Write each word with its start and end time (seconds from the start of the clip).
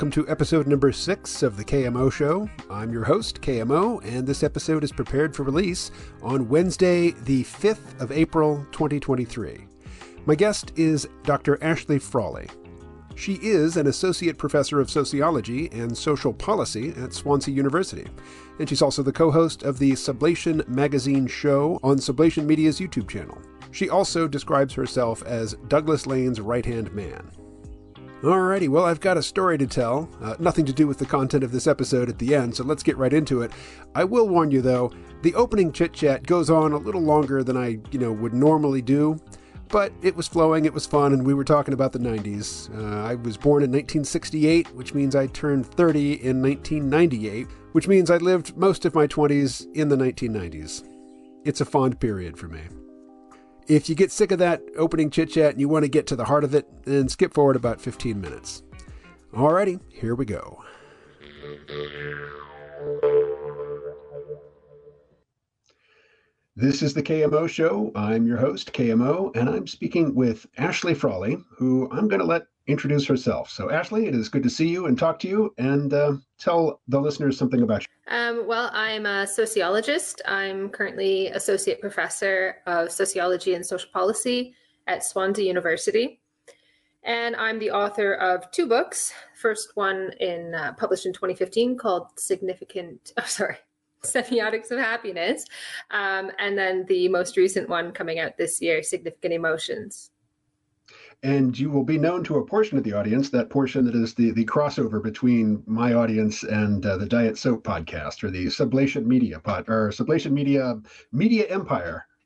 Welcome 0.00 0.24
to 0.24 0.30
episode 0.30 0.66
number 0.66 0.92
six 0.92 1.42
of 1.42 1.58
the 1.58 1.64
KMO 1.64 2.10
Show. 2.10 2.48
I'm 2.70 2.90
your 2.90 3.04
host, 3.04 3.42
KMO, 3.42 4.02
and 4.02 4.26
this 4.26 4.42
episode 4.42 4.82
is 4.82 4.92
prepared 4.92 5.36
for 5.36 5.42
release 5.42 5.90
on 6.22 6.48
Wednesday, 6.48 7.10
the 7.10 7.44
5th 7.44 8.00
of 8.00 8.10
April, 8.10 8.66
2023. 8.72 9.66
My 10.24 10.34
guest 10.34 10.72
is 10.74 11.06
Dr. 11.24 11.62
Ashley 11.62 11.98
Frawley. 11.98 12.48
She 13.14 13.34
is 13.42 13.76
an 13.76 13.88
associate 13.88 14.38
professor 14.38 14.80
of 14.80 14.90
sociology 14.90 15.68
and 15.70 15.94
social 15.94 16.32
policy 16.32 16.94
at 16.96 17.12
Swansea 17.12 17.54
University, 17.54 18.06
and 18.58 18.66
she's 18.66 18.80
also 18.80 19.02
the 19.02 19.12
co 19.12 19.30
host 19.30 19.64
of 19.64 19.78
the 19.78 19.92
Sublation 19.92 20.66
Magazine 20.66 21.26
show 21.26 21.78
on 21.82 21.98
Sublation 21.98 22.46
Media's 22.46 22.80
YouTube 22.80 23.10
channel. 23.10 23.36
She 23.70 23.90
also 23.90 24.26
describes 24.26 24.72
herself 24.72 25.22
as 25.24 25.56
Douglas 25.68 26.06
Lain's 26.06 26.40
right 26.40 26.64
hand 26.64 26.90
man. 26.94 27.30
Alrighty, 28.22 28.68
well, 28.68 28.84
I've 28.84 29.00
got 29.00 29.16
a 29.16 29.22
story 29.22 29.56
to 29.56 29.66
tell. 29.66 30.08
Uh, 30.20 30.34
nothing 30.38 30.66
to 30.66 30.72
do 30.72 30.86
with 30.86 30.98
the 30.98 31.06
content 31.06 31.42
of 31.42 31.52
this 31.52 31.66
episode 31.66 32.10
at 32.10 32.18
the 32.18 32.34
end, 32.34 32.54
so 32.54 32.64
let's 32.64 32.82
get 32.82 32.98
right 32.98 33.12
into 33.12 33.40
it. 33.40 33.50
I 33.94 34.04
will 34.04 34.28
warn 34.28 34.50
you, 34.50 34.60
though, 34.60 34.92
the 35.22 35.34
opening 35.34 35.72
chit 35.72 35.94
chat 35.94 36.26
goes 36.26 36.50
on 36.50 36.72
a 36.72 36.76
little 36.76 37.00
longer 37.00 37.42
than 37.42 37.56
I, 37.56 37.78
you 37.90 37.98
know, 37.98 38.12
would 38.12 38.34
normally 38.34 38.82
do 38.82 39.18
but 39.70 39.92
it 40.02 40.16
was 40.16 40.28
flowing, 40.28 40.64
it 40.64 40.74
was 40.74 40.86
fun, 40.86 41.12
and 41.12 41.24
we 41.24 41.34
were 41.34 41.44
talking 41.44 41.74
about 41.74 41.92
the 41.92 41.98
90s. 41.98 42.76
Uh, 42.76 43.06
I 43.06 43.14
was 43.14 43.36
born 43.36 43.62
in 43.62 43.70
1968, 43.70 44.74
which 44.74 44.94
means 44.94 45.14
I 45.14 45.28
turned 45.28 45.66
30 45.66 46.24
in 46.24 46.42
1998, 46.42 47.46
which 47.72 47.86
means 47.86 48.10
I 48.10 48.16
lived 48.16 48.56
most 48.56 48.84
of 48.84 48.94
my 48.94 49.06
20s 49.06 49.72
in 49.74 49.88
the 49.88 49.96
1990s. 49.96 50.86
It's 51.44 51.60
a 51.60 51.64
fond 51.64 52.00
period 52.00 52.36
for 52.36 52.48
me. 52.48 52.62
If 53.70 53.88
you 53.88 53.94
get 53.94 54.10
sick 54.10 54.32
of 54.32 54.40
that 54.40 54.64
opening 54.76 55.10
chit 55.10 55.30
chat 55.30 55.52
and 55.52 55.60
you 55.60 55.68
want 55.68 55.84
to 55.84 55.88
get 55.88 56.04
to 56.08 56.16
the 56.16 56.24
heart 56.24 56.42
of 56.42 56.56
it, 56.56 56.66
then 56.86 57.08
skip 57.08 57.32
forward 57.32 57.54
about 57.54 57.80
15 57.80 58.20
minutes. 58.20 58.64
Alrighty, 59.32 59.78
here 59.88 60.16
we 60.16 60.24
go. 60.24 60.60
This 66.56 66.82
is 66.82 66.94
the 66.94 67.02
KMO 67.04 67.48
Show. 67.48 67.92
I'm 67.94 68.26
your 68.26 68.38
host, 68.38 68.72
KMO, 68.72 69.36
and 69.36 69.48
I'm 69.48 69.68
speaking 69.68 70.16
with 70.16 70.48
Ashley 70.58 70.92
Frawley, 70.92 71.38
who 71.56 71.88
I'm 71.92 72.08
going 72.08 72.18
to 72.18 72.26
let 72.26 72.46
introduce 72.70 73.06
herself. 73.06 73.50
So, 73.50 73.70
Ashley, 73.70 74.06
it 74.06 74.14
is 74.14 74.28
good 74.28 74.42
to 74.42 74.50
see 74.50 74.68
you 74.68 74.86
and 74.86 74.98
talk 74.98 75.18
to 75.20 75.28
you, 75.28 75.54
and 75.58 75.92
uh, 75.92 76.14
tell 76.38 76.80
the 76.88 77.00
listeners 77.00 77.36
something 77.36 77.62
about 77.62 77.82
you. 77.82 78.14
Um, 78.14 78.46
well, 78.46 78.70
I'm 78.72 79.06
a 79.06 79.26
sociologist. 79.26 80.22
I'm 80.26 80.68
currently 80.68 81.28
associate 81.28 81.80
professor 81.80 82.56
of 82.66 82.90
sociology 82.90 83.54
and 83.54 83.64
social 83.64 83.90
policy 83.92 84.54
at 84.86 85.04
Swansea 85.04 85.44
University. 85.44 86.20
And 87.02 87.34
I'm 87.36 87.58
the 87.58 87.70
author 87.70 88.14
of 88.14 88.50
two 88.50 88.66
books. 88.66 89.12
First 89.34 89.70
one 89.74 90.12
in 90.20 90.54
uh, 90.54 90.74
published 90.74 91.06
in 91.06 91.12
2015 91.12 91.78
called 91.78 92.08
Significant. 92.18 93.12
Oh, 93.18 93.24
sorry, 93.26 93.56
Semiotics 94.04 94.70
of 94.70 94.78
Happiness. 94.78 95.44
Um, 95.90 96.30
and 96.38 96.58
then 96.58 96.84
the 96.88 97.08
most 97.08 97.36
recent 97.36 97.68
one 97.68 97.92
coming 97.92 98.18
out 98.18 98.36
this 98.36 98.60
year, 98.60 98.82
Significant 98.82 99.32
Emotions. 99.32 100.10
And 101.22 101.58
you 101.58 101.70
will 101.70 101.84
be 101.84 101.98
known 101.98 102.24
to 102.24 102.36
a 102.38 102.46
portion 102.46 102.78
of 102.78 102.84
the 102.84 102.94
audience, 102.94 103.28
that 103.30 103.50
portion 103.50 103.84
that 103.84 103.94
is 103.94 104.14
the, 104.14 104.30
the 104.30 104.46
crossover 104.46 105.02
between 105.02 105.62
my 105.66 105.92
audience 105.92 106.44
and 106.44 106.84
uh, 106.86 106.96
the 106.96 107.04
Diet 107.04 107.36
Soap 107.36 107.62
podcast 107.62 108.24
or 108.24 108.30
the 108.30 108.46
Sublation 108.46 109.04
Media 109.04 109.38
pod 109.38 109.68
or 109.68 109.90
Sublation 109.90 110.32
Media 110.32 110.80
Media 111.12 111.46
Empire. 111.48 112.06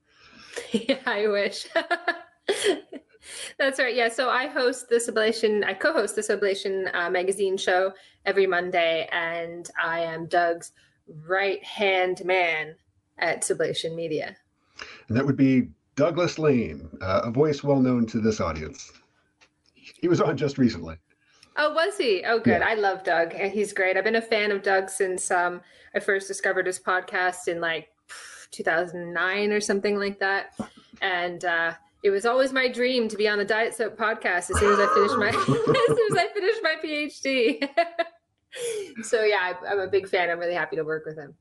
Yeah, 0.71 0.99
I 1.04 1.27
wish. 1.27 1.66
That's 3.59 3.78
right. 3.78 3.94
Yeah. 3.94 4.09
So 4.09 4.31
I 4.31 4.47
host 4.47 4.88
the 4.88 4.97
Sublation, 4.97 5.65
I 5.65 5.75
co 5.75 5.93
host 5.93 6.15
the 6.15 6.22
Sublation 6.22 6.94
uh, 6.94 7.10
magazine 7.10 7.56
show 7.56 7.93
every 8.25 8.47
Monday, 8.47 9.09
and 9.10 9.69
I 9.83 10.00
am 10.00 10.27
Doug's 10.27 10.72
right 11.27 11.62
hand 11.65 12.25
man 12.25 12.77
at 13.19 13.43
Sublation 13.43 13.94
Media. 13.94 14.37
And 15.09 15.16
that 15.16 15.27
would 15.27 15.37
be 15.37 15.69
Douglas 15.97 16.38
Lain, 16.38 16.88
uh, 17.00 17.22
a 17.25 17.31
voice 17.31 17.62
well 17.62 17.81
known 17.81 18.06
to 18.06 18.21
this 18.21 18.41
audience. 18.41 18.93
He 19.75 20.09
was 20.09 20.21
on 20.21 20.37
just 20.37 20.59
recently. 20.59 20.97
Oh, 21.56 21.72
was 21.72 21.97
he? 21.97 22.25
Oh, 22.27 22.41
good. 22.41 22.60
Yeah. 22.60 22.69
I 22.69 22.75
love 22.75 23.05
Doug. 23.05 23.32
He's 23.32 23.72
great. 23.72 23.97
I've 23.97 24.04
been 24.04 24.16
a 24.16 24.22
fan 24.22 24.50
of 24.50 24.62
Doug 24.62 24.91
since 24.91 25.31
um, 25.31 25.60
I 25.94 26.00
first 26.00 26.27
discovered 26.27 26.66
his 26.66 26.81
podcast 26.81 27.47
in 27.47 27.60
like 27.60 27.88
2009 28.50 29.53
or 29.53 29.60
something 29.60 29.97
like 29.97 30.19
that. 30.19 30.59
And 31.00 31.44
uh, 31.44 31.75
it 32.03 32.10
was 32.10 32.27
always 32.27 32.53
my 32.53 32.69
dream 32.69 33.09
to 33.09 33.16
be 33.16 33.28
on 33.28 33.38
the 33.38 33.44
Diet 33.44 33.75
Soap 33.75 33.97
podcast 33.97 34.50
as 34.50 34.59
soon 34.59 34.72
as 34.72 34.78
I 34.81 34.93
finished 34.94 35.16
my 35.16 35.28
as 35.28 35.44
soon 35.44 36.12
as 36.12 36.19
I 36.19 36.28
finished 36.34 36.60
my 36.62 36.75
PhD. 36.84 37.69
so 39.04 39.22
yeah, 39.22 39.54
I, 39.66 39.72
am 39.72 39.78
a 39.78 39.88
big 39.88 40.09
fan. 40.09 40.31
I'm 40.31 40.38
really 40.38 40.54
happy 40.54 40.77
to 40.77 40.84
work 40.84 41.06
with 41.06 41.16
him. 41.16 41.34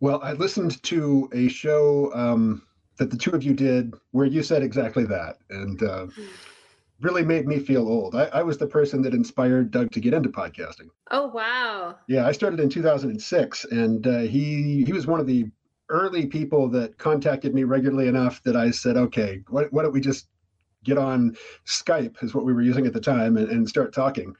Well, 0.00 0.20
I 0.22 0.32
listened 0.32 0.82
to 0.84 1.30
a 1.32 1.48
show 1.48 2.12
um, 2.14 2.62
that 2.96 3.10
the 3.10 3.16
two 3.16 3.32
of 3.32 3.42
you 3.42 3.54
did 3.54 3.94
where 4.12 4.26
you 4.26 4.42
said 4.42 4.62
exactly 4.62 5.04
that, 5.04 5.38
and 5.50 5.82
uh, 5.82 6.06
really 7.00 7.24
made 7.24 7.46
me 7.46 7.58
feel 7.58 7.88
old. 7.88 8.14
I, 8.14 8.24
I, 8.26 8.42
was 8.42 8.58
the 8.58 8.66
person 8.66 9.02
that 9.02 9.14
inspired 9.14 9.70
Doug 9.70 9.90
to 9.92 10.00
get 10.00 10.14
into 10.14 10.28
podcasting. 10.28 10.88
Oh 11.10 11.26
wow! 11.28 11.96
Yeah, 12.08 12.26
I 12.26 12.32
started 12.32 12.60
in 12.60 12.68
2006, 12.68 13.64
and 13.66 14.06
uh, 14.06 14.18
he 14.20 14.84
he 14.84 14.92
was 14.92 15.06
one 15.06 15.20
of 15.20 15.26
the 15.26 15.46
early 15.90 16.26
people 16.26 16.68
that 16.70 16.98
contacted 16.98 17.54
me 17.54 17.64
regularly 17.64 18.08
enough 18.08 18.42
that 18.42 18.56
I 18.56 18.70
said, 18.70 18.96
okay, 18.96 19.40
why, 19.48 19.64
why 19.70 19.82
don't 19.82 19.92
we 19.92 20.00
just 20.00 20.28
get 20.82 20.98
on 20.98 21.36
Skype, 21.66 22.22
is 22.22 22.34
what 22.34 22.44
we 22.44 22.52
were 22.52 22.62
using 22.62 22.86
at 22.86 22.92
the 22.92 23.00
time, 23.00 23.36
and, 23.36 23.48
and 23.48 23.68
start 23.68 23.92
talking. 23.92 24.34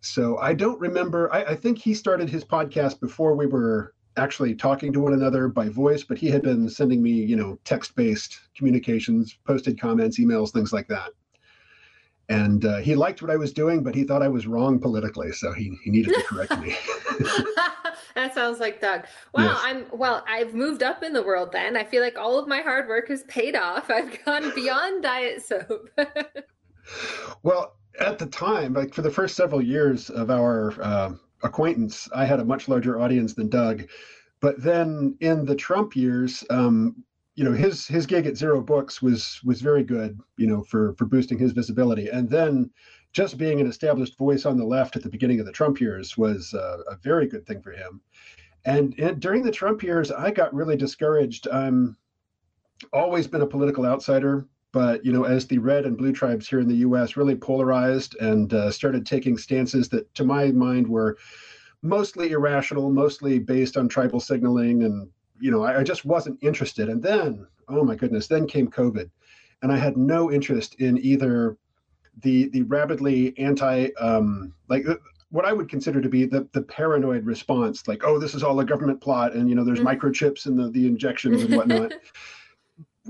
So 0.00 0.38
I 0.38 0.54
don't 0.54 0.80
remember. 0.80 1.32
I, 1.32 1.44
I, 1.44 1.56
think 1.56 1.78
he 1.78 1.92
started 1.92 2.30
his 2.30 2.44
podcast 2.44 3.00
before 3.00 3.34
we 3.34 3.46
were 3.46 3.94
actually 4.16 4.54
talking 4.54 4.92
to 4.92 5.00
one 5.00 5.12
another 5.12 5.48
by 5.48 5.68
voice, 5.68 6.04
but 6.04 6.18
he 6.18 6.28
had 6.28 6.42
been 6.42 6.68
sending 6.68 7.02
me, 7.02 7.10
you 7.10 7.36
know, 7.36 7.58
text 7.64 7.94
based 7.94 8.40
communications, 8.56 9.38
posted 9.44 9.80
comments, 9.80 10.18
emails, 10.18 10.50
things 10.50 10.72
like 10.72 10.88
that. 10.88 11.10
And 12.28 12.64
uh, 12.64 12.78
he 12.78 12.94
liked 12.94 13.22
what 13.22 13.30
I 13.30 13.36
was 13.36 13.52
doing, 13.52 13.82
but 13.82 13.94
he 13.94 14.04
thought 14.04 14.22
I 14.22 14.28
was 14.28 14.46
wrong 14.46 14.78
politically, 14.78 15.32
so 15.32 15.52
he, 15.52 15.76
he 15.82 15.90
needed 15.90 16.14
to 16.14 16.22
correct 16.22 16.58
me. 16.60 16.76
that 18.14 18.34
sounds 18.34 18.60
like 18.60 18.80
Doug. 18.80 19.06
Wow, 19.34 19.44
yes. 19.44 19.60
I'm 19.62 19.86
well. 19.92 20.24
I've 20.28 20.54
moved 20.54 20.82
up 20.82 21.02
in 21.02 21.12
the 21.12 21.22
world. 21.22 21.50
Then 21.52 21.76
I 21.76 21.84
feel 21.84 22.02
like 22.02 22.18
all 22.18 22.38
of 22.38 22.46
my 22.46 22.60
hard 22.60 22.88
work 22.88 23.08
has 23.08 23.24
paid 23.24 23.56
off. 23.56 23.90
I've 23.90 24.24
gone 24.24 24.52
beyond 24.54 25.02
diet 25.02 25.42
soap. 25.42 25.90
well, 27.42 27.76
at 27.98 28.18
the 28.18 28.26
time, 28.26 28.74
like 28.74 28.94
for 28.94 29.02
the 29.02 29.10
first 29.10 29.36
several 29.36 29.62
years 29.62 30.10
of 30.10 30.30
our 30.30 30.80
uh, 30.80 31.12
acquaintance, 31.42 32.08
I 32.14 32.24
had 32.24 32.40
a 32.40 32.44
much 32.44 32.68
larger 32.68 33.00
audience 33.00 33.34
than 33.34 33.48
Doug. 33.48 33.88
But 34.40 34.62
then 34.62 35.16
in 35.20 35.44
the 35.44 35.54
Trump 35.54 35.94
years, 35.94 36.44
um, 36.50 37.04
you 37.34 37.44
know, 37.44 37.52
his 37.52 37.86
his 37.86 38.06
gig 38.06 38.26
at 38.26 38.36
Zero 38.36 38.60
Books 38.60 39.00
was 39.00 39.40
was 39.44 39.60
very 39.60 39.82
good, 39.82 40.18
you 40.36 40.46
know, 40.46 40.62
for 40.62 40.94
for 40.94 41.06
boosting 41.06 41.38
his 41.38 41.52
visibility. 41.52 42.08
And 42.08 42.28
then 42.28 42.70
just 43.12 43.38
being 43.38 43.60
an 43.60 43.66
established 43.66 44.16
voice 44.18 44.46
on 44.46 44.56
the 44.56 44.64
left 44.64 44.96
at 44.96 45.02
the 45.02 45.08
beginning 45.08 45.40
of 45.40 45.46
the 45.46 45.52
Trump 45.52 45.80
years 45.80 46.16
was 46.16 46.54
uh, 46.54 46.78
a 46.88 46.96
very 46.96 47.26
good 47.26 47.46
thing 47.46 47.60
for 47.60 47.72
him. 47.72 48.00
And, 48.64 48.94
and 48.98 49.20
during 49.20 49.42
the 49.42 49.50
Trump 49.50 49.82
years, 49.82 50.10
I 50.10 50.30
got 50.30 50.54
really 50.54 50.76
discouraged. 50.76 51.48
I'm 51.48 51.96
always 52.92 53.26
been 53.26 53.42
a 53.42 53.46
political 53.46 53.86
outsider 53.86 54.46
but 54.72 55.04
you 55.04 55.12
know, 55.12 55.24
as 55.24 55.46
the 55.46 55.58
red 55.58 55.84
and 55.84 55.96
blue 55.96 56.12
tribes 56.12 56.48
here 56.48 56.60
in 56.60 56.68
the 56.68 56.76
U.S. 56.76 57.16
really 57.16 57.34
polarized 57.34 58.16
and 58.16 58.52
uh, 58.52 58.70
started 58.70 59.04
taking 59.04 59.36
stances 59.36 59.88
that, 59.88 60.12
to 60.14 60.24
my 60.24 60.46
mind, 60.52 60.86
were 60.86 61.16
mostly 61.82 62.30
irrational, 62.30 62.90
mostly 62.90 63.38
based 63.38 63.76
on 63.76 63.88
tribal 63.88 64.20
signaling, 64.20 64.84
and 64.84 65.08
you 65.40 65.50
know, 65.50 65.62
I, 65.62 65.80
I 65.80 65.82
just 65.82 66.04
wasn't 66.04 66.42
interested. 66.42 66.88
And 66.88 67.02
then, 67.02 67.46
oh 67.68 67.84
my 67.84 67.96
goodness, 67.96 68.28
then 68.28 68.46
came 68.46 68.68
COVID, 68.68 69.10
and 69.62 69.72
I 69.72 69.76
had 69.76 69.96
no 69.96 70.30
interest 70.30 70.76
in 70.76 70.98
either 70.98 71.56
the 72.22 72.48
the 72.50 72.62
rapidly 72.62 73.36
anti 73.38 73.88
um, 73.98 74.52
like 74.68 74.86
uh, 74.86 74.96
what 75.30 75.44
I 75.44 75.52
would 75.52 75.68
consider 75.68 76.00
to 76.00 76.08
be 76.08 76.26
the 76.26 76.48
the 76.52 76.62
paranoid 76.62 77.24
response, 77.24 77.88
like, 77.88 78.04
oh, 78.04 78.18
this 78.18 78.34
is 78.34 78.44
all 78.44 78.60
a 78.60 78.64
government 78.64 79.00
plot, 79.00 79.32
and 79.32 79.48
you 79.48 79.56
know, 79.56 79.64
there's 79.64 79.80
mm-hmm. 79.80 79.88
microchips 79.88 80.46
and 80.46 80.56
the 80.56 80.70
the 80.70 80.86
injections 80.86 81.42
and 81.42 81.56
whatnot 81.56 81.92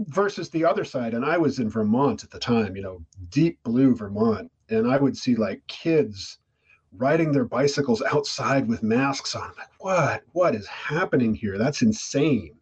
versus 0.09 0.51
the 0.51 0.65
other 0.65 0.85
side. 0.85 1.15
And 1.15 1.25
I 1.25 1.37
was 1.37 1.59
in 1.59 1.69
Vermont 1.69 2.25
at 2.25 2.31
the 2.31 2.39
time, 2.39 2.77
you 2.77 2.83
know, 2.83 3.05
deep 3.29 3.63
blue 3.63 3.95
Vermont. 3.95 4.51
And 4.69 4.91
I 4.91 4.97
would 4.97 5.17
see 5.17 5.35
like 5.35 5.67
kids 5.67 6.39
riding 6.97 7.33
their 7.33 7.45
bicycles 7.45 8.03
outside 8.03 8.69
with 8.69 8.83
masks 8.83 9.35
on. 9.35 9.53
Like, 9.57 9.69
what? 9.79 10.23
What 10.33 10.55
is 10.55 10.67
happening 10.67 11.35
here? 11.35 11.59
That's 11.59 11.83
insane. 11.83 12.57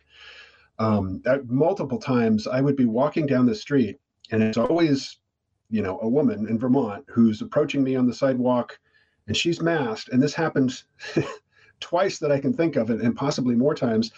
Um, 0.79 1.23
multiple 1.46 1.99
times, 1.99 2.46
I 2.46 2.61
would 2.61 2.76
be 2.76 2.85
walking 2.85 3.26
down 3.26 3.46
the 3.46 3.55
street, 3.55 3.99
and 4.31 4.43
it's 4.43 4.58
always, 4.58 5.19
you 5.70 5.82
know, 5.82 5.99
a 6.02 6.08
woman 6.08 6.46
in 6.49 6.58
Vermont 6.58 7.05
who's 7.08 7.43
approaching 7.43 7.82
me 7.82 7.96
on 7.96 8.06
the 8.06 8.14
sidewalk, 8.14 8.79
and 9.26 9.37
she's 9.37 9.61
masked. 9.61 10.11
And 10.11 10.23
this 10.23 10.35
happened 10.35 10.82
twice 11.81 12.19
that 12.19 12.31
I 12.31 12.38
can 12.38 12.52
think 12.52 12.76
of, 12.76 12.90
and 12.90 13.17
possibly 13.17 13.55
more 13.55 13.75
times. 13.75 14.12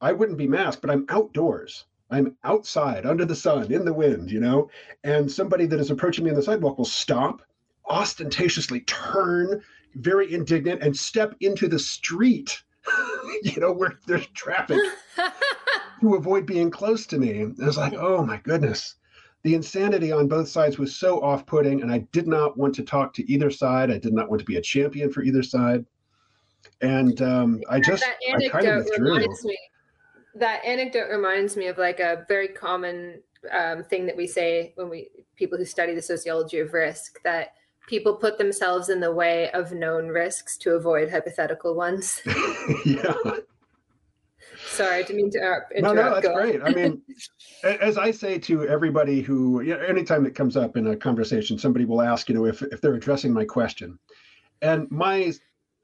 I 0.00 0.12
wouldn't 0.12 0.38
be 0.38 0.46
masked, 0.46 0.82
but 0.82 0.90
I'm 0.90 1.06
outdoors 1.08 1.86
I'm 2.10 2.36
outside 2.44 3.04
under 3.06 3.24
the 3.24 3.36
sun 3.36 3.70
in 3.72 3.84
the 3.84 3.92
wind, 3.92 4.30
you 4.30 4.40
know, 4.40 4.70
and 5.04 5.30
somebody 5.30 5.66
that 5.66 5.80
is 5.80 5.90
approaching 5.90 6.24
me 6.24 6.30
on 6.30 6.36
the 6.36 6.42
sidewalk 6.42 6.78
will 6.78 6.84
stop, 6.84 7.42
ostentatiously 7.88 8.80
turn 8.82 9.62
very 9.94 10.32
indignant 10.32 10.82
and 10.82 10.96
step 10.96 11.34
into 11.40 11.68
the 11.68 11.78
street 11.78 12.62
you 13.42 13.60
know 13.60 13.72
where 13.72 13.98
there's 14.06 14.26
traffic 14.28 14.78
to 16.00 16.14
avoid 16.14 16.46
being 16.46 16.70
close 16.70 17.06
to 17.06 17.18
me. 17.18 17.40
And 17.40 17.56
i 17.62 17.66
was 17.66 17.76
like 17.76 17.94
oh 17.94 18.24
my 18.24 18.38
goodness. 18.38 18.94
The 19.44 19.54
insanity 19.54 20.10
on 20.10 20.26
both 20.26 20.48
sides 20.48 20.78
was 20.78 20.96
so 20.96 21.22
off-putting 21.22 21.82
and 21.82 21.92
i 21.92 21.98
did 22.12 22.26
not 22.26 22.56
want 22.56 22.74
to 22.76 22.82
talk 22.82 23.14
to 23.14 23.32
either 23.32 23.50
side. 23.50 23.90
I 23.90 23.98
did 23.98 24.12
not 24.12 24.28
want 24.28 24.40
to 24.40 24.46
be 24.46 24.56
a 24.56 24.62
champion 24.62 25.12
for 25.12 25.22
either 25.22 25.42
side. 25.42 25.84
And 26.80 27.20
um, 27.22 27.60
i 27.70 27.80
just 27.80 28.04
i 28.04 28.48
kind 28.48 28.66
of 28.66 28.84
withdrew. 28.84 29.18
me, 29.44 29.58
that 30.34 30.64
anecdote 30.64 31.08
reminds 31.10 31.56
me 31.56 31.66
of 31.66 31.78
like 31.78 32.00
a 32.00 32.24
very 32.28 32.48
common 32.48 33.22
um, 33.52 33.84
thing 33.84 34.06
that 34.06 34.16
we 34.16 34.26
say 34.26 34.72
when 34.76 34.88
we 34.88 35.08
people 35.36 35.58
who 35.58 35.64
study 35.64 35.94
the 35.94 36.02
sociology 36.02 36.58
of 36.58 36.72
risk 36.72 37.22
that 37.24 37.54
people 37.86 38.14
put 38.14 38.38
themselves 38.38 38.88
in 38.88 39.00
the 39.00 39.12
way 39.12 39.50
of 39.52 39.72
known 39.72 40.08
risks 40.08 40.56
to 40.58 40.72
avoid 40.72 41.10
hypothetical 41.10 41.74
ones. 41.74 42.20
yeah. 42.84 43.14
Sorry, 44.66 44.96
I 44.96 45.02
didn't 45.02 45.16
mean 45.16 45.30
to 45.30 45.38
interrupt. 45.38 45.72
No, 45.80 45.92
no, 45.94 46.14
that's 46.14 46.28
great. 46.28 46.60
I 46.62 46.70
mean, 46.70 47.00
as 47.64 47.96
I 47.96 48.10
say 48.10 48.38
to 48.40 48.68
everybody 48.68 49.22
who, 49.22 49.62
you 49.62 49.74
know, 49.74 49.80
anytime 49.80 50.26
it 50.26 50.34
comes 50.34 50.56
up 50.56 50.76
in 50.76 50.88
a 50.88 50.96
conversation, 50.96 51.58
somebody 51.58 51.84
will 51.84 52.02
ask, 52.02 52.28
you 52.28 52.34
know, 52.34 52.44
if, 52.44 52.62
if 52.62 52.80
they're 52.80 52.94
addressing 52.94 53.32
my 53.32 53.44
question. 53.44 53.98
And 54.60 54.90
my 54.90 55.32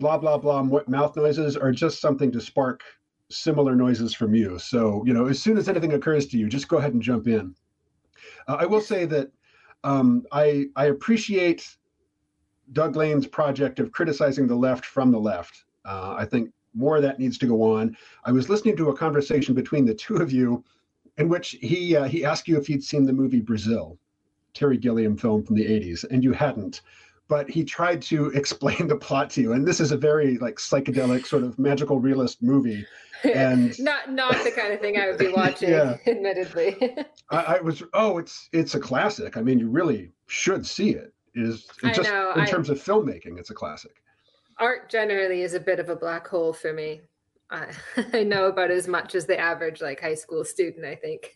blah, 0.00 0.18
blah, 0.18 0.38
blah 0.38 0.62
mouth 0.86 1.16
noises 1.16 1.56
are 1.56 1.72
just 1.72 2.00
something 2.00 2.30
to 2.32 2.40
spark 2.40 2.82
similar 3.30 3.74
noises 3.74 4.14
from 4.14 4.34
you. 4.34 4.58
So, 4.58 5.02
you 5.06 5.14
know, 5.14 5.26
as 5.26 5.40
soon 5.40 5.56
as 5.56 5.68
anything 5.68 5.92
occurs 5.92 6.26
to 6.28 6.38
you, 6.38 6.48
just 6.48 6.68
go 6.68 6.78
ahead 6.78 6.92
and 6.92 7.02
jump 7.02 7.26
in. 7.26 7.54
Uh, 8.46 8.56
I 8.60 8.66
will 8.66 8.80
say 8.80 9.06
that 9.06 9.30
um, 9.82 10.24
I, 10.32 10.66
I 10.76 10.86
appreciate 10.86 11.76
Doug 12.72 12.96
Lain's 12.96 13.26
project 13.26 13.80
of 13.80 13.92
criticizing 13.92 14.46
the 14.46 14.54
left 14.54 14.84
from 14.84 15.10
the 15.10 15.18
left. 15.18 15.64
Uh, 15.84 16.14
I 16.16 16.24
think 16.24 16.50
more 16.74 16.96
of 16.96 17.02
that 17.02 17.18
needs 17.18 17.38
to 17.38 17.46
go 17.46 17.62
on. 17.62 17.96
I 18.24 18.32
was 18.32 18.48
listening 18.48 18.76
to 18.78 18.90
a 18.90 18.96
conversation 18.96 19.54
between 19.54 19.84
the 19.84 19.94
two 19.94 20.16
of 20.16 20.32
you 20.32 20.64
in 21.16 21.28
which 21.28 21.50
he 21.60 21.94
uh, 21.96 22.04
he 22.04 22.24
asked 22.24 22.48
you 22.48 22.58
if 22.58 22.68
you'd 22.68 22.82
seen 22.82 23.04
the 23.04 23.12
movie 23.12 23.40
Brazil, 23.40 23.98
Terry 24.52 24.76
Gilliam 24.76 25.16
film 25.16 25.44
from 25.44 25.56
the 25.56 25.64
80s, 25.64 26.04
and 26.10 26.24
you 26.24 26.32
hadn't. 26.32 26.82
But 27.28 27.48
he 27.48 27.64
tried 27.64 28.02
to 28.02 28.26
explain 28.34 28.86
the 28.86 28.96
plot 28.96 29.30
to 29.30 29.42
you, 29.42 29.52
and 29.52 29.66
this 29.66 29.80
is 29.80 29.92
a 29.92 29.96
very 29.96 30.38
like 30.38 30.56
psychedelic 30.56 31.26
sort 31.26 31.42
of 31.42 31.58
magical 31.58 32.00
realist 32.00 32.42
movie. 32.42 32.86
And 33.22 33.78
not 33.80 34.12
not 34.12 34.44
the 34.44 34.50
kind 34.50 34.72
of 34.72 34.80
thing 34.80 34.98
I 34.98 35.08
would 35.08 35.18
be 35.18 35.28
watching, 35.36 35.70
yeah. 35.70 35.96
admittedly. 36.06 36.96
I, 37.30 37.56
I 37.56 37.60
was 37.60 37.82
oh, 37.92 38.18
it's 38.18 38.48
it's 38.52 38.74
a 38.74 38.80
classic. 38.80 39.36
I 39.36 39.42
mean, 39.42 39.58
you 39.58 39.68
really 39.68 40.12
should 40.26 40.66
see 40.66 40.90
it 40.90 41.12
is 41.34 41.66
just 41.94 42.10
know, 42.10 42.32
in 42.34 42.42
I, 42.42 42.46
terms 42.46 42.70
of 42.70 42.82
filmmaking, 42.82 43.38
it's 43.38 43.50
a 43.50 43.54
classic. 43.54 43.92
Art 44.58 44.88
generally 44.88 45.42
is 45.42 45.54
a 45.54 45.60
bit 45.60 45.80
of 45.80 45.88
a 45.88 45.96
black 45.96 46.28
hole 46.28 46.52
for 46.52 46.72
me. 46.72 47.00
I, 47.50 47.66
I 48.12 48.22
know 48.22 48.46
about 48.46 48.70
as 48.70 48.86
much 48.86 49.14
as 49.14 49.26
the 49.26 49.38
average 49.38 49.82
like 49.82 50.00
high 50.00 50.14
school 50.14 50.44
student, 50.44 50.84
I 50.84 50.94
think. 50.94 51.34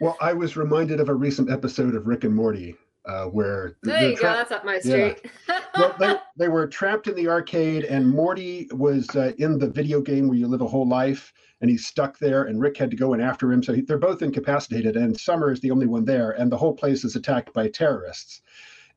well, 0.00 0.16
I 0.20 0.32
was 0.32 0.56
reminded 0.56 1.00
of 1.00 1.08
a 1.08 1.14
recent 1.14 1.50
episode 1.50 1.94
of 1.94 2.06
Rick 2.06 2.24
and 2.24 2.34
Morty 2.34 2.76
uh, 3.10 3.24
where 3.24 3.76
there 3.82 4.10
you 4.10 4.16
go, 4.16 4.22
that's 4.22 4.52
up 4.52 4.64
my 4.64 4.78
street. 4.78 5.18
Yeah. 5.48 5.60
well, 5.76 5.94
they, 5.98 6.16
they 6.36 6.48
were 6.48 6.66
trapped 6.66 7.08
in 7.08 7.16
the 7.16 7.28
arcade, 7.28 7.84
and 7.84 8.08
Morty 8.08 8.68
was 8.70 9.08
uh, 9.16 9.32
in 9.38 9.58
the 9.58 9.68
video 9.68 10.00
game 10.00 10.28
where 10.28 10.38
you 10.38 10.46
live 10.46 10.60
a 10.60 10.68
whole 10.68 10.88
life, 10.88 11.32
and 11.60 11.68
he's 11.68 11.86
stuck 11.86 12.18
there, 12.18 12.44
and 12.44 12.60
Rick 12.60 12.76
had 12.76 12.90
to 12.90 12.96
go 12.96 13.12
in 13.14 13.20
after 13.20 13.52
him. 13.52 13.62
So 13.62 13.72
he, 13.72 13.80
they're 13.80 13.98
both 13.98 14.22
incapacitated, 14.22 14.96
and 14.96 15.18
Summer 15.18 15.50
is 15.50 15.60
the 15.60 15.72
only 15.72 15.86
one 15.86 16.04
there, 16.04 16.30
and 16.32 16.52
the 16.52 16.56
whole 16.56 16.74
place 16.74 17.04
is 17.04 17.16
attacked 17.16 17.52
by 17.52 17.68
terrorists. 17.68 18.42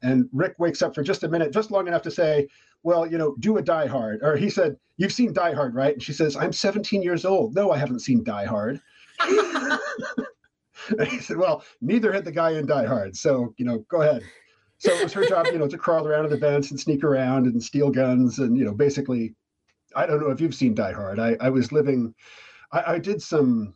And 0.03 0.29
Rick 0.31 0.55
wakes 0.59 0.81
up 0.81 0.93
for 0.93 1.01
just 1.01 1.23
a 1.23 1.29
minute, 1.29 1.51
just 1.51 1.71
long 1.71 1.87
enough 1.87 2.03
to 2.03 2.11
say, 2.11 2.47
well, 2.83 3.07
you 3.07 3.17
know, 3.17 3.35
do 3.39 3.57
a 3.57 3.61
Die 3.61 3.87
Hard. 3.87 4.19
Or 4.21 4.35
he 4.35 4.49
said, 4.49 4.75
you've 4.97 5.13
seen 5.13 5.33
Die 5.33 5.53
Hard, 5.53 5.73
right? 5.73 5.93
And 5.93 6.03
she 6.03 6.13
says, 6.13 6.35
I'm 6.35 6.51
17 6.51 7.01
years 7.01 7.25
old. 7.25 7.55
No, 7.55 7.71
I 7.71 7.77
haven't 7.77 8.01
seen 8.01 8.23
Die 8.23 8.45
Hard. 8.45 8.81
and 10.89 11.07
he 11.07 11.19
said, 11.19 11.37
well, 11.37 11.63
neither 11.81 12.11
had 12.11 12.25
the 12.25 12.31
guy 12.31 12.51
in 12.51 12.65
Die 12.65 12.85
Hard. 12.85 13.15
So, 13.15 13.53
you 13.57 13.65
know, 13.65 13.79
go 13.89 14.01
ahead. 14.01 14.23
So 14.77 14.91
it 14.91 15.03
was 15.03 15.13
her 15.13 15.25
job, 15.25 15.47
you 15.47 15.59
know, 15.59 15.67
to 15.67 15.77
crawl 15.77 16.07
around 16.07 16.25
in 16.25 16.31
the 16.31 16.37
vents 16.37 16.71
and 16.71 16.79
sneak 16.79 17.03
around 17.03 17.45
and 17.45 17.63
steal 17.63 17.89
guns. 17.89 18.39
And, 18.39 18.57
you 18.57 18.65
know, 18.65 18.73
basically, 18.73 19.33
I 19.95 20.05
don't 20.05 20.19
know 20.19 20.31
if 20.31 20.41
you've 20.41 20.55
seen 20.55 20.75
Die 20.75 20.91
Hard. 20.91 21.19
I, 21.19 21.37
I 21.39 21.49
was 21.49 21.71
living, 21.71 22.13
I, 22.71 22.93
I 22.93 22.99
did 22.99 23.21
some 23.21 23.75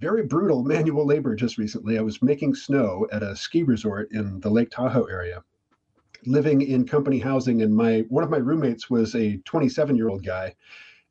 very 0.00 0.24
brutal 0.24 0.62
manual 0.64 1.06
labor 1.06 1.34
just 1.34 1.58
recently. 1.58 1.98
I 1.98 2.02
was 2.02 2.20
making 2.22 2.54
snow 2.54 3.06
at 3.12 3.22
a 3.22 3.34
ski 3.36 3.62
resort 3.62 4.12
in 4.12 4.40
the 4.40 4.50
Lake 4.50 4.70
Tahoe 4.70 5.04
area 5.04 5.42
living 6.26 6.62
in 6.62 6.86
company 6.86 7.18
housing, 7.18 7.62
and 7.62 7.74
my 7.74 8.04
one 8.08 8.24
of 8.24 8.30
my 8.30 8.36
roommates 8.38 8.88
was 8.88 9.14
a 9.14 9.38
27 9.38 9.96
year 9.96 10.08
old 10.08 10.24
guy, 10.24 10.54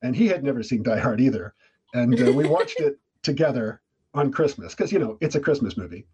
and 0.02 0.16
he 0.16 0.28
had 0.28 0.44
never 0.44 0.64
seen 0.64 0.84
Die 0.84 1.00
Hard 1.00 1.22
either, 1.22 1.54
and 1.94 2.20
uh, 2.22 2.32
we 2.32 2.48
watched 2.48 2.80
it 2.80 3.00
together 3.22 3.81
on 4.13 4.31
Christmas 4.31 4.75
because 4.75 4.92
you 4.92 5.00
know 5.00 5.18
it's 5.22 5.36
a 5.36 5.40
Christmas 5.40 5.78
movie. 5.78 6.06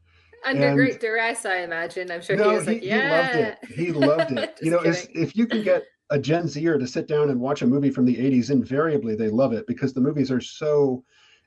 Under 0.46 0.68
and, 0.68 0.78
great 0.78 1.00
duress, 1.00 1.46
I 1.46 1.58
imagine. 1.58 2.12
I'm 2.12 2.22
sure 2.22 2.36
no, 2.36 2.52
he 2.52 2.56
was 2.58 2.66
he, 2.66 2.74
like, 2.74 2.84
"Yeah." 2.84 3.02
He 3.02 3.12
loved 3.12 3.36
it. 3.36 3.76
He 3.76 3.92
loved 3.92 4.32
it. 4.32 4.60
you 4.62 4.72
know, 4.72 4.82
if 4.84 5.36
you 5.36 5.48
can 5.48 5.64
get 5.64 5.84
a 6.10 6.20
Gen 6.20 6.48
Zer 6.48 6.78
to 6.78 6.88
sit 6.88 7.08
down 7.08 7.30
and 7.30 7.40
watch 7.40 7.62
a 7.62 7.68
movie 7.68 7.90
from 7.90 8.06
the 8.06 8.16
80s, 8.16 8.50
invariably 8.50 9.16
they 9.16 9.30
love 9.30 9.52
it 9.52 9.68
because 9.68 9.94
the 9.94 10.02
movies 10.02 10.32
are 10.32 10.42
so 10.42 11.04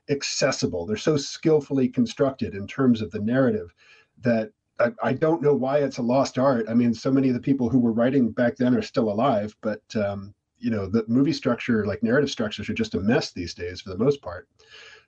accessible. 0.09 0.85
They're 0.85 0.97
so 0.97 1.17
skillfully 1.17 1.87
constructed 1.87 2.53
in 2.53 2.67
terms 2.67 3.01
of 3.01 3.11
the 3.11 3.19
narrative 3.19 3.73
that 4.21 4.51
I, 4.79 4.91
I, 5.01 5.13
don't 5.13 5.41
know 5.41 5.53
why 5.53 5.79
it's 5.79 5.97
a 5.97 6.03
lost 6.03 6.37
art. 6.37 6.65
I 6.69 6.73
mean, 6.73 6.93
so 6.93 7.11
many 7.11 7.29
of 7.29 7.33
the 7.33 7.39
people 7.39 7.69
who 7.69 7.79
were 7.79 7.91
writing 7.91 8.31
back 8.31 8.55
then 8.55 8.75
are 8.75 8.81
still 8.81 9.11
alive, 9.11 9.55
but 9.61 9.81
um, 9.95 10.33
you 10.59 10.69
know, 10.69 10.87
the 10.87 11.05
movie 11.07 11.33
structure, 11.33 11.85
like 11.85 12.03
narrative 12.03 12.29
structures, 12.29 12.69
are 12.69 12.73
just 12.73 12.95
a 12.95 12.99
mess 12.99 13.31
these 13.31 13.53
days 13.53 13.81
for 13.81 13.89
the 13.89 13.97
most 13.97 14.21
part. 14.21 14.47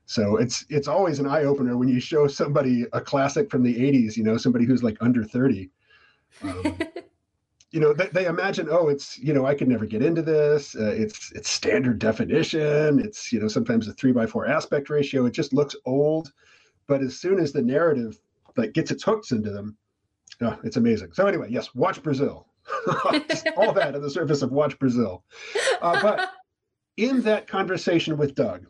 So 0.05 0.37
it's 0.37 0.65
it's 0.69 0.87
always 0.87 1.19
an 1.19 1.27
eye 1.27 1.43
opener 1.43 1.77
when 1.77 1.89
you 1.89 1.99
show 1.99 2.27
somebody 2.27 2.85
a 2.93 3.01
classic 3.01 3.49
from 3.49 3.63
the 3.63 3.75
'80s. 3.75 4.17
You 4.17 4.23
know, 4.23 4.37
somebody 4.37 4.65
who's 4.65 4.83
like 4.83 4.97
under 5.01 5.23
30. 5.23 5.69
Um, 6.43 6.77
you 7.71 7.79
know, 7.79 7.93
they, 7.93 8.07
they, 8.07 8.25
imagine, 8.25 8.67
oh, 8.69 8.89
it's 8.89 9.17
you 9.17 9.33
know, 9.33 9.45
I 9.45 9.55
could 9.55 9.67
never 9.67 9.85
get 9.85 10.03
into 10.03 10.21
this. 10.21 10.75
Uh, 10.75 10.91
it's 10.91 11.31
it's 11.31 11.49
standard 11.49 11.99
definition. 11.99 12.99
It's 12.99 13.31
you 13.31 13.39
know, 13.39 13.47
sometimes 13.47 13.87
a 13.87 13.93
three 13.93 14.11
by 14.11 14.25
four 14.27 14.45
aspect 14.47 14.89
ratio. 14.89 15.25
It 15.25 15.31
just 15.31 15.53
looks 15.53 15.75
old. 15.85 16.31
But 16.85 17.01
as 17.01 17.17
soon 17.17 17.39
as 17.39 17.53
the 17.53 17.61
narrative 17.61 18.19
like 18.57 18.73
gets 18.73 18.91
its 18.91 19.03
hooks 19.03 19.31
into 19.31 19.51
them. 19.51 19.77
Oh, 20.41 20.57
it's 20.63 20.77
amazing. 20.77 21.13
So 21.13 21.27
anyway, 21.27 21.47
yes, 21.49 21.73
watch 21.75 22.01
Brazil. 22.03 22.47
all 23.57 23.73
that 23.73 23.93
on 23.95 24.01
the 24.01 24.09
surface 24.09 24.41
of 24.41 24.51
watch 24.51 24.77
Brazil. 24.79 25.23
Uh, 25.81 26.01
but 26.01 26.29
in 26.97 27.21
that 27.21 27.47
conversation 27.47 28.17
with 28.17 28.35
Doug, 28.35 28.67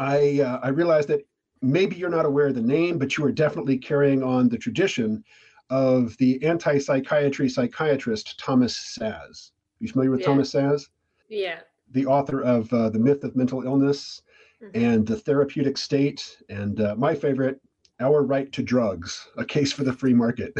I 0.00 0.40
uh, 0.40 0.60
I 0.62 0.68
realized 0.70 1.08
that 1.08 1.26
maybe 1.60 1.94
you're 1.94 2.08
not 2.08 2.24
aware 2.24 2.46
of 2.46 2.54
the 2.54 2.62
name, 2.62 2.98
but 2.98 3.16
you 3.16 3.24
are 3.26 3.30
definitely 3.30 3.76
carrying 3.76 4.22
on 4.22 4.48
the 4.48 4.56
tradition 4.56 5.22
of 5.68 6.16
the 6.16 6.42
anti-psychiatry 6.42 7.48
psychiatrist 7.48 8.38
Thomas 8.40 8.98
Szasz. 8.98 9.50
Are 9.50 9.84
you 9.84 9.88
familiar 9.88 10.10
with 10.10 10.20
yeah. 10.20 10.26
Thomas 10.26 10.52
Szasz? 10.52 10.88
Yeah. 11.28 11.60
The 11.92 12.06
author 12.06 12.40
of 12.40 12.72
uh, 12.72 12.88
The 12.88 12.98
Myth 12.98 13.24
of 13.24 13.36
Mental 13.36 13.62
Illness 13.62 14.22
mm-hmm. 14.62 14.70
and 14.74 15.06
The 15.06 15.16
Therapeutic 15.16 15.76
State, 15.76 16.38
and 16.48 16.80
uh, 16.80 16.96
my 16.96 17.14
favorite, 17.14 17.60
our 18.00 18.22
Right 18.22 18.50
to 18.52 18.62
Drugs, 18.62 19.28
a 19.36 19.44
case 19.44 19.70
for 19.70 19.84
the 19.84 19.92
free 19.92 20.14
market. 20.14 20.54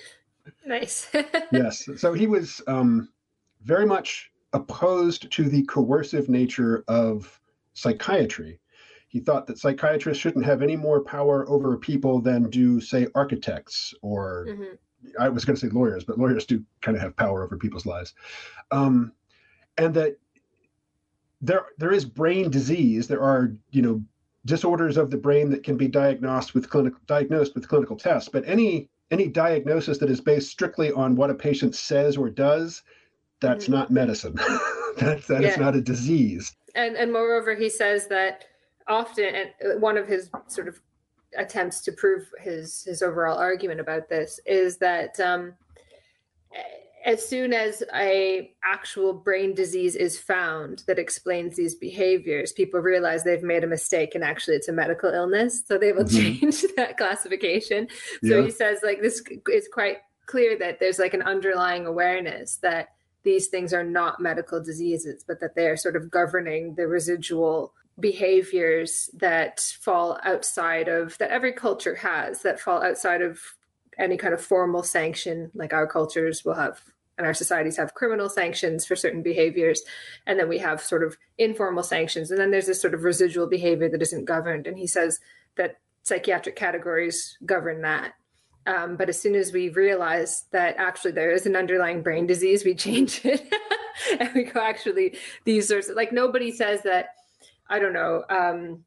nice. 0.66 1.10
yes. 1.52 1.86
So 1.98 2.14
he 2.14 2.26
was 2.26 2.62
um, 2.66 3.10
very 3.62 3.84
much 3.84 4.30
opposed 4.54 5.30
to 5.30 5.48
the 5.50 5.64
coercive 5.64 6.30
nature 6.30 6.82
of 6.88 7.38
psychiatry. 7.74 8.58
He 9.10 9.20
thought 9.20 9.46
that 9.48 9.58
psychiatrists 9.58 10.20
shouldn't 10.20 10.44
have 10.46 10.62
any 10.62 10.76
more 10.76 11.00
power 11.00 11.48
over 11.48 11.76
people 11.76 12.20
than 12.20 12.48
do, 12.48 12.80
say, 12.80 13.08
architects 13.14 13.92
or 14.02 14.46
mm-hmm. 14.48 14.74
I 15.18 15.28
was 15.28 15.44
going 15.44 15.56
to 15.56 15.60
say 15.60 15.70
lawyers, 15.70 16.04
but 16.04 16.18
lawyers 16.18 16.46
do 16.46 16.62
kind 16.80 16.96
of 16.96 17.02
have 17.02 17.16
power 17.16 17.44
over 17.44 17.56
people's 17.56 17.86
lives. 17.86 18.14
Um, 18.70 19.12
and 19.76 19.94
that 19.94 20.16
there 21.40 21.66
there 21.78 21.92
is 21.92 22.04
brain 22.04 22.50
disease. 22.50 23.08
There 23.08 23.22
are 23.22 23.52
you 23.70 23.82
know 23.82 24.02
disorders 24.46 24.96
of 24.96 25.10
the 25.10 25.16
brain 25.16 25.50
that 25.50 25.62
can 25.62 25.76
be 25.76 25.88
diagnosed 25.88 26.54
with 26.54 26.70
clinical 26.70 27.00
diagnosed 27.06 27.54
with 27.54 27.68
clinical 27.68 27.96
tests 27.96 28.28
but 28.28 28.42
any 28.46 28.88
any 29.10 29.28
diagnosis 29.28 29.98
that 29.98 30.08
is 30.08 30.20
based 30.20 30.50
strictly 30.50 30.90
on 30.92 31.14
what 31.14 31.30
a 31.30 31.34
patient 31.34 31.74
says 31.74 32.16
or 32.16 32.30
does 32.30 32.82
that's 33.40 33.64
mm-hmm. 33.64 33.74
not 33.74 33.90
medicine 33.90 34.34
that, 34.98 35.22
that 35.28 35.42
yeah. 35.42 35.48
is 35.48 35.58
not 35.58 35.76
a 35.76 35.80
disease 35.80 36.56
and 36.74 36.96
and 36.96 37.12
moreover 37.12 37.54
he 37.54 37.68
says 37.68 38.06
that 38.06 38.46
often 38.86 39.34
one 39.78 39.96
of 39.96 40.06
his 40.06 40.30
sort 40.48 40.68
of 40.68 40.80
attempts 41.36 41.80
to 41.80 41.92
prove 41.92 42.28
his 42.40 42.82
his 42.84 43.02
overall 43.02 43.38
argument 43.38 43.80
about 43.80 44.08
this 44.08 44.40
is 44.46 44.78
that 44.78 45.18
um 45.20 45.52
as 47.04 47.26
soon 47.26 47.54
as 47.54 47.82
a 47.94 48.52
actual 48.64 49.14
brain 49.14 49.54
disease 49.54 49.96
is 49.96 50.18
found 50.18 50.82
that 50.86 50.98
explains 50.98 51.56
these 51.56 51.76
behaviors 51.76 52.52
people 52.52 52.80
realize 52.80 53.22
they've 53.22 53.44
made 53.44 53.62
a 53.62 53.68
mistake 53.68 54.14
and 54.14 54.24
actually 54.24 54.56
it's 54.56 54.68
a 54.68 54.72
medical 54.72 55.10
illness 55.10 55.62
so 55.66 55.78
they 55.78 55.92
will 55.92 56.04
mm-hmm. 56.04 56.40
change 56.40 56.64
that 56.76 56.96
classification 56.96 57.86
so 58.24 58.38
yeah. 58.38 58.42
he 58.42 58.50
says 58.50 58.80
like 58.82 59.00
this 59.00 59.22
is 59.52 59.68
quite 59.72 59.98
clear 60.26 60.58
that 60.58 60.80
there's 60.80 60.98
like 60.98 61.14
an 61.14 61.22
underlying 61.22 61.86
awareness 61.86 62.56
that 62.56 62.88
these 63.22 63.48
things 63.48 63.74
are 63.74 63.84
not 63.84 64.20
medical 64.20 64.62
diseases, 64.62 65.24
but 65.26 65.40
that 65.40 65.54
they 65.54 65.66
are 65.66 65.76
sort 65.76 65.96
of 65.96 66.10
governing 66.10 66.74
the 66.74 66.86
residual 66.86 67.74
behaviors 68.00 69.10
that 69.14 69.60
fall 69.60 70.18
outside 70.24 70.88
of 70.88 71.16
that 71.18 71.30
every 71.30 71.52
culture 71.52 71.94
has 71.96 72.42
that 72.42 72.60
fall 72.60 72.82
outside 72.82 73.22
of 73.22 73.40
any 73.98 74.16
kind 74.16 74.34
of 74.34 74.40
formal 74.40 74.82
sanction. 74.82 75.50
Like 75.54 75.72
our 75.72 75.86
cultures 75.86 76.44
will 76.44 76.54
have 76.54 76.80
and 77.18 77.26
our 77.26 77.34
societies 77.34 77.76
have 77.76 77.94
criminal 77.94 78.30
sanctions 78.30 78.86
for 78.86 78.96
certain 78.96 79.22
behaviors 79.22 79.82
and 80.26 80.38
then 80.38 80.48
we 80.48 80.56
have 80.56 80.80
sort 80.80 81.02
of 81.04 81.18
informal 81.36 81.82
sanctions 81.82 82.30
and 82.30 82.40
then 82.40 82.50
there's 82.50 82.66
this 82.66 82.80
sort 82.80 82.94
of 82.94 83.04
residual 83.04 83.46
behavior 83.46 83.90
that 83.90 84.00
isn't 84.02 84.24
governed. 84.24 84.66
And 84.66 84.78
he 84.78 84.86
says 84.86 85.20
that 85.56 85.76
psychiatric 86.02 86.56
categories 86.56 87.36
govern 87.44 87.82
that. 87.82 88.14
Um, 88.66 88.96
but 88.96 89.08
as 89.08 89.20
soon 89.20 89.34
as 89.34 89.52
we 89.52 89.68
realize 89.68 90.46
that 90.52 90.76
actually 90.78 91.12
there 91.12 91.30
is 91.30 91.44
an 91.44 91.56
underlying 91.56 92.02
brain 92.02 92.26
disease 92.26 92.64
we 92.64 92.74
change 92.86 93.24
it. 93.24 93.42
And 94.18 94.30
we 94.34 94.44
go 94.44 94.60
actually 94.60 95.18
these 95.44 95.70
are 95.70 95.82
like 95.94 96.10
nobody 96.10 96.52
says 96.52 96.82
that 96.84 97.10
i 97.70 97.78
don't 97.78 97.94
know 97.94 98.24
um, 98.28 98.84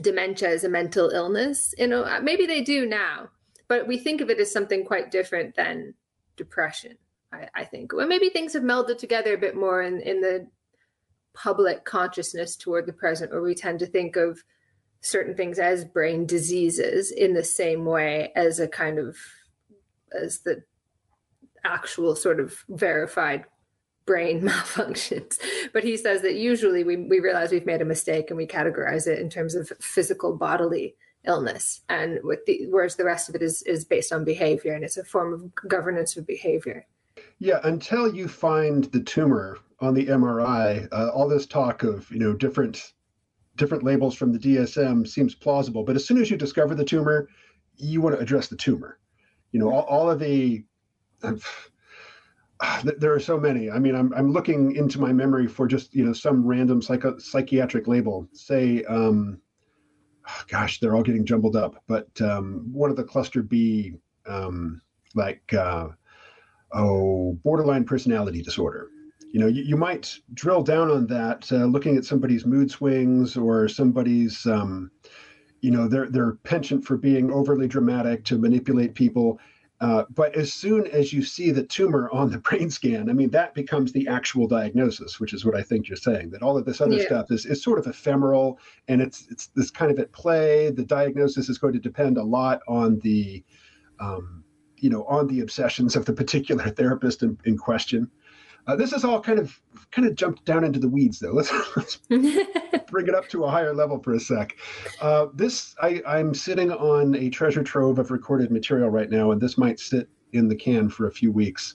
dementia 0.00 0.48
is 0.48 0.64
a 0.64 0.68
mental 0.68 1.10
illness 1.10 1.72
you 1.78 1.86
know 1.86 2.20
maybe 2.22 2.46
they 2.46 2.62
do 2.62 2.86
now 2.86 3.28
but 3.68 3.86
we 3.86 3.96
think 3.96 4.20
of 4.20 4.30
it 4.30 4.40
as 4.40 4.50
something 4.50 4.84
quite 4.84 5.12
different 5.12 5.54
than 5.54 5.94
depression 6.36 6.96
I, 7.32 7.48
I 7.54 7.64
think. 7.64 7.92
Well, 7.92 8.06
maybe 8.06 8.28
things 8.28 8.52
have 8.54 8.62
melded 8.62 8.98
together 8.98 9.34
a 9.34 9.38
bit 9.38 9.56
more 9.56 9.82
in, 9.82 10.00
in 10.00 10.20
the 10.20 10.48
public 11.34 11.84
consciousness 11.84 12.56
toward 12.56 12.86
the 12.86 12.92
present, 12.92 13.32
where 13.32 13.42
we 13.42 13.54
tend 13.54 13.78
to 13.80 13.86
think 13.86 14.16
of 14.16 14.42
certain 15.00 15.34
things 15.34 15.58
as 15.58 15.84
brain 15.84 16.26
diseases 16.26 17.10
in 17.10 17.32
the 17.32 17.44
same 17.44 17.84
way 17.84 18.32
as 18.36 18.60
a 18.60 18.68
kind 18.68 18.98
of 18.98 19.16
as 20.12 20.40
the 20.40 20.62
actual 21.64 22.16
sort 22.16 22.40
of 22.40 22.64
verified 22.68 23.44
brain 24.06 24.42
malfunctions. 24.48 25.38
But 25.72 25.84
he 25.84 25.96
says 25.96 26.22
that 26.22 26.34
usually 26.34 26.84
we, 26.84 26.96
we 26.96 27.20
realize 27.20 27.50
we've 27.50 27.66
made 27.66 27.82
a 27.82 27.86
mistake 27.86 28.30
and 28.30 28.36
we 28.36 28.46
categorize 28.46 29.06
it 29.06 29.18
in 29.18 29.30
terms 29.30 29.54
of 29.54 29.72
physical 29.80 30.36
bodily 30.36 30.96
illness. 31.26 31.82
And 31.88 32.18
with 32.22 32.44
the 32.46 32.66
whereas 32.70 32.96
the 32.96 33.04
rest 33.04 33.28
of 33.28 33.34
it 33.34 33.42
is 33.42 33.62
is 33.62 33.84
based 33.84 34.12
on 34.12 34.24
behavior 34.24 34.72
and 34.72 34.84
it's 34.84 34.96
a 34.96 35.04
form 35.04 35.32
of 35.32 35.54
governance 35.68 36.16
of 36.16 36.26
behavior. 36.26 36.86
Yeah, 37.38 37.60
until 37.64 38.14
you 38.14 38.28
find 38.28 38.84
the 38.84 39.00
tumor 39.00 39.58
on 39.80 39.94
the 39.94 40.06
MRI, 40.06 40.88
uh, 40.92 41.08
all 41.08 41.28
this 41.28 41.46
talk 41.46 41.82
of 41.82 42.10
you 42.10 42.18
know 42.18 42.32
different 42.32 42.92
different 43.56 43.84
labels 43.84 44.14
from 44.14 44.32
the 44.32 44.38
DSM 44.38 45.06
seems 45.06 45.34
plausible. 45.34 45.84
But 45.84 45.96
as 45.96 46.04
soon 46.06 46.18
as 46.18 46.30
you 46.30 46.36
discover 46.36 46.74
the 46.74 46.84
tumor, 46.84 47.28
you 47.76 48.00
want 48.00 48.16
to 48.16 48.22
address 48.22 48.48
the 48.48 48.56
tumor. 48.56 48.98
You 49.52 49.60
know, 49.60 49.70
all, 49.70 49.82
all 49.82 50.10
of 50.10 50.18
the 50.18 50.64
there 52.98 53.14
are 53.14 53.20
so 53.20 53.38
many. 53.38 53.70
I 53.70 53.78
mean, 53.78 53.94
I'm 53.94 54.12
I'm 54.14 54.32
looking 54.32 54.76
into 54.76 55.00
my 55.00 55.12
memory 55.12 55.46
for 55.46 55.66
just 55.66 55.94
you 55.94 56.04
know 56.04 56.12
some 56.12 56.44
random 56.46 56.82
psycho, 56.82 57.18
psychiatric 57.18 57.88
label. 57.88 58.28
Say, 58.32 58.84
um, 58.84 59.40
gosh, 60.48 60.80
they're 60.80 60.94
all 60.94 61.02
getting 61.02 61.26
jumbled 61.26 61.56
up. 61.56 61.82
But 61.86 62.08
um, 62.20 62.68
one 62.72 62.90
of 62.90 62.96
the 62.96 63.04
cluster 63.04 63.42
B, 63.42 63.94
um, 64.26 64.80
like 65.14 65.52
uh, 65.54 65.88
oh, 66.72 67.38
borderline 67.42 67.84
personality 67.84 68.42
disorder. 68.42 68.88
You 69.32 69.38
know, 69.38 69.46
you, 69.46 69.62
you 69.62 69.76
might 69.76 70.18
drill 70.34 70.62
down 70.62 70.90
on 70.90 71.06
that, 71.06 71.50
uh, 71.52 71.64
looking 71.66 71.96
at 71.96 72.04
somebody's 72.04 72.44
mood 72.44 72.68
swings 72.68 73.36
or 73.36 73.68
somebody's, 73.68 74.44
um, 74.46 74.90
you 75.60 75.70
know, 75.70 75.86
their 75.86 76.08
their 76.10 76.32
penchant 76.42 76.84
for 76.84 76.96
being 76.96 77.30
overly 77.30 77.68
dramatic 77.68 78.24
to 78.24 78.38
manipulate 78.38 78.94
people. 78.94 79.38
Uh, 79.80 80.04
but 80.10 80.34
as 80.36 80.52
soon 80.52 80.86
as 80.88 81.10
you 81.10 81.22
see 81.22 81.50
the 81.50 81.62
tumor 81.62 82.10
on 82.10 82.30
the 82.30 82.38
brain 82.50 82.70
scan, 82.70 83.08
I 83.08 83.14
mean, 83.14 83.30
that 83.30 83.54
becomes 83.54 83.92
the 83.92 84.06
actual 84.08 84.46
diagnosis, 84.46 85.18
which 85.18 85.32
is 85.32 85.44
what 85.44 85.56
I 85.56 85.62
think 85.62 85.88
you're 85.88 85.96
saying. 85.96 86.30
That 86.30 86.42
all 86.42 86.58
of 86.58 86.66
this 86.66 86.80
other 86.80 86.96
yeah. 86.96 87.06
stuff 87.06 87.30
is, 87.30 87.46
is 87.46 87.62
sort 87.62 87.78
of 87.78 87.86
ephemeral 87.86 88.58
and 88.88 89.00
it's 89.00 89.26
it's 89.30 89.46
this 89.48 89.70
kind 89.70 89.90
of 89.90 89.98
at 89.98 90.12
play. 90.12 90.70
The 90.70 90.84
diagnosis 90.84 91.48
is 91.48 91.58
going 91.58 91.72
to 91.72 91.78
depend 91.78 92.18
a 92.18 92.22
lot 92.22 92.60
on 92.68 92.98
the 93.00 93.42
um, 94.00 94.44
you 94.76 94.90
know 94.90 95.04
on 95.04 95.26
the 95.28 95.40
obsessions 95.40 95.96
of 95.96 96.04
the 96.04 96.12
particular 96.12 96.64
therapist 96.70 97.22
in, 97.22 97.38
in 97.44 97.56
question. 97.56 98.10
Uh, 98.66 98.76
this 98.76 98.92
is 98.92 99.04
all 99.04 99.20
kind 99.20 99.38
of 99.38 99.60
kind 99.90 100.06
of 100.06 100.14
jumped 100.14 100.44
down 100.44 100.64
into 100.64 100.78
the 100.78 100.88
weeds 100.88 101.18
though. 101.18 101.32
Let's, 101.40 101.52
let's 101.76 101.96
bring 102.90 103.08
it 103.08 103.14
up 103.14 103.28
to 103.28 103.44
a 103.44 103.50
higher 103.50 103.74
level 103.74 103.98
for 104.02 104.12
a 104.12 104.20
sec. 104.20 104.56
Uh, 105.00 105.26
this 105.34 105.74
I, 105.82 106.02
I'm 106.06 106.34
sitting 106.34 106.70
on 106.70 107.14
a 107.14 107.30
treasure 107.30 107.62
trove 107.62 107.98
of 107.98 108.10
recorded 108.10 108.50
material 108.50 108.90
right 108.90 109.10
now, 109.10 109.30
and 109.30 109.40
this 109.40 109.56
might 109.56 109.80
sit 109.80 110.08
in 110.32 110.48
the 110.48 110.56
can 110.56 110.88
for 110.88 111.06
a 111.06 111.12
few 111.12 111.32
weeks 111.32 111.74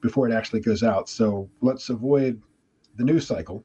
before 0.00 0.28
it 0.28 0.32
actually 0.32 0.60
goes 0.60 0.82
out. 0.82 1.08
So 1.08 1.48
let's 1.60 1.88
avoid 1.88 2.42
the 2.96 3.04
news 3.04 3.26
cycle. 3.26 3.64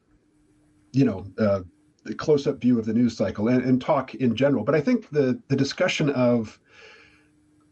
You 0.92 1.06
know, 1.06 1.26
uh, 1.38 1.62
the 2.04 2.16
close-up 2.16 2.62
view 2.62 2.80
of 2.80 2.86
the 2.86 2.94
news 2.94 3.18
cycle 3.18 3.50
and, 3.50 3.64
and 3.64 3.82
talk 3.82 4.16
in 4.16 4.36
general. 4.36 4.64
But 4.64 4.76
I 4.76 4.82
think 4.82 5.10
the 5.10 5.40
the 5.48 5.56
discussion 5.56 6.10
of 6.12 6.60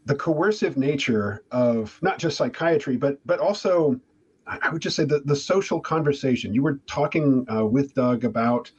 the 0.04 0.14
coercive 0.14 0.76
nature 0.76 1.44
of 1.50 1.98
not 2.02 2.18
just 2.18 2.36
psychiatry, 2.36 2.96
but 2.96 3.18
but 3.26 3.40
also 3.40 4.00
I 4.46 4.70
would 4.70 4.82
just 4.82 4.96
say 4.96 5.04
the, 5.04 5.20
the 5.20 5.36
social 5.36 5.80
conversation. 5.80 6.54
You 6.54 6.62
were 6.62 6.80
talking 6.86 7.44
uh, 7.52 7.66
with 7.66 7.94
Doug 7.94 8.24
about 8.24 8.70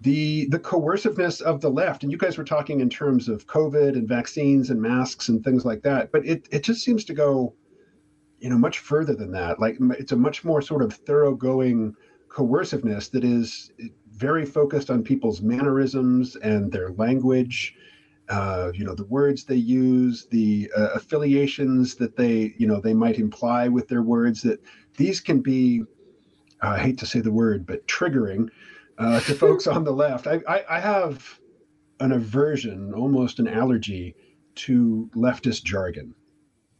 the 0.00 0.46
the 0.48 0.58
coerciveness 0.58 1.40
of 1.40 1.60
the 1.60 1.70
left, 1.70 2.02
and 2.02 2.12
you 2.12 2.18
guys 2.18 2.38
were 2.38 2.44
talking 2.44 2.80
in 2.80 2.88
terms 2.88 3.28
of 3.28 3.46
COVID 3.46 3.94
and 3.94 4.08
vaccines 4.08 4.70
and 4.70 4.80
masks 4.80 5.28
and 5.28 5.42
things 5.44 5.64
like 5.64 5.82
that. 5.82 6.12
But 6.12 6.24
it 6.26 6.48
it 6.50 6.62
just 6.62 6.84
seems 6.84 7.04
to 7.04 7.14
go, 7.14 7.54
you 8.38 8.48
know, 8.48 8.58
much 8.58 8.78
further 8.78 9.14
than 9.14 9.32
that. 9.32 9.60
Like 9.60 9.78
it's 9.98 10.12
a 10.12 10.16
much 10.16 10.44
more 10.44 10.62
sort 10.62 10.82
of 10.82 10.92
thoroughgoing 10.92 11.94
coerciveness 12.28 13.08
that 13.08 13.24
is 13.24 13.72
very 14.10 14.46
focused 14.46 14.90
on 14.90 15.02
people's 15.02 15.42
mannerisms 15.42 16.36
and 16.36 16.70
their 16.70 16.90
language 16.92 17.74
uh, 18.28 18.70
you 18.72 18.84
know 18.84 18.94
the 18.94 19.04
words 19.04 19.44
they 19.44 19.56
use 19.56 20.26
the 20.30 20.70
uh, 20.76 20.88
affiliations 20.94 21.96
that 21.96 22.16
they 22.16 22.54
you 22.56 22.66
know 22.66 22.80
they 22.80 22.94
might 22.94 23.18
imply 23.18 23.68
with 23.68 23.88
their 23.88 24.02
words 24.02 24.42
that 24.42 24.62
these 24.96 25.20
can 25.20 25.40
be 25.40 25.82
i 26.60 26.78
hate 26.78 26.98
to 26.98 27.06
say 27.06 27.20
the 27.20 27.32
word 27.32 27.66
but 27.66 27.86
triggering 27.86 28.48
uh, 28.98 29.18
to 29.20 29.34
folks 29.34 29.66
on 29.66 29.84
the 29.84 29.90
left. 29.90 30.26
I, 30.26 30.40
I, 30.46 30.64
I, 30.68 30.78
have 30.78 31.40
an 32.00 32.12
aversion 32.12 32.92
almost 32.92 33.38
an 33.38 33.48
allergy 33.48 34.14
to 34.56 35.10
leftist 35.16 35.64
jargon. 35.64 36.14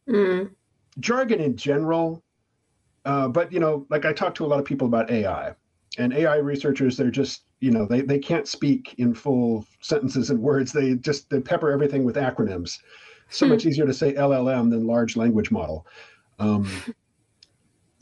Mm. 0.08 0.50
jargon 1.00 1.40
in 1.40 1.56
general 1.56 2.22
uh, 3.06 3.28
but 3.28 3.52
you 3.52 3.60
know 3.60 3.86
like 3.88 4.04
i 4.04 4.12
talk 4.12 4.34
to 4.34 4.44
a 4.44 4.48
lot 4.48 4.58
of 4.58 4.64
people 4.64 4.88
about 4.88 5.10
ai 5.10 5.54
and 5.96 6.12
ai 6.12 6.36
researchers 6.36 6.96
they're 6.96 7.10
just 7.10 7.44
you 7.62 7.70
know 7.70 7.86
they, 7.86 8.00
they 8.02 8.18
can't 8.18 8.48
speak 8.48 8.94
in 8.98 9.14
full 9.14 9.64
sentences 9.80 10.28
and 10.30 10.40
words. 10.40 10.72
They 10.72 10.96
just 10.96 11.30
they 11.30 11.40
pepper 11.40 11.70
everything 11.70 12.04
with 12.04 12.16
acronyms. 12.16 12.78
So 13.30 13.46
hmm. 13.46 13.52
much 13.52 13.64
easier 13.64 13.86
to 13.86 13.94
say 13.94 14.12
llm 14.12 14.68
than 14.68 14.86
large 14.86 15.16
language 15.16 15.50
model. 15.50 15.86
Um, 16.38 16.68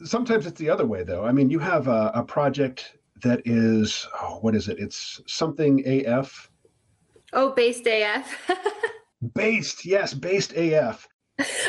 sometimes 0.04 0.46
it's 0.46 0.58
the 0.58 0.70
other 0.70 0.86
way 0.86 1.02
though 1.02 1.24
i 1.24 1.32
mean 1.32 1.50
you 1.50 1.58
have 1.58 1.88
a, 1.88 2.10
a 2.14 2.22
project 2.22 2.96
that 3.22 3.42
is 3.44 4.06
oh, 4.22 4.38
what 4.40 4.54
is 4.54 4.68
it 4.68 4.78
it's 4.78 5.20
something 5.26 5.86
af 5.86 6.50
oh 7.32 7.52
based 7.54 7.86
af 7.86 8.50
based 9.34 9.84
yes 9.84 10.14
based 10.14 10.52
af 10.54 11.06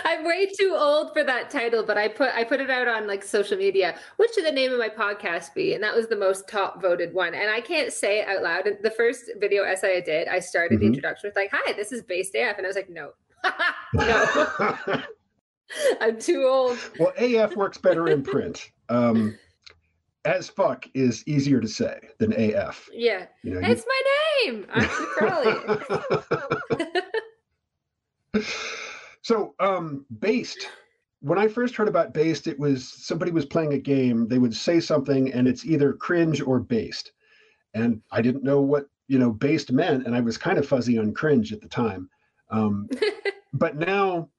I'm 0.06 0.26
way 0.26 0.48
too 0.48 0.76
old 0.78 1.14
for 1.14 1.24
that 1.24 1.50
title, 1.50 1.84
but 1.84 1.98
I 1.98 2.08
put 2.08 2.30
I 2.34 2.44
put 2.44 2.60
it 2.60 2.70
out 2.70 2.88
on 2.88 3.08
like 3.08 3.24
social 3.24 3.58
media. 3.58 3.98
What 4.18 4.34
should 4.34 4.46
the 4.46 4.52
name 4.52 4.72
of 4.72 4.80
my 4.80 4.90
podcast 4.90 5.54
be? 5.54 5.74
And 5.74 5.84
that 5.84 5.96
was 5.96 6.08
the 6.08 6.16
most 6.16 6.48
top 6.48 6.82
voted 6.82 7.14
one. 7.14 7.34
And 7.34 7.50
I 7.50 7.62
can't 7.62 7.94
say 7.94 8.20
it 8.20 8.28
out 8.28 8.44
loud. 8.44 8.68
The 8.82 8.92
first 8.92 9.32
video 9.40 9.64
essay 9.64 9.98
I 9.98 10.02
did, 10.02 10.28
I 10.28 10.40
started 10.40 10.76
mm-hmm. 10.76 10.82
the 10.82 10.88
introduction 10.88 11.30
with 11.30 11.36
like, 11.36 11.52
"Hi, 11.54 11.74
this 11.74 11.92
is 11.92 12.02
Based 12.04 12.36
AF," 12.36 12.58
and 12.58 12.66
I 12.66 12.70
was 12.70 12.76
like, 12.76 12.90
"No, 12.90 13.12
no, 13.94 15.02
I'm 16.02 16.20
too 16.20 16.44
old." 16.44 16.78
Well, 17.00 17.14
AF 17.18 17.56
works 17.56 17.78
better 17.78 18.10
in 18.10 18.24
print. 18.24 18.72
Um, 18.90 19.38
as 20.26 20.50
fuck 20.50 20.86
is 20.94 21.24
easier 21.28 21.60
to 21.60 21.68
say 21.68 22.00
than 22.20 22.34
AF. 22.34 22.90
Yeah, 22.94 23.26
you 23.44 23.54
know, 23.54 23.62
it's 23.64 23.86
you... 23.86 23.88
my 23.88 24.02
name. 24.52 24.66
I'm 24.74 24.88
Frawley. 24.88 25.56
So, 29.22 29.54
um, 29.60 30.06
based. 30.20 30.68
When 31.20 31.38
I 31.38 31.48
first 31.48 31.76
heard 31.76 31.88
about 31.88 32.14
based, 32.14 32.48
it 32.48 32.60
was 32.60 32.92
somebody 32.92 33.32
was 33.32 33.46
playing 33.46 33.74
a 33.74 33.78
game. 33.78 34.28
They 34.28 34.40
would 34.40 34.56
say 34.56 34.80
something, 34.80 35.32
and 35.32 35.48
it's 35.48 35.66
either 35.66 35.94
cringe 35.94 36.42
or 36.42 36.60
based. 36.60 37.12
And 37.74 38.02
I 38.12 38.22
didn't 38.22 38.44
know 38.44 38.60
what 38.60 38.88
you 39.08 39.20
know 39.20 39.32
based 39.32 39.72
meant, 39.72 40.06
and 40.06 40.16
I 40.16 40.22
was 40.22 40.38
kind 40.38 40.58
of 40.58 40.68
fuzzy 40.68 40.98
on 40.98 41.14
cringe 41.14 41.54
at 41.54 41.62
the 41.62 41.70
time. 41.70 42.10
Um, 42.50 42.90
but 43.54 43.78
now, 43.78 44.30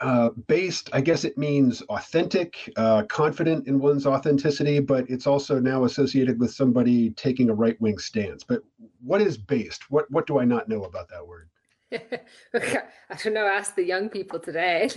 uh, 0.00 0.30
based, 0.46 0.90
I 0.92 1.00
guess 1.00 1.24
it 1.24 1.36
means 1.36 1.82
authentic, 1.82 2.72
uh, 2.76 3.02
confident 3.04 3.66
in 3.66 3.80
one's 3.80 4.06
authenticity, 4.06 4.78
but 4.78 5.08
it's 5.10 5.26
also 5.26 5.58
now 5.58 5.84
associated 5.84 6.38
with 6.38 6.52
somebody 6.52 7.10
taking 7.10 7.50
a 7.50 7.54
right 7.54 7.80
wing 7.80 7.98
stance. 7.98 8.44
But 8.44 8.62
what 9.02 9.20
is 9.20 9.36
based? 9.36 9.90
What 9.90 10.10
what 10.10 10.26
do 10.26 10.38
I 10.38 10.44
not 10.44 10.68
know 10.68 10.84
about 10.84 11.08
that 11.08 11.26
word? 11.26 11.48
I 11.92 13.14
don't 13.22 13.34
know. 13.34 13.46
Ask 13.46 13.74
the 13.74 13.84
young 13.84 14.08
people 14.08 14.38
today. 14.38 14.88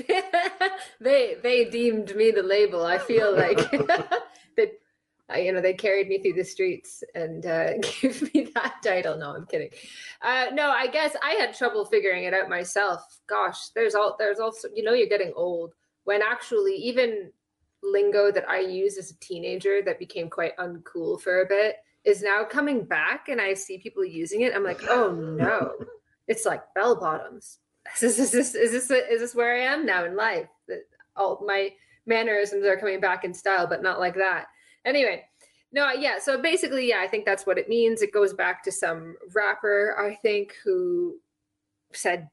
they 1.00 1.38
they 1.42 1.66
deemed 1.66 2.16
me 2.16 2.32
the 2.32 2.44
label. 2.44 2.86
I 2.86 2.98
feel 3.00 3.36
like 3.36 3.58
that. 5.28 5.44
You 5.44 5.54
know, 5.54 5.62
they 5.62 5.74
carried 5.74 6.08
me 6.08 6.20
through 6.20 6.34
the 6.34 6.44
streets 6.44 7.04
and 7.16 7.46
uh, 7.46 7.78
gave 8.02 8.34
me 8.34 8.50
that 8.54 8.76
title. 8.84 9.18
No, 9.18 9.36
I'm 9.36 9.46
kidding. 9.46 9.70
Uh, 10.22 10.48
no, 10.54 10.70
I 10.70 10.88
guess 10.88 11.16
I 11.24 11.32
had 11.32 11.54
trouble 11.54 11.86
figuring 11.86 12.26
it 12.26 12.34
out 12.34 12.50
myself. 12.50 13.20
Gosh, 13.28 13.70
there's 13.70 13.96
all 13.96 14.16
there's 14.18 14.40
also 14.40 14.68
you 14.74 14.84
know 14.84 14.94
you're 14.94 15.08
getting 15.08 15.34
old 15.36 15.74
when 16.04 16.22
actually 16.22 16.76
even 16.76 17.32
lingo 17.84 18.32
that 18.32 18.48
I 18.50 18.60
used 18.60 18.98
as 18.98 19.12
a 19.12 19.20
teenager 19.20 19.82
that 19.84 20.00
became 20.00 20.30
quite 20.30 20.56
uncool 20.58 21.20
for 21.20 21.42
a 21.42 21.48
bit 21.48 21.78
is 22.04 22.22
now 22.22 22.44
coming 22.44 22.84
back 22.84 23.30
and 23.30 23.40
I 23.40 23.54
see 23.54 23.78
people 23.78 24.06
using 24.06 24.42
it. 24.42 24.56
I'm 24.56 24.64
like, 24.64 24.82
oh 24.90 25.12
no, 25.12 25.74
it's 26.28 26.46
like 26.46 26.74
bell 26.74 27.00
bottoms. 27.00 27.60
Is 27.96 28.16
this, 28.16 28.20
is 28.20 28.32
this, 28.32 28.56
is 28.56 28.72
this, 28.72 28.92
is 28.92 29.22
this 29.22 29.36
where 29.36 29.56
I 29.56 29.74
am 29.74 29.88
now 29.88 30.06
in 30.06 30.16
life? 30.16 30.48
That 30.68 30.84
all 31.16 31.44
my 31.46 31.72
mannerisms 32.06 32.64
are 32.64 32.78
coming 32.78 33.00
back 33.00 33.24
in 33.24 33.34
style, 33.34 33.66
but 33.66 33.82
not 33.82 34.00
like 34.00 34.14
that. 34.16 34.46
Anyway, 34.86 35.24
no, 35.72 35.92
yeah. 35.92 36.20
So 36.20 36.42
basically, 36.42 36.90
yeah, 36.90 37.02
I 37.02 37.08
think 37.08 37.26
that's 37.26 37.46
what 37.46 37.58
it 37.58 37.70
means. 37.70 38.02
It 38.02 38.12
goes 38.12 38.34
back 38.34 38.64
to 38.64 38.72
some 38.72 39.16
rapper, 39.34 39.96
I 39.98 40.16
think, 40.16 40.56
who 40.64 41.16
said, 41.94 42.30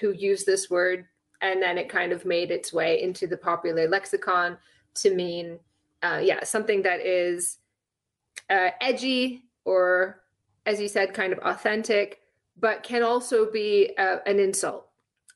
who 0.00 0.12
used 0.12 0.46
this 0.46 0.70
word, 0.70 1.06
and 1.40 1.62
then 1.62 1.78
it 1.78 1.88
kind 1.88 2.12
of 2.12 2.24
made 2.24 2.50
its 2.50 2.72
way 2.72 3.00
into 3.02 3.26
the 3.26 3.36
popular 3.36 3.88
lexicon 3.88 4.58
to 4.94 5.14
mean, 5.14 5.58
uh, 6.02 6.20
yeah, 6.22 6.42
something 6.44 6.82
that 6.82 7.00
is 7.00 7.58
uh, 8.48 8.70
edgy 8.80 9.44
or, 9.64 10.22
as 10.66 10.80
you 10.80 10.88
said, 10.88 11.14
kind 11.14 11.32
of 11.32 11.38
authentic, 11.40 12.20
but 12.58 12.82
can 12.82 13.02
also 13.02 13.50
be 13.50 13.92
uh, 13.98 14.18
an 14.26 14.38
insult, 14.38 14.88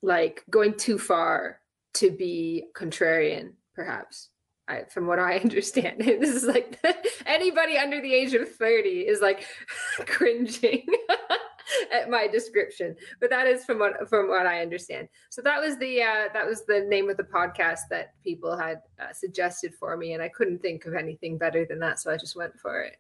like 0.03 0.45
going 0.51 0.75
too 0.77 0.99
far 0.99 1.61
to 1.95 2.11
be 2.11 2.67
contrarian, 2.75 3.53
perhaps. 3.75 4.31
I, 4.69 4.85
from 4.85 5.07
what 5.07 5.19
I 5.19 5.39
understand, 5.45 6.01
this 6.01 6.35
is 6.35 6.45
like 6.45 6.79
anybody 7.27 7.77
under 7.77 8.01
the 8.01 8.15
age 8.15 8.35
of 8.35 8.51
30 8.51 8.89
is 8.89 9.21
like 9.21 9.47
cringing 10.07 10.87
at 11.93 12.11
my 12.11 12.27
description, 12.27 12.95
but 13.21 13.31
that 13.31 13.47
is 13.47 13.65
from 13.65 13.79
what 13.79 14.09
from 14.09 14.29
what 14.29 14.47
I 14.47 14.61
understand. 14.61 15.09
So 15.31 15.43
that 15.43 15.61
was 15.61 15.79
the 15.79 16.03
uh, 16.03 16.29
that 16.33 16.47
was 16.47 16.65
the 16.67 16.81
name 16.89 17.11
of 17.11 17.17
the 17.17 17.25
podcast 17.25 17.81
that 17.91 18.15
people 18.23 18.57
had 18.57 18.81
uh, 19.01 19.13
suggested 19.13 19.75
for 19.75 19.97
me, 19.97 20.13
and 20.13 20.23
I 20.23 20.29
couldn't 20.29 20.61
think 20.61 20.87
of 20.87 20.95
anything 20.95 21.39
better 21.39 21.65
than 21.69 21.79
that, 21.81 22.01
so 22.01 22.13
I 22.13 22.17
just 22.17 22.37
went 22.37 22.59
for 22.61 22.83
it. 22.83 22.97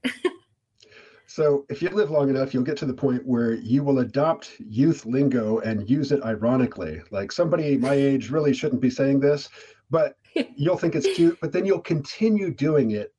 so 1.27 1.67
if 1.69 1.83
you 1.83 1.91
live 1.91 2.11
long 2.11 2.31
enough, 2.31 2.55
you'll 2.55 2.63
get 2.63 2.79
to 2.79 2.87
the 2.87 2.95
point 2.95 3.27
where 3.27 3.55
you 3.55 3.85
will 3.85 3.99
adopt 4.01 4.53
youth 4.59 5.05
lingo 5.05 5.59
and 5.59 5.89
use 5.89 6.11
it 6.11 6.23
ironically. 6.23 7.03
Like 7.11 7.33
somebody 7.33 7.77
my 7.77 7.95
age 7.95 8.31
really 8.31 8.55
shouldn't 8.55 8.83
be 8.83 8.91
saying 8.91 9.21
this, 9.21 9.49
but 9.91 10.17
you'll 10.57 10.77
think 10.77 10.95
it's 10.95 11.15
cute, 11.15 11.39
but 11.41 11.53
then 11.53 11.65
you'll 11.65 11.81
continue 11.81 12.51
doing 12.53 12.93
it 12.93 13.15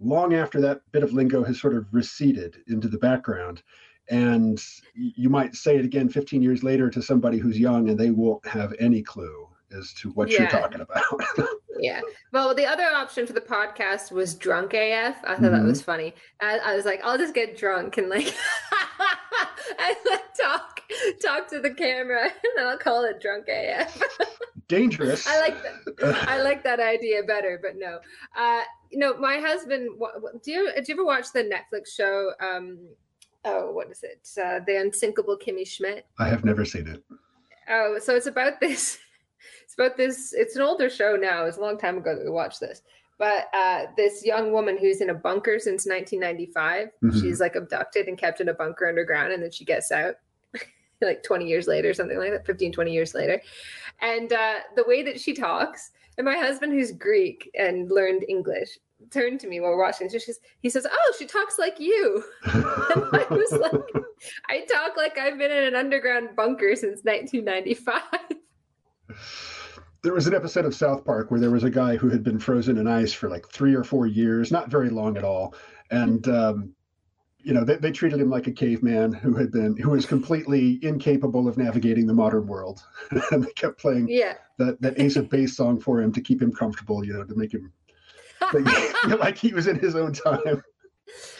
long 0.00 0.34
after 0.34 0.60
that 0.60 0.80
bit 0.92 1.02
of 1.02 1.12
lingo 1.12 1.42
has 1.44 1.60
sort 1.60 1.74
of 1.74 1.86
receded 1.92 2.56
into 2.68 2.88
the 2.88 2.98
background. 2.98 3.62
And 4.10 4.62
you 4.94 5.30
might 5.30 5.54
say 5.54 5.76
it 5.76 5.84
again 5.84 6.08
15 6.08 6.42
years 6.42 6.62
later 6.62 6.90
to 6.90 7.00
somebody 7.00 7.38
who's 7.38 7.58
young 7.58 7.88
and 7.88 7.98
they 7.98 8.10
won't 8.10 8.46
have 8.46 8.74
any 8.78 9.02
clue 9.02 9.48
as 9.72 9.94
to 9.94 10.10
what 10.10 10.30
yeah. 10.30 10.42
you're 10.42 10.50
talking 10.50 10.80
about. 10.80 11.04
Yeah. 11.80 12.00
Well 12.32 12.54
the 12.54 12.66
other 12.66 12.84
option 12.84 13.26
for 13.26 13.32
the 13.32 13.40
podcast 13.40 14.12
was 14.12 14.34
drunk 14.34 14.74
af 14.74 15.16
i 15.24 15.34
thought 15.34 15.36
mm-hmm. 15.38 15.52
that 15.52 15.64
was 15.64 15.82
funny. 15.82 16.14
I, 16.40 16.58
I, 16.58 16.76
was 16.76 16.84
like 16.84 17.00
i'll 17.04 17.18
just 17.18 17.34
get 17.34 17.56
drunk 17.56 17.98
and 17.98 18.08
like 18.08 18.26
and 19.78 19.96
like 20.08 20.34
talk 20.40 20.80
talk 21.20 21.48
to 21.48 21.60
the 21.60 21.74
camera 21.74 22.30
and 22.56 22.66
i'll 22.66 22.78
call 22.78 23.04
it 23.04 23.20
drunk 23.20 23.48
af 23.48 24.00
dangerous 24.68 25.26
i 25.26 25.40
like 25.40 25.56
that 25.62 26.28
i 26.28 26.40
like 26.42 26.64
that 26.64 26.80
idea 26.80 27.22
better 27.22 27.60
but 27.62 27.76
no 27.76 27.98
uh 28.36 28.62
you 28.90 28.98
know 28.98 29.16
my 29.18 29.38
husband 29.38 29.90
do 30.42 30.50
you 30.50 30.72
do 30.76 30.82
you 30.88 30.94
ever 30.94 31.04
watch 31.04 31.26
the 31.32 31.42
netflix 31.42 31.88
show 31.88 32.30
um 32.40 32.78
oh, 33.44 33.70
what 33.70 33.90
is 33.90 34.02
it? 34.02 34.28
Uh, 34.40 34.60
the 34.66 34.76
Unsinkable 34.80 35.38
Kimmy 35.38 35.66
Schmidt. 35.66 36.06
I 36.18 36.28
have 36.28 36.44
never 36.44 36.64
seen 36.64 36.86
it. 36.88 37.02
Oh, 37.68 37.98
so 38.00 38.14
it's 38.16 38.26
about 38.26 38.60
this. 38.60 38.98
It's 39.64 39.74
about 39.74 39.96
this. 39.96 40.32
It's 40.32 40.56
an 40.56 40.62
older 40.62 40.88
show 40.88 41.16
now. 41.16 41.44
It's 41.44 41.56
a 41.56 41.60
long 41.60 41.78
time 41.78 41.98
ago 41.98 42.14
that 42.14 42.24
we 42.24 42.30
watched 42.30 42.60
this. 42.60 42.82
But 43.18 43.48
uh, 43.54 43.86
this 43.96 44.24
young 44.24 44.52
woman 44.52 44.78
who's 44.78 45.00
in 45.00 45.10
a 45.10 45.14
bunker 45.14 45.58
since 45.58 45.86
1995, 45.86 46.88
mm-hmm. 47.02 47.20
she's 47.20 47.40
like 47.40 47.56
abducted 47.56 48.06
and 48.06 48.16
kept 48.16 48.40
in 48.40 48.48
a 48.48 48.54
bunker 48.54 48.86
underground, 48.86 49.32
and 49.32 49.42
then 49.42 49.50
she 49.50 49.64
gets 49.64 49.90
out 49.90 50.14
like 51.04 51.22
20 51.22 51.46
years 51.46 51.66
later, 51.66 51.94
something 51.94 52.18
like 52.18 52.30
that, 52.30 52.46
15, 52.46 52.72
20 52.72 52.92
years 52.92 53.14
later. 53.14 53.40
And 54.00 54.32
uh, 54.32 54.54
the 54.76 54.84
way 54.86 55.02
that 55.02 55.20
she 55.20 55.34
talks, 55.34 55.92
and 56.18 56.24
my 56.24 56.36
husband, 56.36 56.72
who's 56.72 56.92
Greek 56.92 57.50
and 57.58 57.90
learned 57.90 58.24
English, 58.28 58.78
turned 59.10 59.40
to 59.40 59.48
me 59.48 59.60
while 59.60 59.70
we're 59.70 59.82
watching. 59.82 60.08
So 60.08 60.18
she's, 60.18 60.40
he 60.60 60.70
says, 60.70 60.86
"Oh, 60.90 61.14
she 61.18 61.26
talks 61.26 61.58
like 61.58 61.78
you." 61.78 62.24
and 62.44 62.64
I 62.64 63.26
was 63.30 63.52
like, 63.60 64.04
"I 64.48 64.64
talk 64.64 64.96
like 64.96 65.18
I've 65.18 65.38
been 65.38 65.50
in 65.50 65.64
an 65.64 65.74
underground 65.74 66.36
bunker 66.36 66.74
since 66.76 67.02
1995." 67.04 68.02
There 70.02 70.12
was 70.12 70.26
an 70.26 70.34
episode 70.34 70.66
of 70.66 70.74
South 70.74 71.02
Park 71.02 71.30
where 71.30 71.40
there 71.40 71.50
was 71.50 71.64
a 71.64 71.70
guy 71.70 71.96
who 71.96 72.10
had 72.10 72.22
been 72.22 72.38
frozen 72.38 72.76
in 72.76 72.86
ice 72.86 73.14
for 73.14 73.30
like 73.30 73.48
three 73.48 73.74
or 73.74 73.82
four 73.82 74.06
years, 74.06 74.52
not 74.52 74.70
very 74.70 74.90
long 74.90 75.16
at 75.16 75.24
all, 75.24 75.54
and 75.90 76.28
um, 76.28 76.74
you 77.44 77.52
know 77.52 77.64
they, 77.64 77.76
they 77.76 77.92
treated 77.92 78.20
him 78.20 78.30
like 78.30 78.46
a 78.46 78.52
caveman 78.52 79.12
who 79.12 79.34
had 79.34 79.52
been 79.52 79.76
who 79.76 79.90
was 79.90 80.06
completely 80.06 80.78
incapable 80.82 81.46
of 81.46 81.56
navigating 81.58 82.06
the 82.06 82.14
modern 82.14 82.46
world, 82.46 82.82
and 83.30 83.44
they 83.44 83.52
kept 83.52 83.78
playing 83.78 84.08
yeah. 84.08 84.34
that 84.58 84.80
that 84.80 84.98
Ace 84.98 85.16
of 85.16 85.28
Base 85.28 85.56
song 85.56 85.78
for 85.78 86.00
him 86.00 86.12
to 86.12 86.20
keep 86.20 86.40
him 86.40 86.52
comfortable, 86.52 87.04
you 87.04 87.12
know, 87.12 87.24
to 87.24 87.34
make 87.34 87.52
him 87.52 87.70
feel 88.50 89.18
like 89.18 89.36
he 89.36 89.52
was 89.52 89.66
in 89.66 89.78
his 89.78 89.94
own 89.94 90.12
time. 90.12 90.62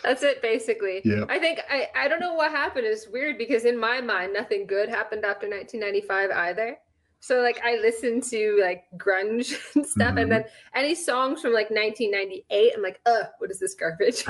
That's 0.02 0.22
it, 0.22 0.42
basically. 0.42 1.00
Yeah. 1.04 1.24
I 1.28 1.38
think 1.38 1.60
I, 1.70 1.88
I 1.96 2.08
don't 2.08 2.20
know 2.20 2.34
what 2.34 2.50
happened. 2.50 2.86
It's 2.86 3.08
weird 3.08 3.38
because 3.38 3.64
in 3.64 3.78
my 3.78 4.00
mind, 4.00 4.34
nothing 4.34 4.66
good 4.66 4.88
happened 4.88 5.24
after 5.24 5.48
1995 5.48 6.30
either. 6.30 6.78
So 7.20 7.40
like 7.40 7.58
I 7.64 7.76
listened 7.76 8.24
to 8.24 8.58
like 8.62 8.84
grunge 8.98 9.54
and 9.74 9.86
stuff, 9.86 10.08
mm-hmm. 10.08 10.18
and 10.18 10.32
then 10.32 10.44
any 10.74 10.94
songs 10.94 11.40
from 11.40 11.54
like 11.54 11.70
1998, 11.70 12.72
I'm 12.76 12.82
like, 12.82 13.00
ugh, 13.06 13.26
what 13.38 13.50
is 13.50 13.58
this 13.58 13.74
garbage? 13.74 14.24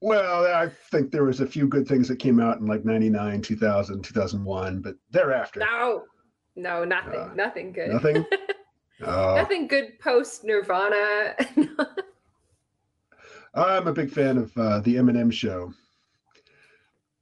Well, 0.00 0.46
I 0.46 0.68
think 0.90 1.10
there 1.10 1.24
was 1.24 1.40
a 1.40 1.46
few 1.46 1.68
good 1.68 1.86
things 1.86 2.08
that 2.08 2.16
came 2.16 2.40
out 2.40 2.58
in 2.58 2.66
like 2.66 2.84
99, 2.84 3.42
2000, 3.42 4.02
2001, 4.02 4.80
but 4.80 4.96
thereafter. 5.10 5.60
No, 5.60 6.04
no, 6.56 6.84
nothing, 6.84 7.20
uh, 7.20 7.32
nothing 7.34 7.72
good. 7.72 7.90
Nothing. 7.90 8.24
Oh. 9.02 9.34
Nothing 9.36 9.66
good 9.66 9.98
post 9.98 10.44
Nirvana. 10.44 11.34
I'm 13.54 13.86
a 13.88 13.92
big 13.92 14.10
fan 14.10 14.36
of 14.36 14.56
uh, 14.56 14.80
the 14.80 14.96
Eminem 14.96 15.32
Show. 15.32 15.72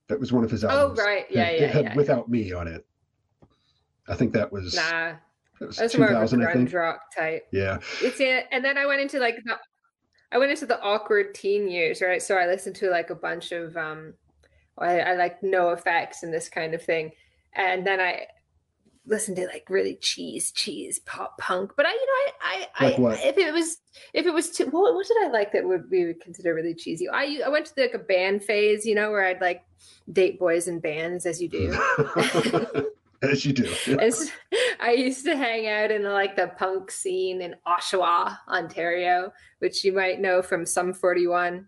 That 0.09 0.19
was 0.19 0.33
one 0.33 0.43
of 0.43 0.51
his 0.51 0.65
oh, 0.65 0.69
albums. 0.69 0.99
Oh 0.99 1.05
right, 1.05 1.27
yeah, 1.31 1.51
yeah, 1.51 1.65
it 1.65 1.71
had 1.71 1.85
yeah. 1.85 1.95
"Without 1.95 2.29
Me" 2.29 2.53
on 2.53 2.67
it. 2.67 2.85
I 4.09 4.15
think 4.15 4.33
that 4.33 4.51
was. 4.51 4.75
Nah, 4.75 5.13
that 5.61 5.67
was, 5.67 5.79
was 5.79 5.97
more 5.97 6.09
of 6.09 6.33
a 6.33 6.37
grunge 6.37 6.75
rock 6.75 7.01
type. 7.17 7.47
Yeah, 7.53 7.79
it's 8.03 8.19
it, 8.19 8.47
and 8.51 8.65
then 8.65 8.77
I 8.77 8.87
went 8.87 9.01
into 9.01 9.21
like 9.21 9.37
the, 9.45 9.57
I 10.31 10.39
went 10.39 10.51
into 10.51 10.67
the 10.67 10.81
awkward 10.81 11.35
teen 11.35 11.69
years, 11.69 12.03
right? 12.03 12.23
So 12.23 12.37
I 12.37 12.47
listened 12.47 12.77
to 12.77 12.91
like 12.91 13.11
a 13.11 13.15
bunch 13.15 13.53
of 13.53 13.77
um, 13.77 14.15
I, 14.77 15.01
I 15.01 15.15
like 15.15 15.41
NOFX 15.41 16.23
and 16.23 16.33
this 16.33 16.49
kind 16.49 16.75
of 16.75 16.83
thing, 16.83 17.13
and 17.55 17.87
then 17.87 18.01
I 18.01 18.27
listen 19.09 19.35
to 19.35 19.47
like 19.47 19.65
really 19.69 19.97
cheese 19.97 20.53
cheese 20.53 20.99
pop 21.01 21.39
punk. 21.39 21.73
But 21.77 21.87
i 21.87 21.91
you 21.91 21.97
know 21.97 22.33
i 22.43 22.67
i, 22.77 22.85
like 22.85 23.19
I 23.19 23.29
if 23.29 23.39
it 23.39 23.53
was 23.53 23.79
if 24.13 24.27
it 24.27 24.33
was 24.33 24.51
too 24.51 24.67
what, 24.67 24.95
what 24.95 25.07
did 25.07 25.17
i 25.25 25.29
like 25.31 25.53
that 25.53 25.67
would 25.67 25.91
we 25.91 26.07
would 26.07 26.21
consider 26.21 26.55
really 26.55 26.75
cheesy? 26.75 27.09
I 27.09 27.41
i 27.45 27.49
went 27.49 27.67
to 27.67 27.75
the, 27.75 27.83
like 27.83 27.95
a 27.95 27.99
band 27.99 28.45
phase 28.45 28.85
you 28.85 28.95
know 28.95 29.11
where 29.11 29.25
i'd 29.25 29.41
like 29.41 29.65
date 30.13 30.39
boys 30.39 30.69
and 30.69 30.83
bands 30.83 31.27
as 31.27 31.41
you 31.41 31.49
do 31.49 31.71
as 33.23 33.45
you 33.45 33.53
do 33.53 33.67
as, 34.01 34.31
i 34.81 34.93
used 34.93 35.25
to 35.25 35.37
hang 35.37 35.67
out 35.67 35.91
in 35.91 36.03
like 36.05 36.37
the 36.37 36.49
punk 36.59 36.91
scene 36.91 37.43
in 37.43 37.55
oshawa 37.67 38.39
ontario 38.49 39.33
which 39.59 39.85
you 39.85 39.93
might 39.93 40.21
know 40.21 40.43
from 40.43 40.65
sum 40.65 40.93
41 40.93 41.67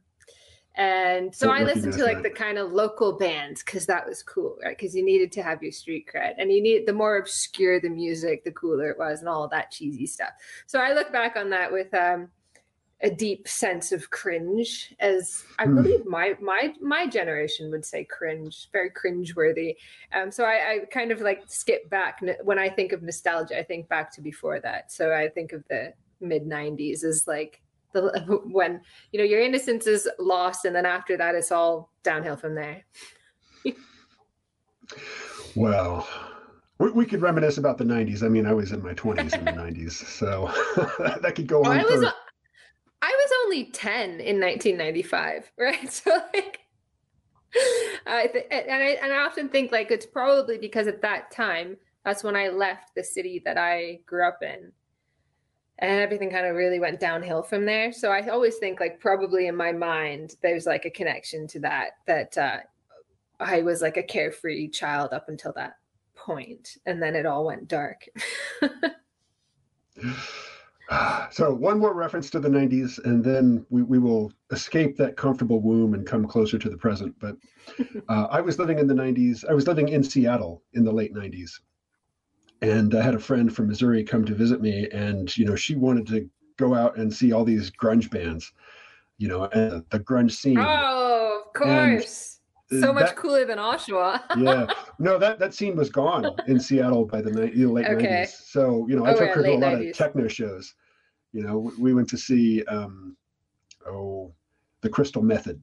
and 0.77 1.35
so 1.35 1.51
I 1.51 1.63
listened 1.65 1.93
to 1.95 2.05
like 2.05 2.23
the 2.23 2.31
kind 2.31 2.57
of 2.57 2.73
local 2.73 3.19
bands 3.19 3.63
because 3.63 3.87
that 3.87 4.07
was 4.07 4.23
cool, 4.23 4.57
right? 4.63 4.79
Because 4.79 4.95
you 4.95 5.05
needed 5.05 5.33
to 5.33 5.43
have 5.43 5.63
your 5.63 5.73
street 5.73 6.09
cred, 6.13 6.35
and 6.39 6.51
you 6.51 6.63
need 6.63 6.87
the 6.87 6.93
more 6.93 7.19
obscure 7.19 7.81
the 7.81 7.91
music, 7.91 8.45
the 8.45 8.53
cooler 8.53 8.91
it 8.91 8.99
was, 8.99 9.21
and 9.21 9.29
all 9.29 9.49
that 9.49 9.73
cheesy 9.73 10.07
stuff. 10.07 10.31
So 10.67 10.79
I 10.79 10.93
look 10.93 11.13
back 11.13 11.37
on 11.37 11.51
that 11.51 11.73
with 11.73 11.93
um, 11.93 12.29
a 13.03 13.11
deep 13.11 13.49
sense 13.49 13.93
of 13.93 14.11
cringe, 14.11 14.95
as 15.01 15.45
I 15.59 15.65
hmm. 15.65 15.77
believe 15.77 16.07
my 16.07 16.37
my 16.41 16.75
my 16.81 17.07
generation 17.07 17.71
would 17.71 17.85
say 17.85 18.05
cringe, 18.05 18.69
very 18.73 18.91
cringeworthy. 18.91 19.77
Um, 20.13 20.31
so 20.31 20.45
I, 20.45 20.73
I 20.73 20.79
kind 20.93 21.11
of 21.11 21.21
like 21.21 21.43
skip 21.47 21.89
back 21.91 22.21
when 22.43 22.59
I 22.59 22.69
think 22.69 22.93
of 22.93 23.03
nostalgia. 23.03 23.59
I 23.59 23.63
think 23.63 23.89
back 23.89 24.13
to 24.15 24.21
before 24.21 24.61
that. 24.61 24.93
So 24.93 25.13
I 25.13 25.29
think 25.29 25.53
of 25.53 25.65
the 25.69 25.93
mid 26.21 26.45
'90s 26.45 27.05
as 27.05 27.27
like 27.27 27.61
the 27.93 28.41
when 28.45 28.81
you 29.13 29.19
know 29.19 29.25
your 29.25 29.41
innocence 29.41 29.87
is 29.87 30.09
lost 30.19 30.65
and 30.65 30.77
then 30.77 30.87
after 30.87 31.17
that 31.17 31.35
it's 31.35 31.51
all 31.51 31.91
downhill 32.03 32.37
from 32.37 32.55
there 32.55 32.85
Well, 35.57 36.09
we, 36.79 36.91
we 36.91 37.07
could 37.07 37.23
reminisce 37.23 37.59
about 37.59 37.79
the 37.79 37.85
90s. 37.85 38.23
I 38.23 38.29
mean, 38.29 38.47
I 38.47 38.53
was 38.53 38.73
in 38.73 38.83
my 38.83 38.95
20s 38.95 39.37
in 39.37 39.45
the 39.45 39.53
90s, 39.53 39.93
so 39.93 40.51
that 41.21 41.35
could 41.35 41.47
go 41.47 41.65
on. 41.65 41.79
I 41.79 41.85
was, 41.85 42.05
for... 42.05 42.13
Was 43.31 43.39
only 43.45 43.65
10 43.67 44.21
in 44.21 44.41
1995, 44.41 45.53
right? 45.59 45.93
So, 45.93 46.11
like, 46.35 46.61
I 48.07 48.27
th- 48.27 48.47
and 48.51 48.71
I 48.71 48.99
and 49.03 49.13
I 49.13 49.19
often 49.19 49.49
think 49.49 49.73
like 49.73 49.91
it's 49.91 50.07
probably 50.07 50.59
because 50.59 50.87
at 50.87 51.03
that 51.03 51.31
time 51.31 51.77
that's 52.05 52.23
when 52.23 52.37
I 52.37 52.49
left 52.49 52.95
the 52.95 53.03
city 53.03 53.43
that 53.45 53.59
I 53.59 54.01
grew 54.07 54.27
up 54.27 54.39
in, 54.43 54.73
and 55.79 56.01
everything 56.01 56.31
kind 56.31 56.47
of 56.47 56.55
really 56.55 56.79
went 56.79 57.01
downhill 57.01 57.43
from 57.43 57.67
there. 57.67 57.93
So 57.93 58.11
I 58.11 58.29
always 58.29 58.57
think 58.59 58.79
like 58.81 59.01
probably 59.01 59.49
in 59.49 59.57
my 59.57 59.73
mind 59.73 60.37
there's 60.43 60.67
like 60.67 60.85
a 60.85 60.91
connection 60.91 61.47
to 61.49 61.61
that 61.61 61.91
that 62.07 62.39
uh, 62.39 62.59
I 63.41 63.63
was 63.63 63.83
like 63.83 63.97
a 63.97 64.03
carefree 64.03 64.69
child 64.69 65.13
up 65.13 65.29
until 65.29 65.53
that 65.55 65.75
point, 66.15 66.77
and 66.87 67.03
then 67.03 67.17
it 67.17 67.27
all 67.27 67.45
went 67.45 67.69
dark. 67.69 68.07
so 71.31 71.53
one 71.53 71.79
more 71.79 71.95
reference 71.95 72.31
to 72.31 72.41
the 72.41 72.49
90s 72.49 73.03
and 73.05 73.23
then 73.25 73.65
we, 73.71 73.83
we 73.83 73.99
will 73.99 74.33
escape 74.51 74.97
that 74.97 75.17
comfortable 75.17 75.61
womb 75.61 75.95
and 75.95 76.07
come 76.07 76.27
closer 76.27 76.59
to 76.59 76.69
the 76.69 76.77
present. 76.77 77.15
But 77.19 77.37
uh, 78.09 78.27
i 78.31 78.41
was 78.41 78.59
living 78.59 78.79
in 78.79 78.87
the 78.87 78.95
90s 78.95 79.45
i 79.49 79.53
was 79.53 79.67
living 79.67 79.89
in 79.89 80.03
seattle 80.03 80.63
in 80.73 80.85
the 80.85 80.93
late 80.93 81.15
90s 81.15 81.61
and 82.63 82.95
i 82.95 83.03
had 83.03 83.15
a 83.15 83.19
friend 83.19 83.55
from 83.55 83.69
missouri 83.69 84.03
come 84.03 84.25
to 84.25 84.35
visit 84.35 84.61
me 84.61 84.89
and 84.93 85.37
you 85.37 85.45
know 85.45 85.55
she 85.55 85.77
wanted 85.77 86.07
to 86.09 86.29
go 86.57 86.75
out 86.75 86.97
and 86.97 87.13
see 87.13 87.33
all 87.33 87.45
these 87.45 87.71
grunge 87.71 88.11
bands 88.11 88.53
you 89.21 89.29
know 89.29 89.45
and 89.45 89.85
the 89.91 90.01
grunge 90.01 90.33
scene. 90.33 90.59
Oh 90.59 91.43
of 91.47 91.53
course. 91.53 91.69
and 91.69 92.03
so 92.71 92.93
much 92.93 93.07
that, 93.07 93.17
cooler 93.17 93.45
than 93.45 93.59
Oshawa. 93.59 94.23
yeah, 94.37 94.73
no, 94.99 95.19
that 95.19 95.39
that 95.39 95.55
scene 95.55 95.77
was 95.77 95.91
gone 95.91 96.27
in 96.47 96.61
Seattle 96.61 97.05
by 97.05 97.21
the 97.21 97.31
late 97.31 97.53
okay. 97.87 98.25
90s. 98.25 98.29
So 98.29 98.87
you 98.89 98.97
know, 98.97 99.05
I 99.05 99.15
oh, 99.15 99.19
took 99.19 99.31
her 99.31 99.43
to 99.43 99.51
a 99.51 99.59
lot 99.59 99.73
90s. 99.75 99.91
of 99.91 99.97
techno 99.97 100.29
shows. 100.29 100.75
You 101.33 101.43
know, 101.43 101.73
we 101.79 101.95
went 101.95 102.09
to 102.11 102.19
see 102.19 102.65
um, 102.65 103.17
oh 103.87 104.33
the 104.83 104.89
Crystal 104.89 105.23
Method. 105.23 105.61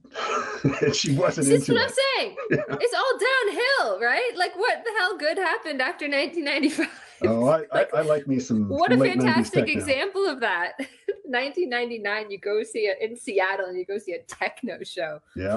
and 0.82 0.94
she 0.94 1.14
wasn't 1.16 1.46
This 1.46 1.62
is 1.62 1.68
what 1.68 1.82
I'm 1.82 1.88
saying. 1.88 2.36
Yeah. 2.50 2.62
It's 2.68 2.94
all 2.94 3.18
downhill, 3.18 4.00
right? 4.00 4.32
Like 4.34 4.56
what 4.56 4.82
the 4.84 4.90
hell 4.98 5.18
good 5.18 5.36
happened 5.36 5.82
after 5.82 6.08
1995? 6.08 6.88
Oh, 7.24 7.46
I, 7.46 7.58
like, 7.72 7.94
I, 7.94 7.98
I, 7.98 8.00
like 8.02 8.26
me 8.26 8.38
some. 8.38 8.68
What 8.68 8.92
a 8.92 8.96
fantastic 8.96 9.68
example 9.68 10.26
of 10.26 10.40
that. 10.40 10.78
1999, 11.24 12.30
you 12.30 12.38
go 12.38 12.62
see 12.62 12.86
it 12.86 12.98
in 13.00 13.16
Seattle 13.16 13.66
and 13.66 13.76
you 13.76 13.84
go 13.84 13.98
see 13.98 14.12
a 14.12 14.22
techno 14.22 14.78
show. 14.82 15.20
Yeah. 15.36 15.56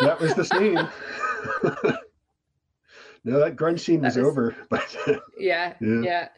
That 0.00 0.20
was 0.20 0.34
the 0.34 0.44
scene. 0.44 0.74
no, 3.24 3.38
that 3.38 3.56
grunge 3.56 3.80
scene 3.80 4.00
that 4.02 4.08
was, 4.08 4.16
was 4.16 4.26
over. 4.26 4.56
But 4.70 4.96
yeah. 5.38 5.74
Yeah. 5.80 6.28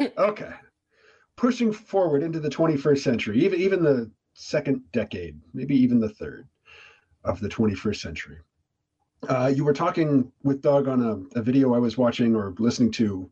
yeah. 0.00 0.08
okay 0.18 0.52
pushing 1.36 1.72
forward 1.72 2.22
into 2.22 2.40
the 2.40 2.48
21st 2.48 2.98
century, 2.98 3.44
even 3.44 3.60
even 3.60 3.82
the 3.82 4.10
second 4.34 4.82
decade, 4.92 5.38
maybe 5.54 5.76
even 5.76 6.00
the 6.00 6.08
third 6.08 6.48
of 7.24 7.40
the 7.40 7.48
21st 7.48 7.96
century. 7.96 8.38
Uh, 9.28 9.52
you 9.54 9.64
were 9.64 9.72
talking 9.72 10.30
with 10.42 10.60
Doug 10.60 10.88
on 10.88 11.02
a, 11.02 11.38
a, 11.38 11.42
video 11.42 11.74
I 11.74 11.78
was 11.78 11.96
watching 11.96 12.36
or 12.36 12.54
listening 12.58 12.90
to 12.92 13.30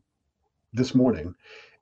this 0.73 0.95
morning, 0.95 1.33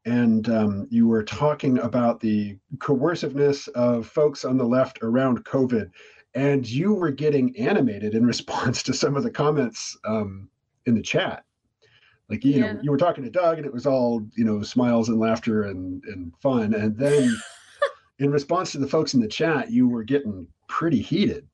and 0.06 0.48
um, 0.50 0.88
you 0.90 1.08
were 1.08 1.24
talking 1.24 1.80
about 1.80 2.20
the 2.20 2.58
coerciveness 2.80 3.68
of 3.70 4.06
folks 4.06 4.46
on 4.46 4.58
the 4.58 4.66
left 4.66 5.00
around 5.02 5.44
COVID, 5.46 5.90
and 6.36 6.68
you 6.68 6.94
were 6.94 7.12
getting 7.12 7.56
animated 7.58 8.16
in 8.16 8.26
response 8.34 8.84
to 8.84 8.94
some 8.94 9.16
of 9.16 9.24
the 9.24 9.32
comments 9.32 9.98
um, 10.06 10.50
in 10.86 10.96
the 10.96 11.02
chat. 11.02 11.44
Like 12.30 12.44
you 12.46 12.54
yeah. 12.54 12.74
know, 12.74 12.80
you 12.82 12.92
were 12.92 12.98
talking 12.98 13.24
to 13.24 13.30
Doug, 13.30 13.58
and 13.58 13.66
it 13.66 13.74
was 13.74 13.86
all 13.86 14.26
you 14.36 14.46
know, 14.46 14.62
smiles 14.64 15.10
and 15.10 15.20
laughter 15.20 15.64
and 15.64 16.04
and 16.06 16.34
fun. 16.42 16.74
And 16.74 16.98
then, 16.98 17.36
in 18.20 18.32
response 18.32 18.72
to 18.72 18.78
the 18.80 18.88
folks 18.88 19.14
in 19.14 19.20
the 19.20 19.28
chat, 19.28 19.72
you 19.72 19.88
were 19.88 20.04
getting 20.04 20.48
pretty 20.68 21.02
heated. 21.02 21.48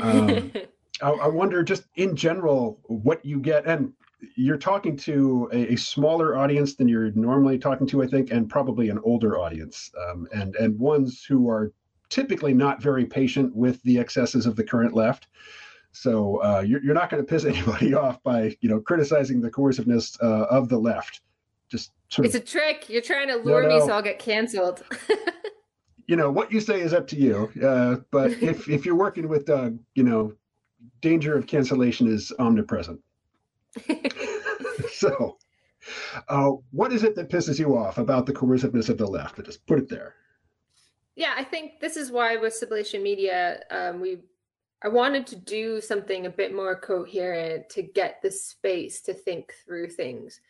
Um, 0.00 0.52
I, 1.02 1.10
I, 1.10 1.28
wonder, 1.28 1.62
just 1.62 1.84
in 1.96 2.16
general, 2.16 2.80
what 2.84 3.24
you 3.24 3.40
get, 3.40 3.66
and 3.66 3.92
you're 4.36 4.58
talking 4.58 4.96
to 4.98 5.48
a, 5.52 5.72
a, 5.72 5.76
smaller 5.76 6.36
audience 6.36 6.74
than 6.74 6.88
you're 6.88 7.10
normally 7.12 7.58
talking 7.58 7.86
to, 7.88 8.02
I 8.02 8.06
think, 8.06 8.30
and 8.30 8.48
probably 8.48 8.88
an 8.88 8.98
older 9.04 9.38
audience, 9.38 9.90
um, 10.08 10.28
and 10.32 10.54
and 10.56 10.78
ones 10.78 11.24
who 11.24 11.48
are 11.48 11.72
typically 12.12 12.52
not 12.52 12.82
very 12.82 13.06
patient 13.06 13.56
with 13.56 13.82
the 13.84 13.98
excesses 13.98 14.44
of 14.44 14.54
the 14.54 14.62
current 14.62 14.92
left. 14.92 15.28
So 15.92 16.42
uh, 16.42 16.60
you're, 16.60 16.82
you're 16.84 16.94
not 16.94 17.08
going 17.08 17.24
to 17.24 17.26
piss 17.26 17.44
anybody 17.46 17.94
off 17.94 18.22
by 18.22 18.54
you 18.60 18.68
know 18.68 18.80
criticizing 18.80 19.40
the 19.40 19.50
coerciveness 19.50 20.16
uh, 20.22 20.46
of 20.50 20.68
the 20.68 20.78
left. 20.78 21.22
Just 21.70 21.92
it's 22.18 22.34
of, 22.34 22.42
a 22.42 22.44
trick. 22.44 22.90
You're 22.90 23.02
trying 23.02 23.28
to 23.28 23.36
lure 23.36 23.62
no, 23.62 23.68
no. 23.70 23.78
me 23.78 23.86
so 23.86 23.92
I'll 23.94 24.02
get 24.02 24.18
canceled. 24.18 24.84
you 26.06 26.16
know 26.16 26.30
what 26.30 26.52
you 26.52 26.60
say 26.60 26.80
is 26.80 26.92
up 26.92 27.06
to 27.08 27.16
you. 27.16 27.50
Uh, 27.66 27.96
but 28.10 28.30
if 28.42 28.68
if 28.68 28.84
you're 28.84 28.94
working 28.94 29.26
with 29.26 29.46
Doug, 29.46 29.78
you 29.94 30.04
know, 30.04 30.34
danger 31.00 31.34
of 31.34 31.46
cancellation 31.46 32.06
is 32.06 32.30
omnipresent. 32.38 33.00
so, 34.92 35.38
uh, 36.28 36.50
what 36.72 36.92
is 36.92 37.04
it 37.04 37.14
that 37.14 37.30
pisses 37.30 37.58
you 37.58 37.74
off 37.78 37.96
about 37.96 38.26
the 38.26 38.34
coerciveness 38.34 38.90
of 38.90 38.98
the 38.98 39.06
left? 39.06 39.38
I 39.38 39.42
just 39.42 39.66
put 39.66 39.78
it 39.78 39.88
there. 39.88 40.14
Yeah, 41.14 41.34
I 41.36 41.44
think 41.44 41.80
this 41.80 41.96
is 41.96 42.10
why 42.10 42.36
with 42.36 42.58
Sublation 42.58 43.02
Media, 43.02 43.60
um, 43.70 44.00
we 44.00 44.18
I 44.84 44.88
wanted 44.88 45.26
to 45.28 45.36
do 45.36 45.80
something 45.80 46.26
a 46.26 46.30
bit 46.30 46.54
more 46.54 46.74
coherent 46.74 47.68
to 47.70 47.82
get 47.82 48.20
the 48.20 48.30
space 48.30 49.00
to 49.02 49.14
think 49.14 49.54
through 49.64 49.90
things. 49.90 50.40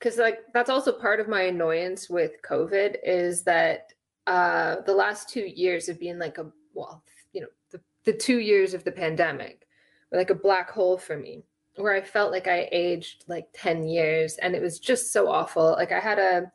Cause 0.00 0.18
like 0.18 0.40
that's 0.52 0.70
also 0.70 0.92
part 0.92 1.20
of 1.20 1.28
my 1.28 1.42
annoyance 1.42 2.08
with 2.08 2.42
COVID 2.42 2.96
is 3.04 3.42
that 3.42 3.92
uh 4.26 4.76
the 4.86 4.94
last 4.94 5.28
two 5.28 5.46
years 5.46 5.86
have 5.86 6.00
been 6.00 6.18
like 6.18 6.38
a 6.38 6.50
well, 6.74 7.02
you 7.32 7.42
know, 7.42 7.48
the, 7.70 7.80
the 8.04 8.12
two 8.12 8.38
years 8.38 8.74
of 8.74 8.84
the 8.84 8.92
pandemic 8.92 9.66
were 10.10 10.18
like 10.18 10.30
a 10.30 10.34
black 10.34 10.70
hole 10.70 10.98
for 10.98 11.16
me 11.16 11.44
where 11.76 11.94
I 11.94 12.00
felt 12.02 12.32
like 12.32 12.48
I 12.48 12.68
aged 12.72 13.24
like 13.28 13.48
10 13.54 13.86
years 13.88 14.36
and 14.36 14.54
it 14.54 14.62
was 14.62 14.78
just 14.78 15.12
so 15.12 15.28
awful. 15.28 15.72
Like 15.72 15.92
I 15.92 16.00
had 16.00 16.18
a 16.18 16.52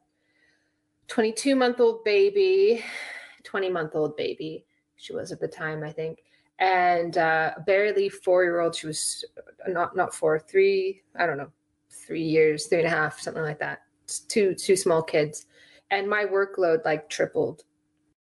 22 1.08 1.56
month 1.56 1.80
old 1.80 2.04
baby, 2.04 2.84
20 3.46 3.70
month 3.70 3.96
old 3.96 4.18
baby, 4.18 4.66
she 4.98 5.14
was 5.14 5.32
at 5.32 5.40
the 5.40 5.48
time, 5.48 5.84
I 5.84 5.92
think 5.92 6.20
and 6.60 7.18
uh, 7.18 7.52
barely 7.66 8.10
four 8.10 8.44
year 8.44 8.60
old. 8.60 8.76
She 8.76 8.88
was 8.88 9.26
not 9.68 9.96
not 9.96 10.14
four, 10.14 10.40
three. 10.40 11.02
I 11.18 11.26
don't 11.26 11.38
know, 11.38 11.52
three 11.90 12.24
years, 12.24 12.68
three 12.68 12.80
and 12.80 12.88
a 12.88 12.92
half, 12.92 13.20
something 13.20 13.44
like 13.44 13.60
that. 13.60 13.82
Two 14.28 14.54
two 14.56 14.76
small 14.76 15.02
kids, 15.02 15.48
and 15.92 16.10
my 16.10 16.26
workload 16.26 16.86
like 16.86 17.10
tripled, 17.10 17.64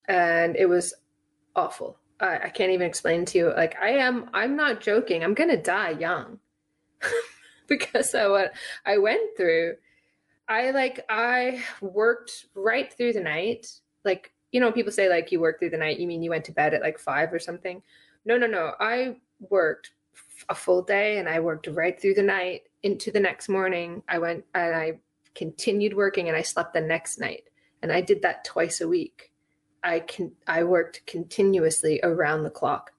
and 0.07 0.55
it 0.55 0.67
was 0.67 0.93
awful. 1.55 1.97
I, 2.19 2.37
I 2.37 2.49
can't 2.49 2.71
even 2.71 2.87
explain 2.87 3.25
to 3.25 3.37
you. 3.37 3.53
Like 3.55 3.77
I 3.81 3.91
am, 3.91 4.29
I'm 4.33 4.55
not 4.55 4.81
joking. 4.81 5.23
I'm 5.23 5.33
gonna 5.33 5.61
die 5.61 5.91
young 5.91 6.39
because 7.67 8.13
of 8.13 8.31
what 8.31 8.53
I 8.85 8.97
went 8.97 9.37
through. 9.37 9.75
I 10.47 10.71
like 10.71 11.05
I 11.09 11.63
worked 11.81 12.47
right 12.55 12.93
through 12.93 13.13
the 13.13 13.21
night. 13.21 13.67
Like 14.03 14.33
you 14.51 14.59
know, 14.59 14.71
people 14.71 14.91
say 14.91 15.09
like 15.09 15.31
you 15.31 15.39
work 15.39 15.59
through 15.59 15.69
the 15.69 15.77
night. 15.77 15.99
You 15.99 16.07
mean 16.07 16.23
you 16.23 16.29
went 16.29 16.45
to 16.45 16.51
bed 16.51 16.73
at 16.73 16.81
like 16.81 16.97
five 16.97 17.31
or 17.33 17.39
something? 17.39 17.81
No, 18.25 18.37
no, 18.37 18.47
no. 18.47 18.73
I 18.79 19.17
worked 19.39 19.91
a 20.47 20.55
full 20.55 20.81
day 20.81 21.17
and 21.17 21.29
I 21.29 21.39
worked 21.39 21.67
right 21.67 21.99
through 21.99 22.15
the 22.15 22.23
night 22.23 22.63
into 22.83 23.11
the 23.11 23.19
next 23.19 23.49
morning. 23.49 24.03
I 24.07 24.19
went 24.19 24.45
and 24.55 24.75
I 24.75 24.99
continued 25.35 25.95
working 25.95 26.27
and 26.27 26.37
I 26.37 26.41
slept 26.41 26.73
the 26.73 26.81
next 26.81 27.19
night. 27.19 27.43
And 27.81 27.91
I 27.91 28.01
did 28.01 28.21
that 28.23 28.43
twice 28.43 28.81
a 28.81 28.87
week. 28.87 29.31
I 29.83 30.01
can 30.01 30.33
I 30.47 30.63
worked 30.63 31.05
continuously 31.05 31.99
around 32.03 32.43
the 32.43 32.49
clock. 32.49 32.91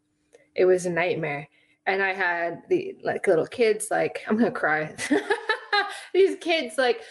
It 0.54 0.64
was 0.64 0.86
a 0.86 0.90
nightmare. 0.90 1.48
And 1.86 2.02
I 2.02 2.14
had 2.14 2.62
the 2.68 2.96
like 3.02 3.26
little 3.26 3.46
kids 3.46 3.88
like 3.90 4.24
I'm 4.28 4.38
going 4.38 4.52
to 4.52 4.58
cry. 4.58 4.94
These 6.14 6.36
kids 6.40 6.78
like 6.78 7.02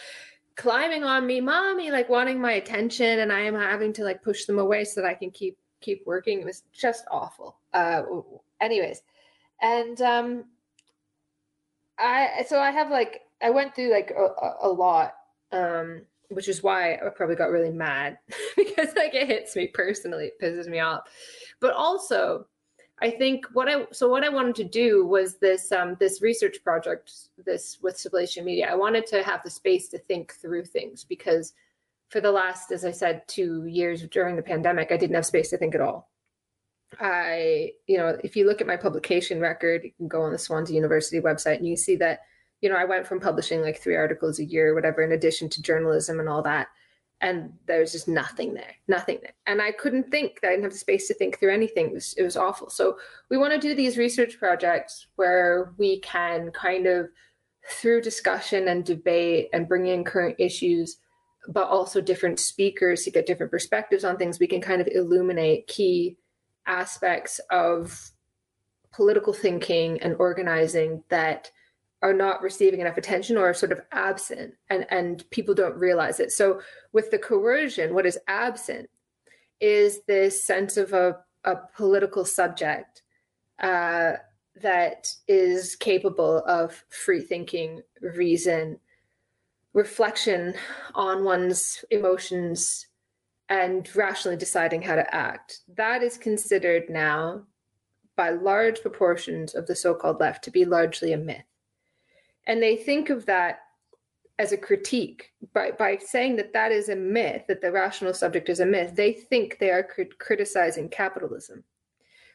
climbing 0.56 1.04
on 1.04 1.26
me, 1.26 1.40
mommy, 1.40 1.90
like 1.90 2.08
wanting 2.08 2.40
my 2.40 2.52
attention 2.52 3.20
and 3.20 3.32
I 3.32 3.40
am 3.40 3.54
having 3.54 3.92
to 3.94 4.04
like 4.04 4.22
push 4.22 4.44
them 4.44 4.58
away 4.58 4.84
so 4.84 5.00
that 5.00 5.08
I 5.08 5.14
can 5.14 5.30
keep 5.30 5.58
keep 5.80 6.06
working. 6.06 6.40
It 6.40 6.46
was 6.46 6.64
just 6.72 7.04
awful. 7.10 7.56
Uh, 7.72 8.02
anyways, 8.60 9.02
and 9.62 10.00
um, 10.02 10.44
I 11.98 12.44
so 12.48 12.60
I 12.60 12.70
have 12.70 12.90
like 12.90 13.22
I 13.42 13.50
went 13.50 13.74
through 13.74 13.90
like 13.90 14.10
a, 14.10 14.28
a 14.62 14.68
lot, 14.68 15.14
um, 15.52 16.02
which 16.28 16.48
is 16.48 16.62
why 16.62 16.94
I 16.94 17.08
probably 17.14 17.36
got 17.36 17.50
really 17.50 17.70
mad 17.70 18.18
because 18.56 18.94
like 18.96 19.14
it 19.14 19.28
hits 19.28 19.56
me 19.56 19.68
personally, 19.68 20.26
it 20.26 20.40
pisses 20.40 20.68
me 20.68 20.80
off. 20.80 21.02
But 21.60 21.74
also, 21.74 22.46
I 23.02 23.10
think 23.10 23.46
what 23.54 23.68
I 23.68 23.86
so 23.92 24.08
what 24.08 24.24
I 24.24 24.28
wanted 24.28 24.54
to 24.56 24.64
do 24.64 25.06
was 25.06 25.38
this 25.38 25.72
um, 25.72 25.96
this 25.98 26.20
research 26.20 26.62
project, 26.62 27.12
this 27.44 27.78
with 27.80 27.96
Sublation 27.96 28.44
Media. 28.44 28.68
I 28.70 28.74
wanted 28.74 29.06
to 29.06 29.22
have 29.22 29.42
the 29.42 29.50
space 29.50 29.88
to 29.88 29.98
think 29.98 30.34
through 30.34 30.64
things 30.64 31.04
because 31.04 31.54
for 32.10 32.20
the 32.20 32.30
last, 32.30 32.72
as 32.72 32.84
I 32.84 32.90
said, 32.90 33.26
two 33.26 33.64
years 33.66 34.02
during 34.08 34.36
the 34.36 34.42
pandemic, 34.42 34.90
I 34.90 34.96
didn't 34.96 35.14
have 35.14 35.26
space 35.26 35.50
to 35.50 35.56
think 35.56 35.74
at 35.74 35.80
all. 35.80 36.10
I, 36.98 37.70
you 37.86 37.98
know, 37.98 38.18
if 38.24 38.34
you 38.34 38.46
look 38.46 38.60
at 38.60 38.66
my 38.66 38.76
publication 38.76 39.40
record, 39.40 39.84
you 39.84 39.92
can 39.96 40.08
go 40.08 40.22
on 40.22 40.32
the 40.32 40.38
Swansea 40.38 40.74
University 40.74 41.20
website 41.20 41.58
and 41.58 41.68
you 41.68 41.76
see 41.76 41.94
that 41.96 42.20
you 42.60 42.68
know, 42.68 42.76
I 42.76 42.84
went 42.84 43.06
from 43.06 43.20
publishing 43.20 43.62
like 43.62 43.78
three 43.78 43.96
articles 43.96 44.38
a 44.38 44.44
year, 44.44 44.74
whatever, 44.74 45.02
in 45.02 45.12
addition 45.12 45.48
to 45.50 45.62
journalism 45.62 46.20
and 46.20 46.28
all 46.28 46.42
that. 46.42 46.68
And 47.22 47.52
there 47.66 47.80
was 47.80 47.92
just 47.92 48.08
nothing 48.08 48.54
there, 48.54 48.74
nothing 48.88 49.18
there. 49.20 49.34
And 49.46 49.60
I 49.60 49.72
couldn't 49.72 50.10
think, 50.10 50.38
I 50.42 50.48
didn't 50.48 50.62
have 50.62 50.72
the 50.72 50.78
space 50.78 51.06
to 51.08 51.14
think 51.14 51.38
through 51.38 51.52
anything. 51.52 51.88
It 51.88 51.92
was, 51.92 52.14
it 52.14 52.22
was 52.22 52.36
awful. 52.36 52.70
So 52.70 52.98
we 53.28 53.36
want 53.36 53.52
to 53.52 53.58
do 53.58 53.74
these 53.74 53.98
research 53.98 54.38
projects 54.38 55.06
where 55.16 55.74
we 55.76 56.00
can 56.00 56.50
kind 56.52 56.86
of, 56.86 57.10
through 57.68 58.00
discussion 58.00 58.68
and 58.68 58.84
debate 58.84 59.50
and 59.52 59.68
bring 59.68 59.86
in 59.86 60.02
current 60.02 60.36
issues, 60.38 60.96
but 61.48 61.68
also 61.68 62.00
different 62.00 62.38
speakers 62.38 63.02
to 63.02 63.10
get 63.10 63.26
different 63.26 63.52
perspectives 63.52 64.02
on 64.02 64.16
things, 64.16 64.40
we 64.40 64.46
can 64.46 64.62
kind 64.62 64.80
of 64.80 64.88
illuminate 64.88 65.66
key 65.66 66.16
aspects 66.66 67.38
of 67.50 68.12
political 68.92 69.32
thinking 69.32 70.00
and 70.02 70.16
organizing 70.18 71.04
that 71.10 71.50
are 72.02 72.14
not 72.14 72.42
receiving 72.42 72.80
enough 72.80 72.96
attention 72.96 73.36
or 73.36 73.50
are 73.50 73.54
sort 73.54 73.72
of 73.72 73.82
absent 73.92 74.54
and, 74.70 74.86
and 74.90 75.28
people 75.30 75.54
don't 75.54 75.76
realize 75.76 76.18
it. 76.18 76.32
So 76.32 76.60
with 76.92 77.10
the 77.10 77.18
coercion, 77.18 77.94
what 77.94 78.06
is 78.06 78.18
absent 78.26 78.88
is 79.60 80.00
this 80.06 80.44
sense 80.44 80.76
of 80.76 80.92
a, 80.92 81.18
a 81.44 81.56
political 81.76 82.24
subject 82.24 83.02
uh, 83.62 84.14
that 84.62 85.12
is 85.28 85.76
capable 85.76 86.38
of 86.46 86.84
free 86.88 87.20
thinking, 87.20 87.82
reason, 88.00 88.78
reflection 89.74 90.54
on 90.94 91.24
one's 91.24 91.84
emotions, 91.90 92.86
and 93.48 93.94
rationally 93.94 94.36
deciding 94.36 94.80
how 94.80 94.94
to 94.94 95.14
act. 95.14 95.60
That 95.76 96.02
is 96.02 96.16
considered 96.16 96.88
now 96.88 97.42
by 98.16 98.30
large 98.30 98.80
proportions 98.80 99.54
of 99.54 99.66
the 99.66 99.74
so 99.74 99.94
called 99.94 100.20
left 100.20 100.44
to 100.44 100.50
be 100.50 100.64
largely 100.64 101.12
a 101.12 101.18
myth. 101.18 101.49
And 102.50 102.60
they 102.60 102.74
think 102.74 103.10
of 103.10 103.26
that 103.26 103.60
as 104.40 104.50
a 104.50 104.56
critique 104.56 105.30
by, 105.54 105.70
by 105.70 105.98
saying 105.98 106.34
that 106.34 106.52
that 106.52 106.72
is 106.72 106.88
a 106.88 106.96
myth, 106.96 107.44
that 107.46 107.60
the 107.60 107.70
rational 107.70 108.12
subject 108.12 108.48
is 108.48 108.58
a 108.58 108.66
myth. 108.66 108.96
They 108.96 109.12
think 109.12 109.58
they 109.60 109.70
are 109.70 109.84
crit- 109.84 110.18
criticizing 110.18 110.88
capitalism. 110.88 111.62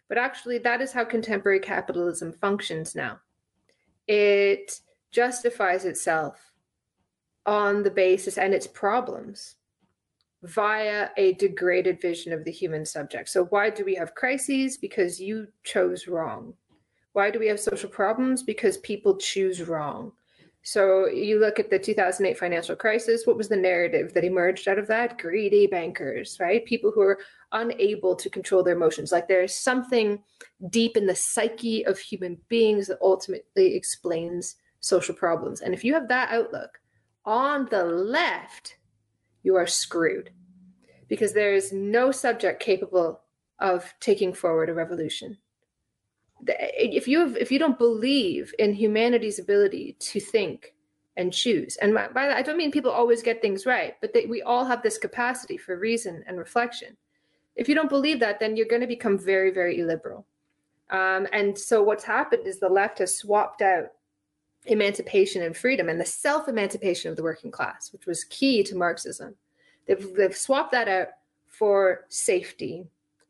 But 0.08 0.17
actually, 0.17 0.60
that 0.60 0.80
is 0.80 0.93
how 0.93 1.04
contemporary 1.04 1.60
capitalism 1.60 2.32
functions 2.32 2.95
now. 2.95 3.19
It 4.08 4.80
justifies 5.12 5.84
itself 5.84 6.39
on 7.45 7.84
the 7.84 7.91
basis 7.91 8.38
and 8.38 8.54
its 8.54 8.67
problems 8.67 9.56
via 10.43 11.10
a 11.17 11.34
degraded 11.34 11.99
vision 11.99 12.32
of 12.32 12.45
the 12.45 12.51
human 12.51 12.86
subject. 12.86 13.28
So, 13.28 13.47
why 13.47 13.69
do 13.69 13.84
we 13.84 13.95
have 13.95 14.15
crises? 14.15 14.78
Because 14.78 15.19
you 15.19 15.47
chose 15.65 16.08
wrong. 16.08 16.54
Why 17.15 17.32
do 17.32 17.39
we 17.39 17.47
have 17.47 17.62
social 17.62 17.89
problems? 17.89 18.43
Because 18.43 18.75
people 18.80 19.15
choose 19.15 19.62
wrong. 19.62 20.12
So 20.63 21.08
you 21.08 21.39
look 21.39 21.60
at 21.60 21.69
the 21.69 21.80
2008 21.80 22.38
financial 22.38 22.75
crisis, 22.75 23.25
what 23.25 23.38
was 23.38 23.47
the 23.47 23.56
narrative 23.56 24.13
that 24.13 24.25
emerged 24.25 24.67
out 24.67 24.78
of 24.78 24.88
that? 24.88 25.17
Greedy 25.17 25.65
bankers, 25.65 26.36
right? 26.41 26.65
People 26.65 26.91
who 26.91 26.99
are 26.99 27.19
unable 27.54 28.17
to 28.17 28.30
control 28.30 28.63
their 28.63 28.75
emotions. 28.75 29.13
Like 29.13 29.30
there's 29.30 29.56
something 29.56 30.21
deep 30.69 30.97
in 30.97 31.06
the 31.06 31.15
psyche 31.15 31.86
of 31.86 31.97
human 31.97 32.38
beings 32.49 32.88
that 32.88 32.97
ultimately 33.01 33.75
explains 33.75 34.58
social 34.82 35.15
problems. 35.15 35.62
And 35.62 35.73
if 35.73 35.86
you 35.86 35.93
have 35.93 36.10
that 36.10 36.32
outlook 36.34 36.82
on 37.23 37.69
the 37.71 37.86
left, 37.86 38.75
you 39.41 39.56
are 39.56 39.67
screwed 39.67 40.32
because 41.08 41.32
there 41.32 41.54
is 41.54 41.71
no 41.71 42.12
subject 42.12 42.62
capable 42.62 43.21
of 43.60 43.93
taking 44.01 44.34
forward 44.34 44.67
a 44.67 44.73
revolution 44.73 45.38
if 46.48 47.08
you 47.08 47.19
have, 47.19 47.38
if 47.38 47.52
you 47.52 47.60
don't 47.60 47.78
believe 47.78 48.54
in 48.60 48.74
humanity's 48.74 49.39
ability 49.39 49.95
to 50.00 50.19
think 50.19 50.74
and 51.17 51.32
choose 51.32 51.78
and 51.78 51.93
by 51.93 52.08
that 52.13 52.36
i 52.36 52.41
don't 52.41 52.58
mean 52.58 52.71
people 52.71 52.91
always 52.91 53.21
get 53.21 53.41
things 53.41 53.65
right 53.65 53.95
but 54.02 54.13
we 54.28 54.41
all 54.41 54.65
have 54.65 54.84
this 54.84 54.98
capacity 54.98 55.58
for 55.58 55.78
reason 55.78 56.24
and 56.28 56.38
reflection. 56.38 56.95
If 57.56 57.69
you 57.69 57.76
don't 57.76 57.89
believe 57.89 58.19
that 58.19 58.39
then 58.39 58.58
you're 58.58 58.67
going 58.67 58.82
to 58.82 58.88
become 58.88 59.17
very 59.17 59.52
very 59.52 59.80
illiberal. 59.80 60.26
Um, 60.89 61.28
and 61.32 61.58
so 61.58 61.82
what's 61.82 62.04
happened 62.04 62.45
is 62.45 62.60
the 62.60 62.69
left 62.69 63.00
has 63.00 63.17
swapped 63.17 63.62
out 63.62 63.86
emancipation 64.65 65.41
and 65.41 65.56
freedom 65.56 65.89
and 65.89 66.00
the 66.00 66.06
self-emancipation 66.06 67.10
of 67.10 67.17
the 67.17 67.24
working 67.24 67.52
class 67.52 67.93
which 67.93 68.06
was 68.06 68.26
key 68.26 68.62
to 68.63 68.76
marxism. 68.76 69.36
They've, 69.86 70.13
they've 70.15 70.36
swapped 70.36 70.74
that 70.74 70.88
out 70.88 71.08
for 71.48 72.06
safety 72.10 72.88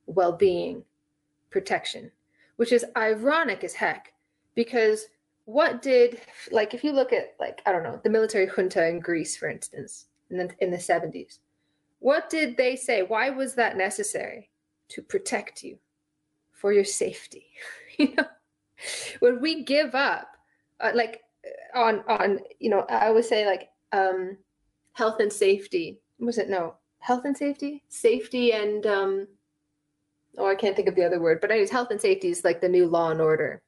well-being 0.07 0.83
protection 1.51 2.11
which 2.57 2.71
is 2.71 2.85
ironic 2.95 3.63
as 3.63 3.73
heck 3.73 4.13
because 4.55 5.07
what 5.45 5.81
did 5.81 6.19
like 6.51 6.73
if 6.73 6.83
you 6.83 6.91
look 6.91 7.13
at 7.13 7.35
like 7.39 7.61
I 7.65 7.71
don't 7.71 7.83
know 7.83 7.99
the 8.03 8.09
military 8.09 8.47
junta 8.47 8.87
in 8.87 8.99
Greece 8.99 9.37
for 9.37 9.47
instance 9.47 10.05
in 10.29 10.37
the 10.37 10.49
in 10.59 10.71
the 10.71 10.77
70s 10.77 11.39
what 11.99 12.29
did 12.29 12.57
they 12.57 12.75
say? 12.75 13.01
Why 13.01 13.31
was 13.31 13.55
that 13.55 13.77
necessary? 13.77 14.51
To 14.89 15.01
protect 15.01 15.63
you 15.63 15.79
for 16.51 16.71
your 16.71 16.85
safety 16.85 17.47
you 17.97 18.13
know? 18.15 18.25
When 19.19 19.41
we 19.41 19.63
give 19.63 19.95
up 19.95 20.27
uh, 20.79 20.91
like 20.93 21.21
on 21.73 22.03
on 22.07 22.39
you 22.59 22.69
know 22.69 22.85
I 22.89 23.07
always 23.07 23.27
say 23.27 23.45
like 23.45 23.69
um 23.91 24.37
health 24.93 25.19
and 25.19 25.31
safety 25.31 25.99
was 26.19 26.37
it 26.37 26.49
no 26.49 26.75
health 26.99 27.25
and 27.25 27.37
safety? 27.37 27.83
Safety 27.89 28.51
and 28.53 28.85
um 28.85 29.27
oh, 30.37 30.47
I 30.47 30.55
can't 30.55 30.75
think 30.75 30.87
of 30.87 30.95
the 30.95 31.05
other 31.05 31.19
word, 31.19 31.39
but 31.41 31.51
anyways, 31.51 31.71
health 31.71 31.91
and 31.91 32.01
safety 32.01 32.29
is 32.29 32.43
like 32.43 32.61
the 32.61 32.69
new 32.69 32.87
law 32.87 33.11
and 33.11 33.21
order. 33.21 33.61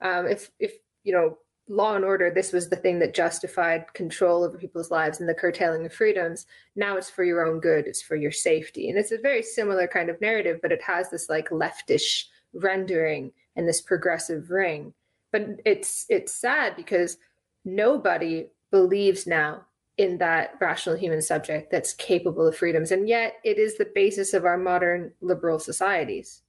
Um, 0.00 0.26
if 0.26 0.50
if 0.58 0.74
you 1.02 1.12
know 1.12 1.38
law 1.68 1.96
and 1.96 2.04
order, 2.04 2.30
this 2.30 2.52
was 2.52 2.68
the 2.68 2.76
thing 2.76 2.98
that 2.98 3.14
justified 3.14 3.92
control 3.94 4.44
over 4.44 4.58
people's 4.58 4.90
lives 4.90 5.20
and 5.20 5.28
the 5.28 5.34
curtailing 5.34 5.86
of 5.86 5.92
freedoms. 5.92 6.46
Now 6.76 6.96
it's 6.96 7.08
for 7.08 7.24
your 7.24 7.46
own 7.46 7.60
good, 7.60 7.86
it's 7.86 8.02
for 8.02 8.16
your 8.16 8.32
safety, 8.32 8.90
and 8.90 8.98
it's 8.98 9.12
a 9.12 9.18
very 9.18 9.42
similar 9.42 9.86
kind 9.86 10.10
of 10.10 10.20
narrative, 10.20 10.60
but 10.62 10.72
it 10.72 10.82
has 10.82 11.10
this 11.10 11.28
like 11.28 11.48
leftish 11.50 12.24
rendering 12.52 13.32
and 13.56 13.66
this 13.66 13.80
progressive 13.80 14.50
ring. 14.50 14.92
But 15.32 15.60
it's 15.64 16.06
it's 16.08 16.34
sad 16.34 16.76
because 16.76 17.18
nobody 17.64 18.48
believes 18.70 19.26
now 19.26 19.66
in 19.96 20.18
that 20.18 20.54
rational 20.60 20.96
human 20.96 21.22
subject 21.22 21.70
that's 21.70 21.92
capable 21.92 22.46
of 22.46 22.56
freedoms. 22.56 22.90
And 22.90 23.08
yet 23.08 23.34
it 23.44 23.58
is 23.58 23.76
the 23.76 23.90
basis 23.94 24.34
of 24.34 24.44
our 24.44 24.58
modern 24.58 25.12
liberal 25.20 25.58
societies, 25.58 26.42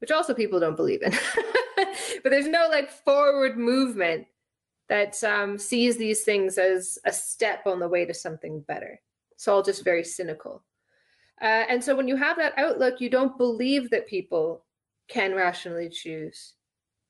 which 0.00 0.10
also 0.10 0.32
people 0.32 0.60
don't 0.60 0.76
believe 0.76 1.02
in. 1.02 1.12
but 2.22 2.30
there's 2.30 2.48
no 2.48 2.68
like 2.70 2.90
forward 2.90 3.58
movement 3.58 4.26
that 4.88 5.22
um, 5.24 5.58
sees 5.58 5.96
these 5.96 6.22
things 6.22 6.58
as 6.58 6.98
a 7.04 7.12
step 7.12 7.66
on 7.66 7.80
the 7.80 7.88
way 7.88 8.06
to 8.06 8.14
something 8.14 8.60
better. 8.60 9.00
It's 9.32 9.48
all 9.48 9.62
just 9.62 9.84
very 9.84 10.04
cynical. 10.04 10.62
Uh, 11.42 11.64
and 11.68 11.84
so 11.84 11.94
when 11.94 12.08
you 12.08 12.16
have 12.16 12.38
that 12.38 12.54
outlook, 12.56 13.00
you 13.00 13.10
don't 13.10 13.36
believe 13.36 13.90
that 13.90 14.06
people 14.06 14.64
can 15.08 15.34
rationally 15.34 15.90
choose 15.90 16.54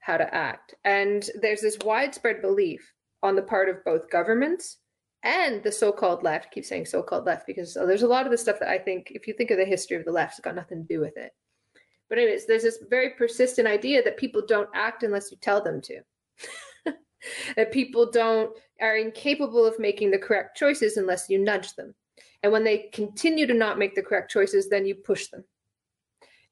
how 0.01 0.17
to 0.17 0.35
act. 0.35 0.75
And 0.85 1.29
there's 1.41 1.61
this 1.61 1.79
widespread 1.85 2.43
belief 2.43 2.93
on 3.23 3.37
the 3.37 3.43
part 3.43 3.69
of 3.69 3.85
both 3.85 4.11
governments 4.11 4.79
and 5.23 5.63
the 5.63 5.73
so-called 5.73 6.23
left. 6.23 6.47
I 6.47 6.55
keep 6.55 6.65
saying 6.65 6.87
so-called 6.87 7.27
left 7.27 7.47
because 7.47 7.75
there's 7.75 8.03
a 8.03 8.09
lot 8.09 8.27
of 8.27 8.33
the 8.33 8.39
stuff 8.39 8.59
that 8.61 8.69
I 8.69 8.79
think, 8.79 9.11
if 9.11 9.27
you 9.27 9.35
think 9.35 9.51
of 9.51 9.59
the 9.59 9.65
history 9.65 9.97
of 9.97 10.05
the 10.05 10.13
left, 10.13 10.33
it's 10.33 10.41
got 10.41 10.55
nothing 10.55 10.83
to 10.83 10.95
do 10.95 11.01
with 11.01 11.17
it. 11.17 11.33
But 12.09 12.19
anyways, 12.19 12.47
there's 12.47 12.63
this 12.63 12.79
very 12.89 13.11
persistent 13.11 13.67
idea 13.67 14.03
that 14.03 14.17
people 14.17 14.43
don't 14.47 14.69
act 14.75 15.03
unless 15.03 15.31
you 15.31 15.39
tell 15.41 15.61
them 15.61 15.81
to. 15.83 16.01
that 17.57 17.73
people 17.73 18.11
don't 18.11 18.57
are 18.81 18.97
incapable 18.97 19.65
of 19.65 19.79
making 19.79 20.11
the 20.11 20.19
correct 20.19 20.57
choices 20.57 20.97
unless 20.97 21.29
you 21.29 21.39
nudge 21.39 21.75
them. 21.75 21.95
And 22.43 22.53
when 22.53 22.65
they 22.65 22.91
continue 22.93 23.47
to 23.47 23.55
not 23.55 23.79
make 23.79 23.95
the 23.95 24.03
correct 24.03 24.31
choices, 24.31 24.69
then 24.69 24.87
you 24.87 24.95
push 24.95 25.29
them. 25.29 25.45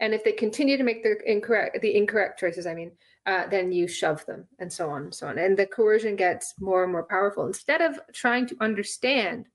And 0.00 0.12
if 0.12 0.24
they 0.24 0.32
continue 0.32 0.76
to 0.76 0.82
make 0.82 1.02
the 1.02 1.16
incorrect 1.30 1.80
the 1.80 1.94
incorrect 1.94 2.40
choices, 2.40 2.66
I 2.66 2.74
mean, 2.74 2.90
uh, 3.26 3.46
then 3.46 3.72
you 3.72 3.88
shove 3.88 4.24
them 4.26 4.46
and 4.58 4.72
so 4.72 4.90
on 4.90 5.04
and 5.04 5.14
so 5.14 5.26
on. 5.26 5.38
And 5.38 5.56
the 5.56 5.66
coercion 5.66 6.16
gets 6.16 6.54
more 6.60 6.82
and 6.82 6.92
more 6.92 7.04
powerful. 7.04 7.46
Instead 7.46 7.80
of 7.80 7.98
trying 8.12 8.46
to 8.48 8.56
understand, 8.60 9.46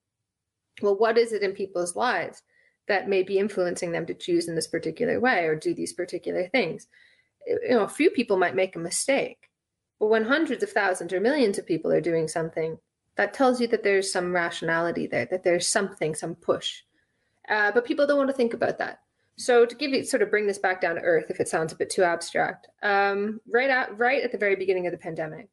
well, 0.82 0.98
what 0.98 1.18
is 1.18 1.34
it 1.34 1.44
in 1.44 1.52
people's 1.52 1.96
lives 1.96 2.42
that 2.88 3.08
may 3.08 3.22
be 3.22 3.38
influencing 3.38 3.92
them 3.92 4.06
to 4.08 4.14
choose 4.14 4.48
in 4.48 4.56
this 4.56 4.68
particular 4.68 5.20
way 5.20 5.46
or 5.46 5.56
do 5.56 5.74
these 5.74 5.94
particular 5.94 6.48
things? 6.48 6.88
You 7.46 7.70
know, 7.70 7.84
a 7.84 7.90
few 7.90 8.10
people 8.10 8.38
might 8.38 8.56
make 8.56 8.76
a 8.76 8.80
mistake, 8.80 9.50
but 10.00 10.08
when 10.08 10.24
hundreds 10.26 10.64
of 10.64 10.72
thousands 10.72 11.14
or 11.14 11.20
millions 11.20 11.58
of 11.58 11.68
people 11.68 11.92
are 11.92 12.02
doing 12.02 12.28
something, 12.28 12.78
that 13.18 13.34
tells 13.34 13.60
you 13.60 13.68
that 13.68 13.84
there's 13.84 14.12
some 14.12 14.34
rationality 14.34 15.06
there, 15.06 15.26
that 15.26 15.44
there's 15.44 15.68
something, 15.68 16.16
some 16.16 16.36
push. 16.36 16.82
Uh, 17.50 17.72
but 17.72 17.86
people 17.86 18.08
don't 18.08 18.18
want 18.18 18.30
to 18.30 18.36
think 18.36 18.54
about 18.54 18.78
that. 18.78 19.00
So 19.40 19.66
to 19.66 19.76
give 19.76 19.92
you 19.92 20.04
sort 20.04 20.22
of 20.22 20.30
bring 20.30 20.48
this 20.48 20.58
back 20.58 20.82
down 20.82 20.96
to 20.96 21.02
earth, 21.02 21.28
if 21.30 21.40
it 21.40 21.48
sounds 21.48 21.72
a 21.72 21.78
bit 21.78 21.90
too 21.90 22.04
abstract, 22.04 22.68
um, 22.84 23.40
right 23.50 23.70
at 23.70 23.98
right 23.98 24.22
at 24.22 24.34
the 24.34 24.38
very 24.38 24.56
beginning 24.56 24.86
of 24.86 24.92
the 24.92 24.98
pandemic, 24.98 25.48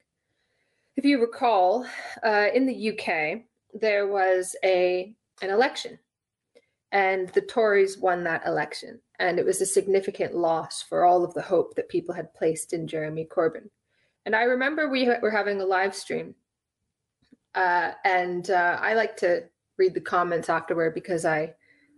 if 0.97 1.05
you 1.05 1.21
recall, 1.21 1.87
uh, 2.25 2.49
in 2.53 2.67
the 2.67 2.91
UK 2.91 3.43
there 3.73 4.09
was 4.09 4.57
a 4.65 5.15
an 5.41 5.51
election, 5.51 5.99
and 6.91 7.29
the 7.31 7.41
Tories 7.41 7.97
won 7.97 8.25
that 8.25 8.45
election, 8.45 9.01
and 9.21 9.39
it 9.39 9.47
was 9.47 9.61
a 9.61 9.67
significant 9.67 10.35
loss 10.35 10.83
for 10.83 11.05
all 11.05 11.25
of 11.25 11.35
the 11.35 11.43
hope 11.43 11.77
that 11.77 11.89
people 11.89 12.15
had 12.15 12.35
placed 12.35 12.73
in 12.73 12.89
Jeremy 12.89 13.25
Corbyn. 13.25 13.71
And 14.25 14.35
I 14.35 14.43
remember 14.43 14.89
we 14.89 15.09
were 15.23 15.31
having 15.31 15.61
a 15.61 15.65
live 15.65 15.95
stream 15.95 16.35
uh, 17.57 17.93
and 18.05 18.51
uh, 18.51 18.79
I 18.81 18.95
like 18.95 19.17
to 19.19 19.45
read 19.79 19.95
the 19.95 20.01
comments 20.01 20.49
afterward 20.49 20.95
because 20.95 21.25
I 21.25 21.55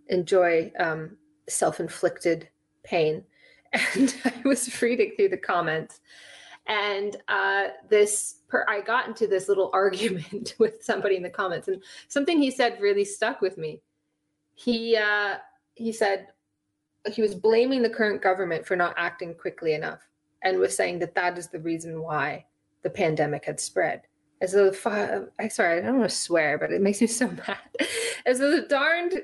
enjoy 0.07 0.71
um, 0.79 1.17
self-inflicted 1.49 2.49
pain. 2.83 3.23
And 3.95 4.15
I 4.25 4.47
was 4.47 4.81
reading 4.81 5.13
through 5.15 5.29
the 5.29 5.37
comments, 5.37 5.99
and 6.65 7.15
uh, 7.27 7.65
this 7.87 8.37
per- 8.47 8.65
I 8.67 8.81
got 8.81 9.07
into 9.07 9.27
this 9.27 9.47
little 9.47 9.69
argument 9.73 10.55
with 10.57 10.83
somebody 10.83 11.17
in 11.17 11.21
the 11.21 11.29
comments, 11.29 11.67
and 11.67 11.83
something 12.07 12.41
he 12.41 12.49
said 12.49 12.81
really 12.81 13.05
stuck 13.05 13.41
with 13.41 13.59
me. 13.59 13.83
He 14.55 14.97
uh, 14.97 15.35
he 15.75 15.91
said 15.91 16.29
he 17.13 17.21
was 17.21 17.35
blaming 17.35 17.83
the 17.83 17.91
current 17.91 18.23
government 18.23 18.65
for 18.65 18.75
not 18.75 18.95
acting 18.97 19.35
quickly 19.35 19.75
enough, 19.75 20.01
and 20.41 20.57
was 20.57 20.75
saying 20.75 20.97
that 20.97 21.13
that 21.13 21.37
is 21.37 21.49
the 21.49 21.59
reason 21.59 22.01
why 22.01 22.45
the 22.81 22.89
pandemic 22.89 23.45
had 23.45 23.59
spread 23.59 24.01
as 24.41 24.53
though 24.53 24.69
the 24.69 25.29
I 25.39 25.47
sorry, 25.47 25.79
I 25.79 25.81
don't 25.81 25.99
want 25.99 26.09
to 26.09 26.15
swear, 26.15 26.57
but 26.57 26.71
it 26.71 26.81
makes 26.81 27.01
me 27.01 27.07
so 27.07 27.27
mad. 27.47 27.57
As 28.25 28.39
though 28.39 28.51
the 28.51 28.61
darned 28.61 29.21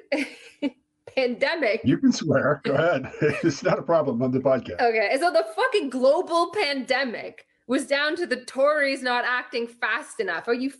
pandemic. 1.15 1.81
You 1.83 1.97
can 1.97 2.11
swear. 2.11 2.61
Go 2.63 2.73
ahead. 2.73 3.11
it's 3.21 3.63
not 3.63 3.79
a 3.79 3.83
problem 3.83 4.21
on 4.21 4.31
the 4.31 4.39
podcast. 4.39 4.81
Okay. 4.81 5.15
So 5.19 5.31
the 5.31 5.45
fucking 5.55 5.89
global 5.89 6.51
pandemic 6.51 7.45
was 7.67 7.87
down 7.87 8.15
to 8.17 8.27
the 8.27 8.45
Tories 8.45 9.01
not 9.01 9.25
acting 9.25 9.67
fast 9.67 10.19
enough. 10.19 10.47
Are 10.47 10.53
you 10.53 10.71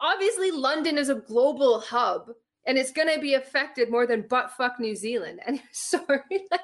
obviously 0.00 0.50
London 0.50 0.96
is 0.96 1.08
a 1.08 1.16
global 1.16 1.80
hub 1.80 2.30
and 2.66 2.78
it's 2.78 2.92
gonna 2.92 3.18
be 3.18 3.34
affected 3.34 3.90
more 3.90 4.06
than 4.06 4.26
butt 4.28 4.52
fuck 4.52 4.78
New 4.78 4.94
Zealand. 4.94 5.40
And 5.46 5.60
sorry, 5.72 6.46
like 6.50 6.60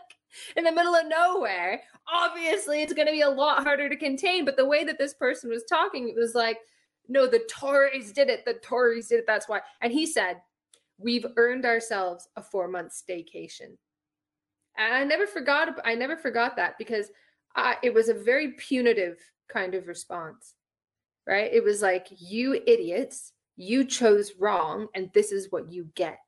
in 0.57 0.65
the 0.65 0.73
middle 0.73 0.95
of 0.95 1.07
nowhere. 1.07 1.83
Obviously, 2.13 2.83
it's 2.83 2.93
going 2.93 3.07
to 3.07 3.13
be 3.13 3.23
a 3.23 3.29
lot 3.29 3.63
harder 3.63 3.89
to 3.89 3.97
contain. 3.97 4.45
But 4.45 4.57
the 4.57 4.67
way 4.67 4.85
that 4.85 4.99
this 4.99 5.15
person 5.15 5.51
was 5.51 5.65
talking, 5.65 6.09
it 6.09 6.17
was 6.17 6.35
like, 6.35 6.59
no, 7.09 7.27
the 7.27 7.43
Tories 7.51 8.13
did 8.13 8.29
it. 8.29 8.45
The 8.45 8.55
Tories 8.55 9.09
did 9.09 9.21
it. 9.21 9.27
That's 9.27 9.49
why. 9.49 9.61
And 9.81 9.93
he 9.93 10.07
said, 10.07 10.41
we've 10.99 11.27
earned 11.37 11.65
ourselves 11.65 12.29
a 12.37 12.43
four 12.43 12.69
month 12.69 12.93
staycation. 12.93 13.77
And 14.79 14.95
I 14.95 15.05
never 15.05 15.27
forgot. 15.27 15.81
I 15.85 15.95
never 15.95 16.17
forgot 16.17 16.57
that 16.57 16.77
because 16.79 17.11
I, 17.55 17.77
it 17.83 17.95
was 17.95 18.09
a 18.09 18.15
very 18.15 18.53
punitive 18.53 19.19
kind 19.49 19.75
of 19.75 19.89
response, 19.89 20.55
right? 21.27 21.51
It 21.53 21.65
was 21.65 21.81
like, 21.81 22.09
you 22.11 22.55
idiots, 22.67 23.33
you 23.57 23.85
chose 23.85 24.33
wrong, 24.39 24.89
and 24.95 25.11
this 25.15 25.33
is 25.33 25.51
what 25.51 25.73
you 25.73 25.89
get. 25.95 26.19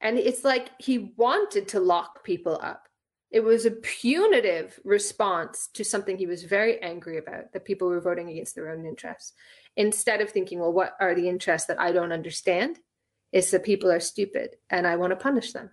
And 0.00 0.18
it's 0.18 0.44
like 0.44 0.70
he 0.78 1.12
wanted 1.16 1.68
to 1.68 1.80
lock 1.80 2.24
people 2.24 2.58
up. 2.62 2.88
It 3.30 3.40
was 3.40 3.64
a 3.64 3.70
punitive 3.70 4.78
response 4.84 5.68
to 5.74 5.84
something 5.84 6.18
he 6.18 6.26
was 6.26 6.44
very 6.44 6.82
angry 6.82 7.18
about 7.18 7.52
that 7.52 7.64
people 7.64 7.88
were 7.88 8.00
voting 8.00 8.28
against 8.28 8.54
their 8.54 8.70
own 8.70 8.84
interests 8.84 9.32
instead 9.76 10.20
of 10.20 10.30
thinking, 10.30 10.58
well, 10.58 10.72
what 10.72 10.94
are 11.00 11.14
the 11.14 11.28
interests 11.28 11.68
that 11.68 11.80
I 11.80 11.92
don't 11.92 12.12
understand? 12.12 12.78
Is 13.32 13.50
that 13.50 13.64
people 13.64 13.90
are 13.90 14.00
stupid 14.00 14.56
and 14.70 14.86
I 14.86 14.96
want 14.96 15.10
to 15.10 15.16
punish 15.16 15.52
them. 15.52 15.70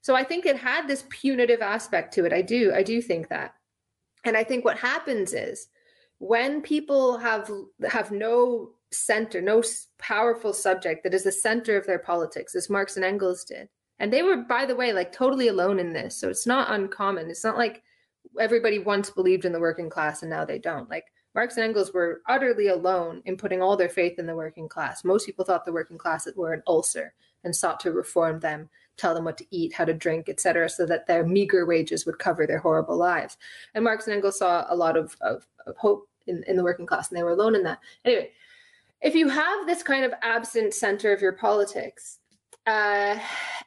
So 0.00 0.16
I 0.16 0.24
think 0.24 0.46
it 0.46 0.56
had 0.56 0.88
this 0.88 1.04
punitive 1.10 1.62
aspect 1.62 2.12
to 2.14 2.24
it. 2.24 2.32
I 2.32 2.42
do, 2.42 2.72
I 2.74 2.82
do 2.82 3.00
think 3.00 3.28
that. 3.28 3.54
And 4.24 4.36
I 4.36 4.44
think 4.44 4.64
what 4.64 4.78
happens 4.78 5.32
is 5.32 5.68
when 6.18 6.60
people 6.60 7.18
have 7.18 7.50
have 7.88 8.10
no 8.10 8.70
center, 8.92 9.40
no 9.40 9.62
powerful 9.98 10.52
subject 10.52 11.02
that 11.02 11.14
is 11.14 11.24
the 11.24 11.32
center 11.32 11.76
of 11.76 11.86
their 11.86 11.98
politics, 11.98 12.54
as 12.54 12.70
Marx 12.70 12.96
and 12.96 13.04
Engels 13.04 13.44
did. 13.44 13.68
And 13.98 14.12
they 14.12 14.22
were, 14.22 14.38
by 14.38 14.66
the 14.66 14.76
way, 14.76 14.92
like 14.92 15.12
totally 15.12 15.48
alone 15.48 15.78
in 15.78 15.92
this. 15.92 16.16
So 16.16 16.28
it's 16.28 16.46
not 16.46 16.72
uncommon. 16.72 17.30
It's 17.30 17.44
not 17.44 17.58
like 17.58 17.82
everybody 18.38 18.78
once 18.78 19.10
believed 19.10 19.44
in 19.44 19.52
the 19.52 19.60
working 19.60 19.90
class 19.90 20.22
and 20.22 20.30
now 20.30 20.44
they 20.44 20.58
don't. 20.58 20.88
Like 20.90 21.04
Marx 21.34 21.56
and 21.56 21.64
Engels 21.64 21.92
were 21.92 22.20
utterly 22.28 22.68
alone 22.68 23.22
in 23.24 23.36
putting 23.36 23.62
all 23.62 23.76
their 23.76 23.88
faith 23.88 24.18
in 24.18 24.26
the 24.26 24.34
working 24.34 24.68
class. 24.68 25.04
Most 25.04 25.26
people 25.26 25.44
thought 25.44 25.64
the 25.64 25.72
working 25.72 25.98
class 25.98 26.28
were 26.36 26.52
an 26.52 26.62
ulcer 26.66 27.14
and 27.44 27.54
sought 27.54 27.80
to 27.80 27.92
reform 27.92 28.40
them, 28.40 28.68
tell 28.96 29.14
them 29.14 29.24
what 29.24 29.38
to 29.38 29.46
eat, 29.50 29.72
how 29.72 29.84
to 29.84 29.94
drink, 29.94 30.28
etc., 30.28 30.68
so 30.68 30.86
that 30.86 31.06
their 31.06 31.26
meager 31.26 31.64
wages 31.66 32.04
would 32.06 32.18
cover 32.18 32.46
their 32.46 32.58
horrible 32.58 32.96
lives. 32.96 33.38
And 33.74 33.82
Marx 33.82 34.06
and 34.06 34.14
Engels 34.14 34.38
saw 34.38 34.66
a 34.68 34.76
lot 34.76 34.96
of, 34.96 35.16
of, 35.22 35.46
of 35.66 35.76
hope 35.76 36.08
in, 36.26 36.44
in 36.46 36.56
the 36.56 36.62
working 36.62 36.86
class, 36.86 37.08
and 37.08 37.18
they 37.18 37.22
were 37.22 37.30
alone 37.30 37.54
in 37.54 37.62
that. 37.64 37.80
Anyway, 38.04 38.30
if 39.00 39.14
you 39.14 39.28
have 39.28 39.66
this 39.66 39.82
kind 39.82 40.04
of 40.04 40.12
absent 40.22 40.74
center 40.74 41.12
of 41.12 41.20
your 41.20 41.32
politics, 41.32 42.18
uh, 42.66 43.18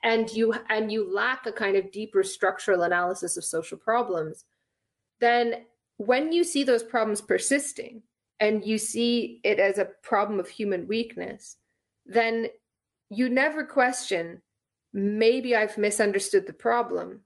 and 0.04 0.32
you 0.32 0.54
and 0.70 0.90
you 0.90 1.14
lack 1.14 1.46
a 1.46 1.52
kind 1.52 1.76
of 1.76 1.92
deeper 1.92 2.24
structural 2.24 2.84
analysis 2.84 3.36
of 3.36 3.44
social 3.44 3.78
problems, 3.78 4.46
then 5.20 5.66
when 5.98 6.32
you 6.32 6.44
see 6.44 6.64
those 6.64 6.84
problems 6.84 7.22
persisting 7.22 8.02
and 8.40 8.66
you 8.66 8.78
see 8.78 9.40
it 9.44 9.60
as 9.60 9.78
a 9.78 9.90
problem 10.04 10.40
of 10.40 10.50
human 10.50 10.88
weakness, 10.88 11.58
then 12.06 12.48
you 13.10 13.30
never 13.30 13.64
question, 13.64 14.42
maybe 14.94 15.56
I've 15.56 15.78
misunderstood 15.78 16.48
the 16.48 16.54
problem. 16.54 17.22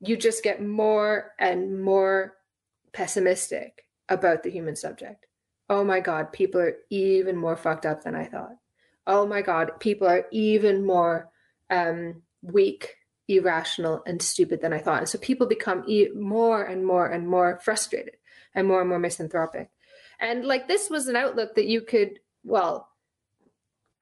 You 0.00 0.16
just 0.16 0.42
get 0.42 0.62
more 0.62 1.32
and 1.38 1.82
more 1.82 2.34
pessimistic 2.92 3.84
about 4.08 4.42
the 4.42 4.50
human 4.50 4.76
subject. 4.76 5.26
Oh 5.68 5.84
my 5.84 6.00
God, 6.00 6.32
people 6.32 6.60
are 6.60 6.76
even 6.90 7.36
more 7.36 7.56
fucked 7.56 7.86
up 7.86 8.02
than 8.02 8.14
I 8.14 8.26
thought. 8.26 8.56
Oh 9.06 9.26
my 9.26 9.42
God, 9.42 9.72
people 9.80 10.06
are 10.06 10.26
even 10.30 10.84
more 10.84 11.30
um, 11.70 12.22
weak 12.42 12.96
irrational 13.28 14.02
and 14.06 14.20
stupid 14.20 14.60
than 14.60 14.72
I 14.72 14.78
thought. 14.78 14.98
And 14.98 15.08
so 15.08 15.18
people 15.18 15.46
become 15.46 15.84
e- 15.86 16.10
more 16.14 16.62
and 16.62 16.86
more 16.86 17.06
and 17.06 17.28
more 17.28 17.58
frustrated 17.62 18.16
and 18.54 18.68
more 18.68 18.80
and 18.80 18.88
more 18.88 18.98
misanthropic. 18.98 19.70
And 20.20 20.44
like 20.44 20.68
this 20.68 20.90
was 20.90 21.08
an 21.08 21.16
outlook 21.16 21.54
that 21.54 21.66
you 21.66 21.80
could, 21.80 22.20
well, 22.44 22.88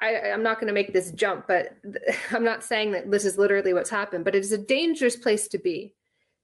I, 0.01 0.11
am 0.11 0.43
not 0.43 0.57
going 0.57 0.67
to 0.67 0.75
make 0.75 0.93
this 0.93 1.13
jump, 1.13 1.47
but 1.47 1.77
I'm 2.33 2.45
not 2.45 2.65
saying 2.65 2.93
that 2.93 3.11
this 3.11 3.25
is 3.25 3.39
literally 3.39 3.73
what's 3.73 3.91
happened, 3.91 4.25
but 4.25 4.35
it 4.35 4.41
is 4.41 4.53
a 4.53 4.59
dangerous 4.59 5.17
place 5.17 5.49
to 5.49 5.59
be 5.59 5.95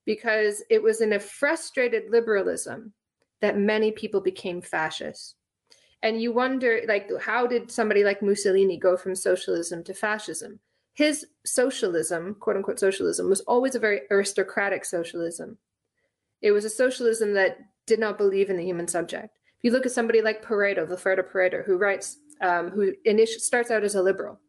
because 0.05 0.63
it 0.69 0.81
was 0.81 1.01
in 1.01 1.13
a 1.13 1.19
frustrated 1.19 2.09
liberalism 2.09 2.93
that 3.41 3.57
many 3.57 3.91
people 3.91 4.21
became 4.21 4.61
fascists. 4.61 5.35
And 6.01 6.21
you 6.21 6.31
wonder, 6.31 6.81
like, 6.87 7.09
how 7.21 7.45
did 7.45 7.69
somebody 7.69 8.03
like 8.03 8.21
Mussolini 8.21 8.77
go 8.77 8.95
from 8.95 9.15
socialism 9.15 9.83
to 9.83 9.93
fascism? 9.93 10.61
His 10.99 11.27
socialism, 11.45 12.35
quote 12.41 12.57
unquote 12.57 12.77
socialism, 12.77 13.29
was 13.29 13.39
always 13.47 13.73
a 13.73 13.79
very 13.79 14.01
aristocratic 14.11 14.83
socialism. 14.83 15.57
It 16.41 16.51
was 16.51 16.65
a 16.65 16.69
socialism 16.69 17.35
that 17.35 17.57
did 17.87 17.99
not 17.99 18.17
believe 18.17 18.49
in 18.49 18.57
the 18.57 18.65
human 18.65 18.85
subject. 18.85 19.37
If 19.57 19.63
you 19.63 19.71
look 19.71 19.85
at 19.85 19.93
somebody 19.93 20.21
like 20.21 20.43
Pareto, 20.43 20.85
Vilfredo 20.85 21.23
Pareto, 21.23 21.63
who 21.63 21.77
writes, 21.77 22.17
um, 22.41 22.71
who 22.71 22.91
init- 23.07 23.39
starts 23.39 23.71
out 23.71 23.85
as 23.85 23.95
a 23.95 24.03
liberal, 24.03 24.41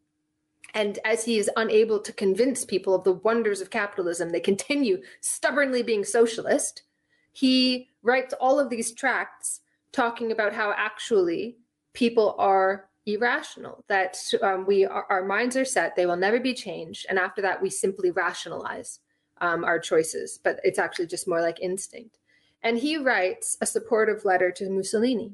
and 0.74 0.98
as 1.04 1.24
he 1.24 1.38
is 1.38 1.48
unable 1.56 2.00
to 2.00 2.12
convince 2.12 2.64
people 2.64 2.96
of 2.96 3.04
the 3.04 3.12
wonders 3.12 3.60
of 3.60 3.70
capitalism, 3.70 4.30
they 4.30 4.40
continue 4.40 5.00
stubbornly 5.20 5.84
being 5.84 6.02
socialist. 6.02 6.82
He 7.30 7.90
writes 8.02 8.34
all 8.40 8.58
of 8.58 8.70
these 8.70 8.92
tracts 8.92 9.60
talking 9.92 10.32
about 10.32 10.54
how 10.54 10.74
actually 10.76 11.58
people 11.94 12.34
are 12.38 12.89
irrational 13.06 13.84
that 13.88 14.18
um, 14.42 14.66
we 14.66 14.84
our, 14.84 15.06
our, 15.08 15.24
minds 15.24 15.56
are 15.56 15.64
set 15.64 15.96
they 15.96 16.06
will 16.06 16.16
never 16.16 16.38
be 16.38 16.52
changed 16.52 17.06
and 17.08 17.18
after 17.18 17.40
that 17.40 17.60
we 17.60 17.70
simply 17.70 18.10
rationalize 18.10 19.00
um, 19.40 19.64
our 19.64 19.78
choices 19.78 20.38
but 20.42 20.60
it's 20.64 20.78
actually 20.78 21.06
just 21.06 21.28
more 21.28 21.40
like 21.40 21.60
instinct. 21.60 22.18
And 22.62 22.76
he 22.76 22.98
writes 22.98 23.56
a 23.62 23.66
supportive 23.66 24.26
letter 24.26 24.50
to 24.52 24.68
mussolini 24.68 25.32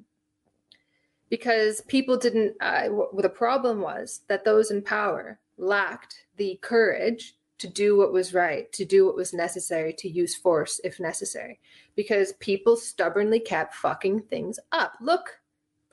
because 1.29 1.81
people 1.83 2.17
didn't 2.17 2.55
uh, 2.61 2.85
w- 2.85 3.11
the 3.19 3.29
problem 3.29 3.81
was 3.81 4.21
that 4.29 4.45
those 4.45 4.71
in 4.71 4.81
power 4.83 5.41
lacked 5.59 6.27
the 6.37 6.59
courage 6.63 7.35
to 7.59 7.67
do 7.67 7.97
what 7.97 8.13
was 8.13 8.35
right 8.35 8.71
to 8.73 8.85
do 8.85 9.07
what 9.07 9.17
was 9.17 9.33
necessary 9.33 9.93
to 9.95 10.09
use 10.09 10.37
force 10.37 10.81
if 10.85 11.01
necessary 11.01 11.59
because 11.97 12.35
people 12.35 12.77
stubbornly 12.77 13.41
kept 13.41 13.75
fucking 13.75 14.21
things 14.21 14.61
up. 14.71 14.93
Look 15.01 15.41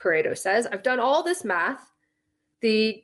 Pareto 0.04 0.36
says. 0.36 0.66
I've 0.66 0.82
done 0.82 1.00
all 1.00 1.22
this 1.22 1.44
math. 1.44 1.90
The 2.60 3.02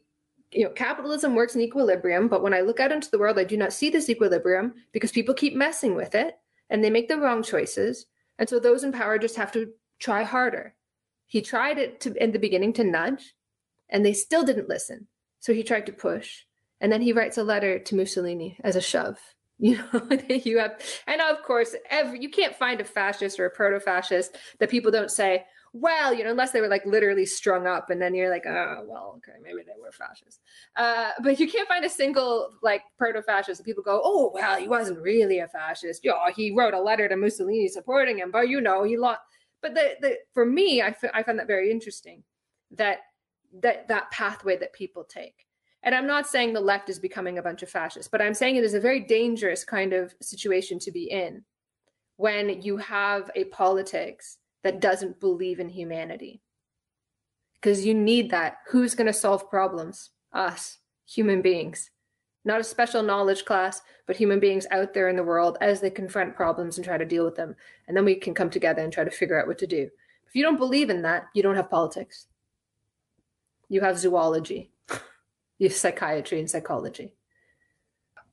you 0.52 0.64
know, 0.64 0.70
capitalism 0.70 1.34
works 1.34 1.54
in 1.54 1.60
equilibrium, 1.60 2.28
but 2.28 2.42
when 2.42 2.54
I 2.54 2.60
look 2.60 2.80
out 2.80 2.92
into 2.92 3.10
the 3.10 3.18
world, 3.18 3.38
I 3.38 3.44
do 3.44 3.56
not 3.56 3.72
see 3.72 3.88
this 3.88 4.10
equilibrium 4.10 4.74
because 4.92 5.12
people 5.12 5.34
keep 5.34 5.54
messing 5.54 5.94
with 5.94 6.14
it 6.14 6.38
and 6.68 6.82
they 6.82 6.90
make 6.90 7.08
the 7.08 7.18
wrong 7.18 7.42
choices. 7.42 8.06
And 8.38 8.48
so 8.48 8.58
those 8.58 8.84
in 8.84 8.92
power 8.92 9.18
just 9.18 9.36
have 9.36 9.52
to 9.52 9.72
try 9.98 10.24
harder. 10.24 10.74
He 11.26 11.42
tried 11.42 11.78
it 11.78 12.00
to, 12.00 12.22
in 12.22 12.32
the 12.32 12.38
beginning 12.38 12.72
to 12.74 12.84
nudge, 12.84 13.34
and 13.88 14.04
they 14.04 14.12
still 14.12 14.42
didn't 14.42 14.68
listen. 14.68 15.06
So 15.38 15.52
he 15.52 15.62
tried 15.62 15.86
to 15.86 15.92
push. 15.92 16.44
And 16.80 16.90
then 16.90 17.02
he 17.02 17.12
writes 17.12 17.38
a 17.38 17.44
letter 17.44 17.78
to 17.78 17.94
Mussolini 17.94 18.58
as 18.64 18.76
a 18.76 18.80
shove. 18.80 19.18
You 19.62 19.76
know, 19.76 20.08
you 20.30 20.58
have, 20.58 20.80
and 21.06 21.20
of 21.20 21.42
course, 21.42 21.76
every 21.90 22.22
you 22.22 22.30
can't 22.30 22.56
find 22.56 22.80
a 22.80 22.84
fascist 22.84 23.38
or 23.38 23.44
a 23.44 23.50
proto-fascist 23.50 24.34
that 24.58 24.70
people 24.70 24.90
don't 24.90 25.10
say, 25.10 25.44
well, 25.72 26.12
you 26.12 26.24
know, 26.24 26.30
unless 26.30 26.50
they 26.50 26.60
were 26.60 26.68
like 26.68 26.84
literally 26.84 27.26
strung 27.26 27.66
up, 27.66 27.90
and 27.90 28.02
then 28.02 28.14
you're 28.14 28.30
like, 28.30 28.44
oh, 28.46 28.84
well, 28.86 29.14
okay, 29.18 29.38
maybe 29.42 29.62
they 29.62 29.80
were 29.80 29.92
fascists. 29.92 30.40
Uh, 30.76 31.10
but 31.22 31.38
you 31.38 31.48
can't 31.48 31.68
find 31.68 31.84
a 31.84 31.90
single 31.90 32.50
like 32.62 32.82
proto-fascist. 32.98 33.64
People 33.64 33.84
go, 33.84 34.00
oh, 34.02 34.32
well, 34.34 34.58
he 34.58 34.66
wasn't 34.66 35.00
really 35.00 35.38
a 35.38 35.48
fascist. 35.48 36.00
Yeah, 36.04 36.14
he 36.34 36.50
wrote 36.50 36.74
a 36.74 36.80
letter 36.80 37.08
to 37.08 37.16
Mussolini 37.16 37.68
supporting 37.68 38.18
him, 38.18 38.30
but 38.30 38.48
you 38.48 38.60
know, 38.60 38.82
he 38.82 38.96
lost. 38.96 39.20
But 39.62 39.74
the, 39.74 39.94
the 40.00 40.16
for 40.34 40.44
me, 40.44 40.82
I, 40.82 40.88
f- 40.88 41.10
I 41.14 41.22
found 41.22 41.38
that 41.38 41.46
very 41.46 41.70
interesting 41.70 42.24
that 42.72 42.98
that 43.60 43.86
that 43.88 44.10
pathway 44.10 44.56
that 44.56 44.72
people 44.72 45.04
take. 45.04 45.46
And 45.82 45.94
I'm 45.94 46.06
not 46.06 46.26
saying 46.26 46.52
the 46.52 46.60
left 46.60 46.90
is 46.90 46.98
becoming 46.98 47.38
a 47.38 47.42
bunch 47.42 47.62
of 47.62 47.70
fascists, 47.70 48.10
but 48.10 48.20
I'm 48.20 48.34
saying 48.34 48.56
it 48.56 48.64
is 48.64 48.74
a 48.74 48.80
very 48.80 49.00
dangerous 49.00 49.64
kind 49.64 49.92
of 49.92 50.14
situation 50.20 50.78
to 50.80 50.90
be 50.90 51.04
in 51.10 51.42
when 52.16 52.60
you 52.60 52.76
have 52.76 53.30
a 53.34 53.44
politics 53.44 54.36
that 54.62 54.80
doesn't 54.80 55.20
believe 55.20 55.60
in 55.60 55.68
humanity. 55.68 56.42
Because 57.54 57.84
you 57.84 57.94
need 57.94 58.30
that. 58.30 58.58
Who's 58.68 58.94
going 58.94 59.06
to 59.06 59.12
solve 59.12 59.50
problems? 59.50 60.10
Us, 60.32 60.78
human 61.06 61.42
beings. 61.42 61.90
Not 62.44 62.60
a 62.60 62.64
special 62.64 63.02
knowledge 63.02 63.44
class, 63.44 63.82
but 64.06 64.16
human 64.16 64.40
beings 64.40 64.66
out 64.70 64.94
there 64.94 65.08
in 65.08 65.16
the 65.16 65.22
world 65.22 65.58
as 65.60 65.80
they 65.80 65.90
confront 65.90 66.36
problems 66.36 66.78
and 66.78 66.84
try 66.84 66.96
to 66.96 67.04
deal 67.04 67.24
with 67.24 67.36
them. 67.36 67.54
And 67.86 67.96
then 67.96 68.04
we 68.04 68.14
can 68.14 68.32
come 68.32 68.48
together 68.48 68.82
and 68.82 68.92
try 68.92 69.04
to 69.04 69.10
figure 69.10 69.40
out 69.40 69.46
what 69.46 69.58
to 69.58 69.66
do. 69.66 69.90
If 70.26 70.34
you 70.34 70.42
don't 70.42 70.56
believe 70.56 70.90
in 70.90 71.02
that, 71.02 71.26
you 71.34 71.42
don't 71.42 71.56
have 71.56 71.68
politics. 71.68 72.26
You 73.68 73.82
have 73.82 73.98
zoology, 73.98 74.72
you 75.58 75.68
have 75.68 75.76
psychiatry 75.76 76.40
and 76.40 76.50
psychology. 76.50 77.14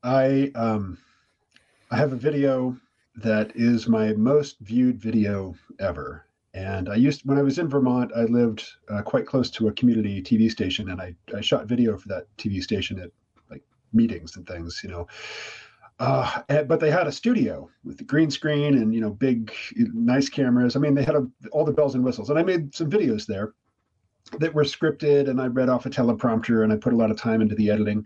I 0.03 0.51
um, 0.55 0.97
I 1.91 1.97
have 1.97 2.13
a 2.13 2.15
video 2.17 2.77
that 3.17 3.51
is 3.55 3.87
my 3.87 4.13
most 4.13 4.59
viewed 4.59 4.99
video 4.99 5.55
ever. 5.79 6.25
And 6.53 6.87
I 6.87 6.95
used 6.95 7.21
when 7.25 7.37
I 7.37 7.41
was 7.41 7.59
in 7.59 7.67
Vermont, 7.67 8.11
I 8.15 8.23
lived 8.23 8.63
uh, 8.89 9.01
quite 9.01 9.25
close 9.25 9.49
to 9.51 9.67
a 9.67 9.73
community 9.73 10.21
TV 10.21 10.49
station, 10.49 10.89
and 10.89 11.01
I, 11.01 11.15
I 11.35 11.41
shot 11.41 11.65
video 11.65 11.97
for 11.97 12.07
that 12.09 12.25
TV 12.37 12.61
station 12.61 12.99
at 12.99 13.11
like 13.49 13.63
meetings 13.91 14.37
and 14.37 14.47
things, 14.47 14.81
you 14.83 14.89
know. 14.89 15.07
Uh, 15.99 16.41
and, 16.49 16.67
but 16.67 16.79
they 16.79 16.91
had 16.91 17.07
a 17.07 17.11
studio 17.11 17.69
with 17.83 17.97
the 17.97 18.03
green 18.03 18.29
screen 18.29 18.75
and 18.75 18.93
you 18.93 19.01
know 19.01 19.09
big, 19.09 19.51
nice 19.75 20.29
cameras. 20.29 20.75
I 20.75 20.79
mean, 20.79 20.93
they 20.93 21.03
had 21.03 21.15
a, 21.15 21.27
all 21.51 21.65
the 21.65 21.73
bells 21.73 21.95
and 21.95 22.03
whistles, 22.03 22.29
and 22.29 22.37
I 22.37 22.43
made 22.43 22.73
some 22.73 22.89
videos 22.89 23.25
there 23.25 23.53
that 24.39 24.53
were 24.53 24.63
scripted, 24.63 25.27
and 25.29 25.41
I 25.41 25.47
read 25.47 25.69
off 25.69 25.87
a 25.87 25.89
teleprompter, 25.89 26.63
and 26.63 26.71
I 26.71 26.75
put 26.75 26.93
a 26.93 26.97
lot 26.97 27.11
of 27.11 27.17
time 27.17 27.41
into 27.41 27.55
the 27.55 27.71
editing. 27.71 28.05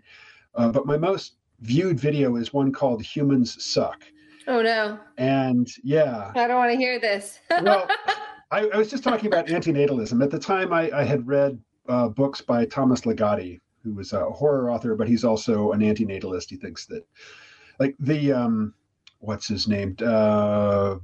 Uh, 0.54 0.70
but 0.70 0.86
my 0.86 0.96
most 0.96 1.36
viewed 1.60 2.00
video 2.00 2.36
is 2.36 2.52
one 2.52 2.72
called 2.72 3.02
"Humans 3.02 3.62
Suck." 3.62 4.04
Oh 4.46 4.62
no! 4.62 4.98
And 5.18 5.68
yeah, 5.82 6.32
I 6.34 6.46
don't 6.46 6.56
want 6.56 6.72
to 6.72 6.76
hear 6.76 6.98
this. 6.98 7.40
well, 7.50 7.88
I, 8.50 8.68
I, 8.68 8.76
was 8.76 8.90
just 8.90 9.04
talking 9.04 9.26
about 9.26 9.46
antinatalism. 9.46 10.22
At 10.22 10.30
the 10.30 10.38
time, 10.38 10.72
I, 10.72 10.90
I 10.92 11.04
had 11.04 11.26
read 11.26 11.60
uh, 11.88 12.08
books 12.08 12.40
by 12.40 12.64
Thomas 12.64 13.02
Ligotti, 13.02 13.60
who 13.82 13.94
was 13.94 14.12
a 14.12 14.24
horror 14.30 14.70
author, 14.70 14.94
but 14.94 15.08
he's 15.08 15.24
also 15.24 15.72
an 15.72 15.80
antinatalist. 15.80 16.50
He 16.50 16.56
thinks 16.56 16.86
that, 16.86 17.06
like 17.78 17.94
the 18.00 18.32
um, 18.32 18.74
what's 19.20 19.48
his 19.48 19.68
name? 19.68 19.96
Uh, 20.04 20.96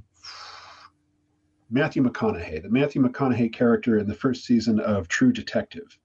Matthew 1.71 2.03
McConaughey, 2.03 2.61
the 2.61 2.69
Matthew 2.69 3.01
McConaughey 3.01 3.53
character 3.53 3.99
in 3.99 4.07
the 4.07 4.15
first 4.15 4.45
season 4.45 4.79
of 4.79 5.07
True 5.07 5.31
Detective. 5.31 5.97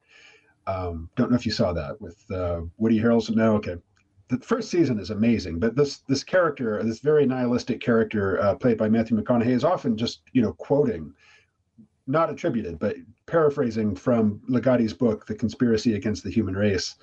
Um, 0.67 1.11
don't 1.17 1.31
know 1.31 1.37
if 1.37 1.47
you 1.47 1.53
saw 1.53 1.73
that 1.73 2.01
with 2.01 2.23
uh, 2.31 2.63
Woody 2.77 2.99
Harrelson. 2.99 3.37
No, 3.37 3.57
okay. 3.57 3.77
The 4.29 4.39
first 4.39 4.71
season 4.71 4.99
is 4.99 5.11
amazing, 5.11 5.59
but 5.59 5.77
this 5.77 5.99
this 6.09 6.25
character, 6.25 6.83
this 6.83 7.01
very 7.01 7.27
nihilistic 7.27 7.81
character 7.81 8.41
uh, 8.41 8.55
played 8.55 8.79
by 8.79 8.89
Matthew 8.89 9.17
McConaughey, 9.21 9.49
is 9.49 9.65
often 9.65 9.97
just 9.97 10.23
you 10.33 10.41
know 10.41 10.55
quoting, 10.55 11.13
not 12.07 12.31
attributed, 12.31 12.79
but 12.79 12.97
paraphrasing 13.27 13.95
from 13.95 14.41
Ligotti's 14.49 14.95
book, 14.95 15.27
The 15.27 15.35
Conspiracy 15.35 15.95
Against 15.95 16.25
the 16.25 16.31
Human 16.31 16.57
Race, 16.57 16.97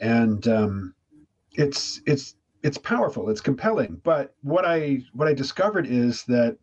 and 0.00 0.48
um, 0.48 0.94
it's 1.52 2.00
it's 2.06 2.36
it's 2.62 2.78
powerful, 2.78 3.28
it's 3.30 3.40
compelling. 3.40 4.00
But 4.02 4.34
what 4.42 4.64
I 4.64 5.02
what 5.12 5.28
I 5.28 5.34
discovered 5.34 5.86
is 5.86 6.24
that 6.24 6.56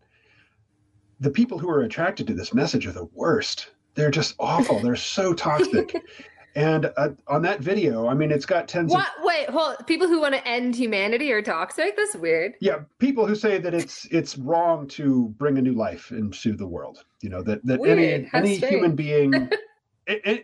the 1.19 1.31
people 1.31 1.57
who 1.59 1.69
are 1.69 1.83
attracted 1.83 2.27
to 2.27 2.33
this 2.33 2.53
message 2.53 2.85
are 2.87 2.91
the 2.91 3.09
worst. 3.13 3.69
They're 3.95 4.11
just 4.11 4.35
awful. 4.39 4.79
They're 4.79 4.95
so 4.95 5.33
toxic. 5.33 5.95
and 6.55 6.91
uh, 6.97 7.09
on 7.27 7.41
that 7.43 7.61
video, 7.61 8.07
I 8.07 8.13
mean, 8.13 8.31
it's 8.31 8.45
got 8.45 8.67
tens. 8.67 8.91
What? 8.91 9.07
Of, 9.17 9.23
Wait, 9.23 9.49
hold. 9.49 9.75
People 9.87 10.07
who 10.07 10.19
want 10.19 10.33
to 10.35 10.47
end 10.47 10.75
humanity 10.75 11.31
are 11.31 11.41
toxic. 11.41 11.95
That's 11.97 12.15
weird. 12.15 12.53
Yeah, 12.61 12.81
people 12.99 13.25
who 13.25 13.35
say 13.35 13.57
that 13.57 13.73
it's 13.73 14.05
it's 14.05 14.37
wrong 14.37 14.87
to 14.89 15.29
bring 15.37 15.57
a 15.57 15.61
new 15.61 15.73
life 15.73 16.11
into 16.11 16.55
the 16.55 16.67
world. 16.67 17.03
You 17.21 17.29
know 17.29 17.41
that 17.43 17.65
that 17.65 17.79
weird. 17.79 17.99
any 17.99 18.23
How 18.25 18.39
any 18.39 18.57
strange. 18.57 18.73
human 18.73 18.95
being. 18.95 19.49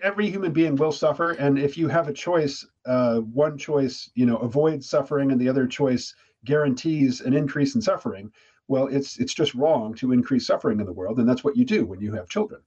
every 0.01 0.29
human 0.29 0.53
being 0.53 0.73
will 0.77 0.89
suffer 0.89 1.31
and 1.31 1.59
if 1.59 1.77
you 1.77 1.89
have 1.89 2.07
a 2.07 2.13
choice 2.13 2.65
uh, 2.85 3.17
one 3.17 3.57
choice 3.57 4.09
you 4.15 4.25
know 4.25 4.37
avoids 4.37 4.89
suffering 4.89 5.33
and 5.33 5.41
the 5.41 5.49
other 5.49 5.67
choice 5.67 6.15
guarantees 6.45 7.19
an 7.19 7.33
increase 7.33 7.75
in 7.75 7.81
suffering 7.81 8.31
well, 8.69 8.85
it's 8.87 9.17
it's 9.17 9.33
just 9.33 9.55
wrong 9.55 9.95
to 9.95 10.13
increase 10.13 10.45
suffering 10.45 10.79
in 10.79 10.85
the 10.85 10.93
world, 10.93 11.17
and 11.17 11.27
that's 11.27 11.43
what 11.43 11.57
you 11.57 11.65
do 11.65 11.85
when 11.85 11.99
you 11.99 12.13
have 12.13 12.29
children. 12.29 12.61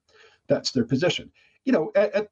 That's 0.48 0.72
their 0.72 0.84
position. 0.84 1.30
You 1.64 1.72
know, 1.72 1.92
at, 1.94 2.12
at, 2.12 2.28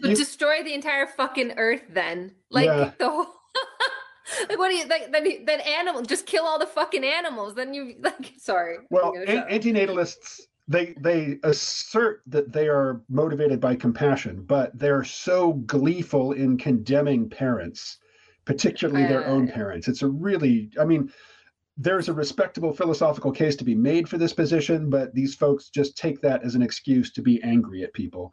so 0.00 0.08
you, 0.08 0.16
destroy 0.16 0.62
the 0.62 0.74
entire 0.74 1.06
fucking 1.06 1.54
earth, 1.56 1.82
then 1.88 2.32
like 2.50 2.66
yeah. 2.66 2.92
the 2.98 3.08
whole. 3.08 3.26
like 4.48 4.58
what 4.58 4.70
do 4.70 4.76
you 4.76 4.86
like 4.86 5.12
then 5.12 5.44
then 5.44 5.60
animal 5.60 6.00
just 6.02 6.26
kill 6.26 6.44
all 6.44 6.58
the 6.58 6.66
fucking 6.66 7.04
animals 7.04 7.54
then 7.54 7.74
you 7.74 7.94
like 8.00 8.32
sorry 8.38 8.78
well 8.90 9.12
an- 9.26 9.44
antinatalists 9.50 10.40
they 10.66 10.94
they 10.98 11.36
assert 11.42 12.22
that 12.26 12.50
they 12.50 12.66
are 12.66 13.02
motivated 13.10 13.60
by 13.60 13.76
compassion 13.76 14.42
but 14.42 14.76
they're 14.78 15.04
so 15.04 15.52
gleeful 15.66 16.32
in 16.32 16.56
condemning 16.56 17.28
parents 17.28 17.98
particularly 18.46 19.04
uh, 19.04 19.08
their 19.08 19.26
own 19.26 19.46
parents 19.46 19.88
it's 19.88 20.02
a 20.02 20.08
really 20.08 20.70
i 20.80 20.84
mean 20.84 21.12
there's 21.76 22.08
a 22.08 22.12
respectable 22.12 22.72
philosophical 22.72 23.32
case 23.32 23.56
to 23.56 23.64
be 23.64 23.74
made 23.74 24.08
for 24.08 24.16
this 24.16 24.32
position, 24.32 24.88
but 24.88 25.12
these 25.14 25.34
folks 25.34 25.70
just 25.70 25.96
take 25.96 26.20
that 26.20 26.44
as 26.44 26.54
an 26.54 26.62
excuse 26.62 27.10
to 27.12 27.22
be 27.22 27.42
angry 27.42 27.82
at 27.82 27.92
people. 27.92 28.32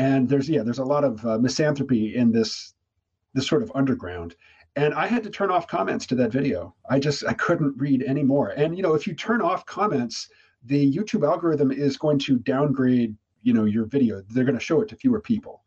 And 0.00 0.26
there's 0.30 0.48
yeah, 0.48 0.62
there's 0.62 0.78
a 0.78 0.84
lot 0.84 1.04
of 1.04 1.26
uh, 1.26 1.38
misanthropy 1.38 2.16
in 2.16 2.32
this 2.32 2.72
this 3.34 3.46
sort 3.46 3.62
of 3.62 3.70
underground. 3.74 4.34
And 4.76 4.94
I 4.94 5.06
had 5.06 5.22
to 5.24 5.30
turn 5.30 5.50
off 5.50 5.66
comments 5.66 6.06
to 6.06 6.14
that 6.14 6.32
video. 6.32 6.74
I 6.88 6.98
just 6.98 7.22
I 7.26 7.34
couldn't 7.34 7.76
read 7.76 8.02
anymore. 8.04 8.54
And 8.56 8.74
you 8.74 8.82
know, 8.82 8.94
if 8.94 9.06
you 9.06 9.12
turn 9.12 9.42
off 9.42 9.66
comments, 9.66 10.30
the 10.64 10.90
YouTube 10.90 11.28
algorithm 11.28 11.70
is 11.70 11.98
going 11.98 12.18
to 12.20 12.38
downgrade 12.38 13.14
you 13.42 13.52
know 13.52 13.66
your 13.66 13.84
video. 13.84 14.22
They're 14.30 14.44
going 14.44 14.58
to 14.58 14.64
show 14.64 14.80
it 14.80 14.88
to 14.88 14.96
fewer 14.96 15.20
people. 15.20 15.64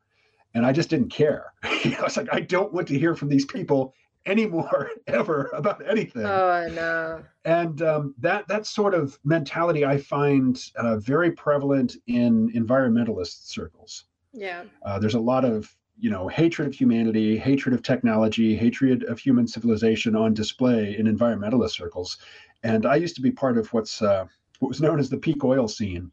And 0.55 0.65
I 0.65 0.71
just 0.71 0.89
didn't 0.89 1.09
care. 1.09 1.53
I 1.63 1.99
was 2.01 2.17
like, 2.17 2.29
I 2.31 2.39
don't 2.39 2.73
want 2.73 2.87
to 2.87 2.97
hear 2.97 3.15
from 3.15 3.29
these 3.29 3.45
people 3.45 3.93
anymore 4.25 4.89
ever 5.07 5.51
about 5.53 5.87
anything. 5.87 6.25
Oh 6.25 6.67
no! 6.71 7.23
And 7.45 7.83
um, 7.83 8.15
that 8.17 8.47
that 8.47 8.65
sort 8.65 8.95
of 8.95 9.19
mentality 9.23 9.85
I 9.85 9.99
find 9.99 10.59
uh, 10.75 10.97
very 10.97 11.31
prevalent 11.33 11.97
in 12.07 12.51
environmentalist 12.53 13.45
circles. 13.45 14.05
Yeah. 14.33 14.63
Uh, 14.81 14.99
there's 14.99 15.13
a 15.13 15.19
lot 15.19 15.45
of 15.45 15.75
you 15.97 16.09
know 16.09 16.27
hatred 16.27 16.67
of 16.67 16.73
humanity, 16.73 17.37
hatred 17.37 17.73
of 17.73 17.83
technology, 17.83 18.55
hatred 18.55 19.03
of 19.03 19.19
human 19.19 19.47
civilization 19.47 20.15
on 20.15 20.33
display 20.33 20.97
in 20.97 21.05
environmentalist 21.05 21.71
circles. 21.71 22.17
And 22.63 22.85
I 22.85 22.95
used 22.95 23.15
to 23.15 23.21
be 23.21 23.31
part 23.31 23.57
of 23.57 23.71
what's 23.73 24.01
uh, 24.01 24.25
what 24.59 24.69
was 24.69 24.81
known 24.81 24.99
as 24.99 25.09
the 25.09 25.17
peak 25.17 25.43
oil 25.43 25.67
scene, 25.67 26.11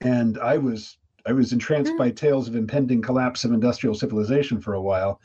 and 0.00 0.38
I 0.38 0.58
was 0.58 0.98
I 1.26 1.32
was 1.32 1.52
entranced 1.52 1.92
mm-hmm. 1.92 1.98
by 1.98 2.10
tales 2.10 2.48
of 2.48 2.56
impending 2.56 3.00
collapse 3.00 3.44
of 3.44 3.52
industrial 3.52 3.94
civilization 3.94 4.60
for 4.60 4.74
a 4.74 4.82
while. 4.82 5.20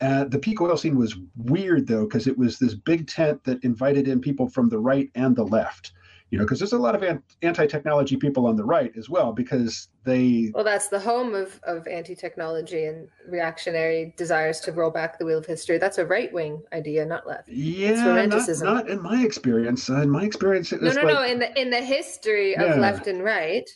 Uh, 0.00 0.24
the 0.24 0.38
peak 0.38 0.60
oil 0.60 0.76
scene 0.76 0.96
was 0.96 1.16
weird 1.36 1.86
though, 1.86 2.04
because 2.04 2.26
it 2.26 2.36
was 2.36 2.58
this 2.58 2.74
big 2.74 3.08
tent 3.08 3.42
that 3.44 3.64
invited 3.64 4.08
in 4.08 4.20
people 4.20 4.48
from 4.48 4.68
the 4.68 4.78
right 4.78 5.10
and 5.14 5.34
the 5.34 5.44
left. 5.44 5.92
You 6.30 6.36
know, 6.36 6.44
because 6.44 6.58
there's 6.58 6.74
a 6.74 6.78
lot 6.78 6.94
of 6.94 7.20
anti-technology 7.40 8.16
people 8.16 8.46
on 8.46 8.56
the 8.56 8.64
right 8.64 8.92
as 8.98 9.08
well, 9.08 9.32
because 9.32 9.88
they. 10.04 10.50
Well, 10.54 10.62
that's 10.62 10.88
the 10.88 11.00
home 11.00 11.34
of 11.34 11.58
of 11.62 11.88
anti-technology 11.88 12.84
and 12.84 13.08
reactionary 13.26 14.12
desires 14.18 14.60
to 14.60 14.72
roll 14.72 14.90
back 14.90 15.18
the 15.18 15.24
wheel 15.24 15.38
of 15.38 15.46
history. 15.46 15.78
That's 15.78 15.96
a 15.96 16.04
right-wing 16.04 16.62
idea, 16.74 17.06
not 17.06 17.26
left. 17.26 17.48
Yeah, 17.48 18.26
not, 18.26 18.48
not, 18.60 18.90
in 18.90 19.02
my 19.02 19.22
experience. 19.22 19.88
Uh, 19.88 20.02
in 20.02 20.10
my 20.10 20.24
experience, 20.24 20.70
no, 20.70 20.78
no, 20.78 20.86
like, 20.88 21.06
no. 21.06 21.22
In 21.24 21.38
the 21.38 21.58
in 21.58 21.70
the 21.70 21.80
history 21.80 22.54
of 22.56 22.68
yeah. 22.68 22.74
left 22.74 23.06
and 23.06 23.24
right, 23.24 23.68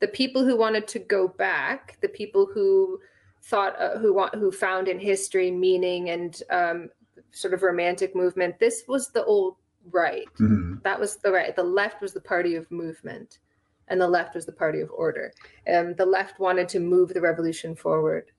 the 0.00 0.08
people 0.08 0.44
who 0.44 0.56
wanted 0.56 0.88
to 0.88 0.98
go 0.98 1.28
back, 1.28 1.98
the 2.00 2.08
people 2.08 2.48
who 2.54 2.98
thought 3.42 3.78
uh, 3.78 3.98
who 3.98 4.14
want 4.14 4.34
who 4.34 4.50
found 4.50 4.88
in 4.88 4.98
history 4.98 5.50
meaning 5.50 6.08
and 6.08 6.42
um, 6.50 6.88
sort 7.32 7.52
of 7.52 7.62
romantic 7.62 8.16
movement. 8.16 8.58
This 8.58 8.84
was 8.88 9.10
the 9.10 9.24
old 9.24 9.56
right. 9.92 10.26
Mm-hmm. 10.40 10.76
That 10.84 10.98
was 10.98 11.16
the 11.16 11.32
right. 11.32 11.54
The 11.54 11.62
left 11.62 12.00
was 12.00 12.12
the 12.12 12.20
party 12.20 12.54
of 12.54 12.70
movement, 12.70 13.38
and 13.88 14.00
the 14.00 14.08
left 14.08 14.34
was 14.34 14.46
the 14.46 14.52
party 14.52 14.80
of 14.80 14.90
order. 14.90 15.32
And 15.66 15.96
the 15.96 16.06
left 16.06 16.38
wanted 16.38 16.68
to 16.70 16.80
move 16.80 17.14
the 17.14 17.20
revolution 17.20 17.74
forward, 17.74 18.30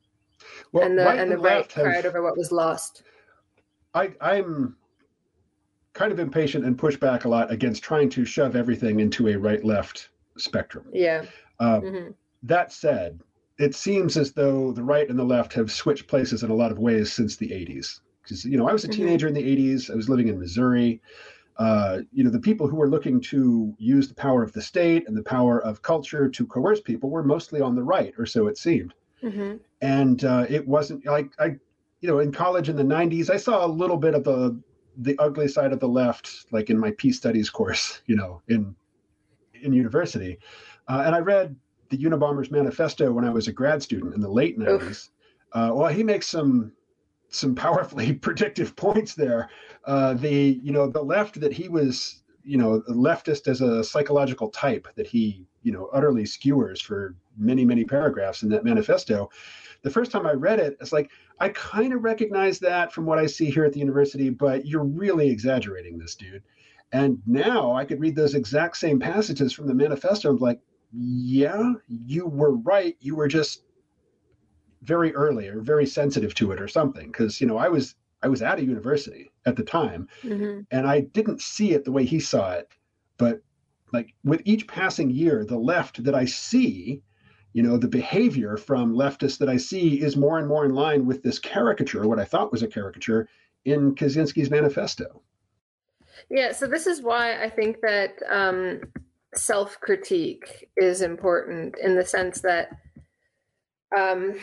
well, 0.72 0.86
and 0.86 0.98
the 0.98 1.06
right 1.06 1.20
and 1.20 1.32
the 1.32 1.38
right 1.38 1.70
cried 1.70 1.96
have, 1.96 2.06
over 2.06 2.24
what 2.24 2.38
was 2.38 2.52
lost. 2.52 3.04
I, 3.94 4.14
I'm 4.22 4.76
kind 5.94 6.12
of 6.12 6.20
impatient 6.20 6.66
and 6.66 6.78
push 6.78 6.96
back 6.96 7.26
a 7.26 7.30
lot 7.30 7.52
against 7.52 7.84
trying 7.84 8.10
to 8.10 8.26
shove 8.26 8.56
everything 8.56 9.00
into 9.00 9.28
a 9.30 9.36
right 9.36 9.64
left 9.64 10.10
spectrum. 10.38 10.86
Yeah. 10.94 11.26
Uh, 11.60 11.82
mm-hmm. 11.82 12.12
That 12.44 12.72
said, 12.72 13.20
it 13.58 13.76
seems 13.76 14.16
as 14.16 14.32
though 14.32 14.72
the 14.72 14.84
right 14.84 15.10
and 15.10 15.20
the 15.20 15.24
left 15.24 15.54
have 15.54 15.72
switched 15.72 16.08
places 16.08 16.44
in 16.44 16.50
a 16.50 16.56
lot 16.56 16.72
of 16.72 16.80
ways 16.80 17.12
since 17.12 17.36
the 17.36 17.50
80s. 17.50 18.00
Because, 18.24 18.46
you 18.46 18.58
know, 18.58 18.70
I 18.70 18.74
was 18.74 18.86
a 18.86 18.88
mm-hmm. 18.88 19.02
teenager 19.02 19.28
mm-hmm. 19.28 19.38
in 19.38 19.44
the 19.44 19.76
80s, 19.76 19.92
I 19.92 19.96
was 19.96 20.08
living 20.08 20.30
in 20.30 20.40
Missouri. 20.40 21.02
Uh, 21.60 22.00
you 22.14 22.24
know, 22.24 22.30
the 22.30 22.40
people 22.40 22.68
who 22.70 22.78
were 22.78 22.90
looking 22.90 23.20
to 23.20 23.76
use 23.78 24.08
the 24.08 24.16
power 24.16 24.42
of 24.42 24.54
the 24.54 24.62
state 24.62 25.06
and 25.08 25.16
the 25.16 25.24
power 25.24 25.62
of 25.66 25.82
culture 25.82 26.30
to 26.30 26.48
coerce 26.48 26.80
people 26.80 27.10
were 27.10 27.22
mostly 27.22 27.60
on 27.60 27.76
the 27.76 27.84
right, 27.84 28.14
or 28.18 28.26
so 28.26 28.48
it 28.48 28.58
seemed. 28.58 28.94
mm-hmm. 29.22 29.58
and 29.82 30.24
uh, 30.24 30.46
it 30.50 30.66
wasn't 30.66 31.06
like 31.06 31.32
I, 31.38 31.58
you 32.00 32.08
know, 32.08 32.20
in 32.20 32.32
college 32.32 32.70
in 32.70 32.78
the 32.78 32.84
'90s, 32.84 33.30
I 33.30 33.36
saw 33.36 33.66
a 33.66 33.68
little 33.68 33.98
bit 33.98 34.16
of 34.16 34.24
the 34.24 34.58
the 35.00 35.18
ugly 35.20 35.50
side 35.50 35.74
of 35.74 35.82
the 35.82 35.88
left, 35.88 36.46
like 36.52 36.70
in 36.70 36.80
my 36.80 36.92
peace 36.92 37.18
studies 37.18 37.50
course, 37.50 38.02
you 38.08 38.16
know, 38.16 38.42
in 38.48 38.74
in 39.62 39.74
university, 39.74 40.38
uh, 40.88 41.04
and 41.06 41.14
I 41.14 41.20
read 41.20 41.58
the 41.90 41.98
Unabomber's 41.98 42.52
Manifesto 42.52 43.12
when 43.12 43.26
I 43.26 43.32
was 43.32 43.50
a 43.50 43.52
grad 43.52 43.84
student 43.84 44.16
in 44.16 44.22
the 44.22 44.32
late 44.32 44.58
'90s. 44.58 45.10
Uh, 45.52 45.72
well, 45.74 45.90
he 45.90 46.04
makes 46.04 46.28
some 46.28 46.72
some 47.30 47.56
powerfully 47.56 48.14
predictive 48.28 48.76
points 48.76 49.16
there. 49.16 49.50
Uh, 49.86 50.14
the 50.14 50.60
you 50.62 50.72
know 50.72 50.88
the 50.88 51.02
left 51.02 51.40
that 51.40 51.54
he 51.54 51.70
was 51.70 52.22
you 52.44 52.58
know 52.58 52.82
leftist 52.90 53.48
as 53.48 53.62
a 53.62 53.84
psychological 53.84 54.50
type 54.50 54.88
that 54.96 55.08
he 55.08 55.46
you 55.64 55.72
know 55.72 55.90
utterly 55.94 56.26
skewers 56.26 56.82
for 56.82 57.16
many 57.38 57.64
many 57.64 57.86
paragraphs 57.86 58.44
in 58.44 58.50
that 58.50 58.64
manifesto. 58.64 59.30
The 59.82 59.90
first 59.90 60.12
time 60.12 60.26
i 60.26 60.34
read 60.34 60.60
it 60.60 60.76
it's 60.82 60.92
like 60.92 61.10
i 61.40 61.50
kind 61.50 61.94
of 61.94 62.04
recognize 62.04 62.60
that 62.60 62.92
from 62.92 63.06
what 63.06 63.18
i 63.18 63.26
see 63.26 63.50
here 63.50 63.64
at 63.64 63.72
the 63.72 63.80
university 63.80 64.30
but 64.30 64.66
you're 64.66 64.84
really 64.84 65.30
exaggerating 65.30 65.98
this 65.98 66.16
dude. 66.16 66.44
And 66.92 67.22
now 67.26 67.74
i 67.74 67.86
could 67.86 68.00
read 68.00 68.16
those 68.16 68.36
exact 68.36 68.78
same 68.78 69.00
passages 69.00 69.54
from 69.54 69.68
the 69.68 69.74
manifesto 69.74 70.32
I'm 70.32 70.38
like 70.38 70.60
yeah 70.92 71.74
you 71.88 72.26
were 72.26 72.56
right. 72.56 72.98
You 73.00 73.16
were 73.16 73.28
just 73.28 73.64
very 74.84 75.14
early 75.14 75.48
or 75.48 75.60
very 75.60 75.86
sensitive 75.86 76.34
to 76.36 76.52
it 76.52 76.62
or 76.62 76.68
something 76.68 77.08
because 77.08 77.42
you 77.42 77.48
know 77.48 77.58
i 77.58 77.68
was 77.68 77.96
i 78.24 78.28
was 78.28 78.42
at 78.42 78.60
a 78.60 78.66
university 78.66 79.32
at 79.46 79.56
the 79.56 79.64
time 79.64 80.08
mm-hmm. 80.24 80.62
and 80.72 80.88
i 80.88 81.02
didn't 81.02 81.42
see 81.42 81.72
it 81.74 81.84
the 81.84 81.92
way 81.92 82.06
he 82.06 82.20
saw 82.20 82.52
it 82.54 82.72
but 83.18 83.42
like 83.92 84.14
with 84.24 84.42
each 84.46 84.68
passing 84.68 85.10
year 85.10 85.46
the 85.46 85.58
left 85.58 86.04
that 86.04 86.16
i 86.16 86.26
see 86.26 87.02
you 87.54 87.64
know 87.64 87.78
the 87.78 87.88
behavior 87.88 88.56
from 88.56 88.94
leftists 88.94 89.38
that 89.38 89.50
i 89.50 89.58
see 89.58 90.02
is 90.02 90.16
more 90.16 90.38
and 90.38 90.48
more 90.48 90.66
in 90.66 90.74
line 90.74 91.06
with 91.06 91.24
this 91.24 91.40
caricature 91.40 92.08
what 92.08 92.20
i 92.20 92.26
thought 92.26 92.52
was 92.52 92.64
a 92.64 92.68
caricature 92.68 93.28
in 93.66 93.94
kaczynski's 93.96 94.50
manifesto 94.50 95.22
yeah 96.30 96.52
so 96.52 96.68
this 96.68 96.88
is 96.88 97.02
why 97.02 97.42
i 97.44 97.50
think 97.50 97.82
that 97.82 98.16
um, 98.30 98.80
self-critique 99.36 100.70
is 100.78 101.02
important 101.02 101.78
in 101.80 101.96
the 101.96 102.06
sense 102.06 102.42
that 102.42 102.70
um, 103.96 104.40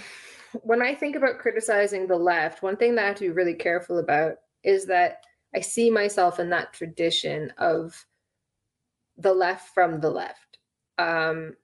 when 0.63 0.83
I 0.83 0.95
think 0.95 1.17
about 1.17 1.39
criticizing 1.39 2.07
the 2.07 2.17
left, 2.17 2.63
one 2.63 2.77
thing 2.77 2.95
that 2.95 3.05
I 3.05 3.09
have 3.09 3.17
to 3.17 3.25
be 3.25 3.31
really 3.31 3.55
careful 3.55 3.99
about 3.99 4.37
is 4.63 4.87
that 4.87 5.25
I 5.55 5.61
see 5.61 5.91
myself 5.91 6.39
in 6.41 6.51
that 6.51 6.73
tradition 6.73 7.53
of 7.59 8.07
the 9.17 9.33
left 9.33 9.73
from 9.75 10.01
the 10.01 10.11
left. 10.11 10.59
Um, 10.99 11.55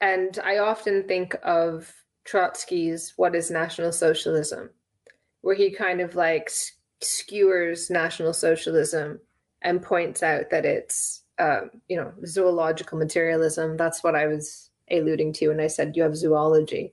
and 0.00 0.38
I 0.44 0.58
often 0.58 1.06
think 1.06 1.36
of 1.42 1.92
Trotsky's 2.24 3.14
What 3.16 3.34
is 3.34 3.50
National 3.50 3.92
Socialism, 3.92 4.70
where 5.40 5.54
he 5.54 5.70
kind 5.70 6.00
of 6.00 6.14
like 6.14 6.50
skewers 7.00 7.90
National 7.90 8.32
Socialism 8.32 9.20
and 9.62 9.82
points 9.82 10.22
out 10.22 10.50
that 10.50 10.64
it's, 10.64 11.22
uh, 11.38 11.62
you 11.88 11.96
know, 11.96 12.12
zoological 12.26 12.98
materialism. 12.98 13.76
That's 13.76 14.02
what 14.02 14.14
I 14.14 14.26
was 14.26 14.70
alluding 14.92 15.32
to 15.34 15.48
when 15.48 15.60
I 15.60 15.66
said 15.66 15.96
you 15.96 16.02
have 16.02 16.16
zoology. 16.16 16.92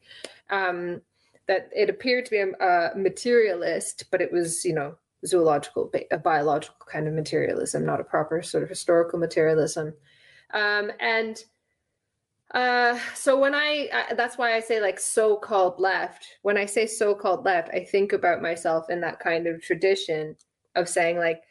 Um, 0.50 1.02
that 1.48 1.70
it 1.76 1.90
appeared 1.90 2.26
to 2.26 2.32
be 2.32 2.38
a, 2.38 2.52
a 2.66 2.96
materialist, 2.96 4.06
but 4.12 4.22
it 4.22 4.32
was, 4.32 4.64
you 4.64 4.74
know, 4.74 4.96
zoological, 5.26 5.92
a 6.12 6.18
biological 6.18 6.86
kind 6.92 7.08
of 7.08 7.14
materialism, 7.14 7.86
not 7.86 8.00
a 8.00 8.04
proper 8.04 8.42
sort 8.42 8.64
of 8.64 8.70
historical 8.70 9.20
materialism. 9.20 9.94
Um, 10.54 10.92
and 11.00 11.44
uh, 12.54 13.00
so 13.16 13.40
when 13.40 13.54
I, 13.54 13.90
uh, 13.92 14.16
that's 14.16 14.38
why 14.38 14.56
I 14.56 14.60
say 14.60 14.80
like 14.80 15.00
so-called 15.00 15.80
left. 15.80 16.26
When 16.42 16.58
I 16.58 16.66
say 16.66 16.88
so-called 16.88 17.46
left, 17.46 17.70
I 17.74 17.84
think 17.84 18.14
about 18.14 18.42
myself 18.42 18.90
in 18.90 19.02
that 19.02 19.20
kind 19.20 19.48
of 19.48 19.62
tradition 19.62 20.36
of 20.76 20.90
saying 20.90 21.18
like, 21.18 21.42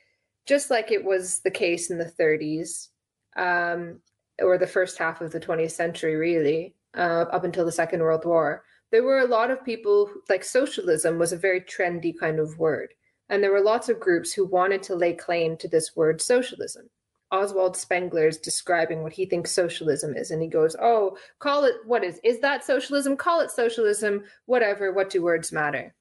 just 0.46 0.70
like 0.70 0.90
it 0.90 1.04
was 1.04 1.40
the 1.40 1.50
case 1.50 1.90
in 1.90 1.98
the 1.98 2.12
30s, 2.18 2.88
um, 3.36 4.00
or 4.40 4.58
the 4.58 4.66
first 4.66 4.98
half 4.98 5.20
of 5.20 5.32
the 5.32 5.40
20th 5.40 5.72
century, 5.72 6.16
really, 6.16 6.74
uh, 6.96 7.26
up 7.30 7.44
until 7.44 7.64
the 7.64 7.72
Second 7.72 8.00
World 8.00 8.24
War, 8.24 8.64
there 8.90 9.02
were 9.02 9.20
a 9.20 9.26
lot 9.26 9.50
of 9.50 9.64
people 9.64 10.10
like 10.28 10.44
socialism 10.44 11.18
was 11.18 11.32
a 11.32 11.36
very 11.36 11.60
trendy 11.60 12.12
kind 12.18 12.38
of 12.38 12.58
word 12.58 12.94
and 13.28 13.42
there 13.42 13.52
were 13.52 13.60
lots 13.60 13.88
of 13.88 14.00
groups 14.00 14.32
who 14.32 14.46
wanted 14.46 14.82
to 14.84 14.94
lay 14.94 15.12
claim 15.12 15.56
to 15.58 15.68
this 15.68 15.94
word 15.94 16.20
socialism. 16.20 16.88
Oswald 17.30 17.76
spengler 17.76 18.26
is 18.26 18.38
describing 18.38 19.02
what 19.02 19.12
he 19.12 19.26
thinks 19.26 19.52
socialism 19.52 20.16
is 20.16 20.30
and 20.30 20.40
he 20.40 20.48
goes 20.48 20.74
oh 20.80 21.16
call 21.38 21.64
it 21.64 21.74
what 21.84 22.02
is 22.02 22.18
is 22.24 22.40
that 22.40 22.64
socialism? 22.64 23.16
Call 23.16 23.40
it 23.40 23.50
socialism 23.50 24.24
whatever 24.46 24.92
what 24.92 25.10
do 25.10 25.22
words 25.22 25.52
matter? 25.52 25.94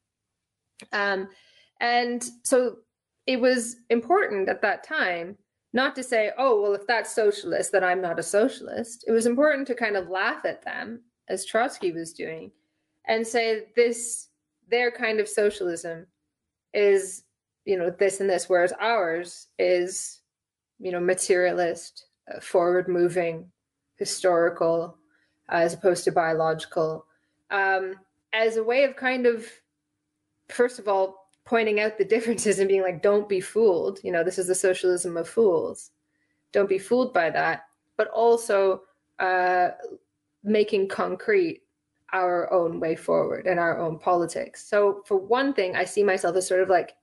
Um, 0.94 1.28
and 1.82 2.24
so 2.44 2.78
it 3.26 3.42
was 3.42 3.76
important 3.90 4.48
at 4.48 4.62
that 4.62 4.86
time 4.86 5.38
not 5.78 5.96
to 5.96 6.04
say 6.04 6.32
oh 6.38 6.62
well 6.62 6.74
if 6.74 6.86
that's 6.86 7.16
socialist 7.16 7.72
then 7.72 7.84
i'm 7.84 8.02
not 8.02 8.20
a 8.20 8.24
socialist. 8.24 9.06
It 9.08 9.12
was 9.12 9.26
important 9.26 9.68
to 9.68 9.76
kind 9.76 9.96
of 9.96 10.10
laugh 10.10 10.44
at 10.44 10.66
them 10.66 11.02
as 11.30 11.46
trotsky 11.46 11.92
was 11.92 12.14
doing 12.14 12.52
and 13.08 13.26
say 13.26 13.68
this 13.76 14.28
their 14.70 14.92
kind 14.92 15.20
of 15.20 15.28
socialism 15.28 16.08
is 16.74 17.24
you 17.66 17.78
know 17.78 17.90
this 17.90 18.20
and 18.20 18.30
this 18.30 18.50
whereas 18.50 18.74
ours 18.80 19.48
is 19.58 20.22
you 20.80 20.92
know 20.92 21.00
materialist 21.00 22.08
uh, 22.34 22.40
forward 22.40 22.88
moving 22.88 23.52
historical 23.98 24.98
uh, 25.52 25.56
as 25.56 25.74
opposed 25.74 26.04
to 26.04 26.12
biological. 26.12 27.06
Um, 27.50 27.96
as 28.34 28.58
a 28.58 28.64
way 28.64 28.84
of 28.84 28.96
kind 28.96 29.26
of 29.26 29.48
first 30.50 30.80
of 30.80 30.88
all 30.88 31.27
pointing 31.48 31.80
out 31.80 31.98
the 31.98 32.06
differences 32.06 32.60
and 32.60 32.68
being 32.68 32.84
like 32.84 33.02
don't 33.02 33.28
be 33.28 33.42
fooled 33.42 34.00
you 34.04 34.12
know 34.12 34.24
this 34.24 34.38
is 34.38 34.48
the 34.48 34.56
socialism 34.56 35.18
of 35.18 35.28
fools 35.28 35.92
don't 36.52 36.70
be 36.70 36.78
fooled 36.78 37.14
by 37.14 37.30
that 37.30 37.64
but 37.98 38.08
also 38.10 38.84
uh, 39.20 39.70
making 40.44 40.88
concrete 40.88 41.64
our 42.14 42.52
own 42.54 42.80
way 42.80 42.96
forward 42.96 43.48
and 43.48 43.60
our 43.60 43.78
own 43.78 44.00
politics. 44.00 44.68
So, 44.68 45.04
for 45.06 45.18
one 45.18 45.54
thing, 45.54 45.76
I 45.76 45.84
see 45.84 46.04
myself 46.04 46.36
as 46.38 46.48
sort 46.48 46.62
of 46.62 46.70
like, 46.70 46.96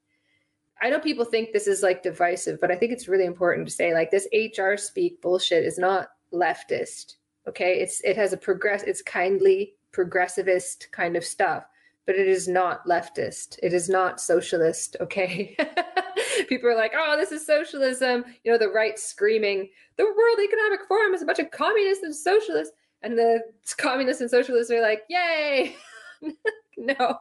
I 0.80 0.90
know 0.90 0.98
people 0.98 1.24
think 1.24 1.52
this 1.52 1.66
is 1.66 1.82
like 1.82 2.02
divisive, 2.02 2.60
but 2.60 2.70
I 2.70 2.76
think 2.76 2.92
it's 2.92 3.08
really 3.08 3.26
important 3.26 3.68
to 3.68 3.74
say 3.74 3.92
like 3.92 4.10
this 4.10 4.28
HR 4.32 4.76
speak 4.76 5.20
bullshit 5.20 5.64
is 5.64 5.78
not 5.78 6.08
leftist. 6.32 7.16
Okay, 7.46 7.80
it's 7.80 8.00
it 8.02 8.16
has 8.16 8.32
a 8.32 8.38
progress, 8.38 8.82
it's 8.84 9.02
kindly 9.02 9.74
progressivist 9.92 10.90
kind 10.90 11.16
of 11.16 11.24
stuff, 11.24 11.64
but 12.06 12.16
it 12.16 12.28
is 12.28 12.48
not 12.48 12.86
leftist. 12.86 13.58
It 13.62 13.72
is 13.72 13.88
not 13.88 14.20
socialist. 14.20 14.96
Okay. 15.00 15.56
people 16.48 16.68
are 16.68 16.76
like, 16.76 16.92
oh, 16.96 17.16
this 17.16 17.32
is 17.32 17.46
socialism. 17.46 18.24
You 18.44 18.52
know, 18.52 18.58
the 18.58 18.68
right 18.68 18.98
screaming, 18.98 19.70
the 19.96 20.04
World 20.04 20.38
Economic 20.42 20.80
Forum 20.86 21.14
is 21.14 21.22
a 21.22 21.26
bunch 21.26 21.38
of 21.38 21.50
communists 21.50 22.04
and 22.04 22.14
socialists 22.14 22.74
and 23.04 23.16
the 23.16 23.40
communists 23.76 24.20
and 24.20 24.30
socialists 24.30 24.72
are 24.72 24.82
like, 24.82 25.02
yay. 25.08 25.76
no, 26.76 27.18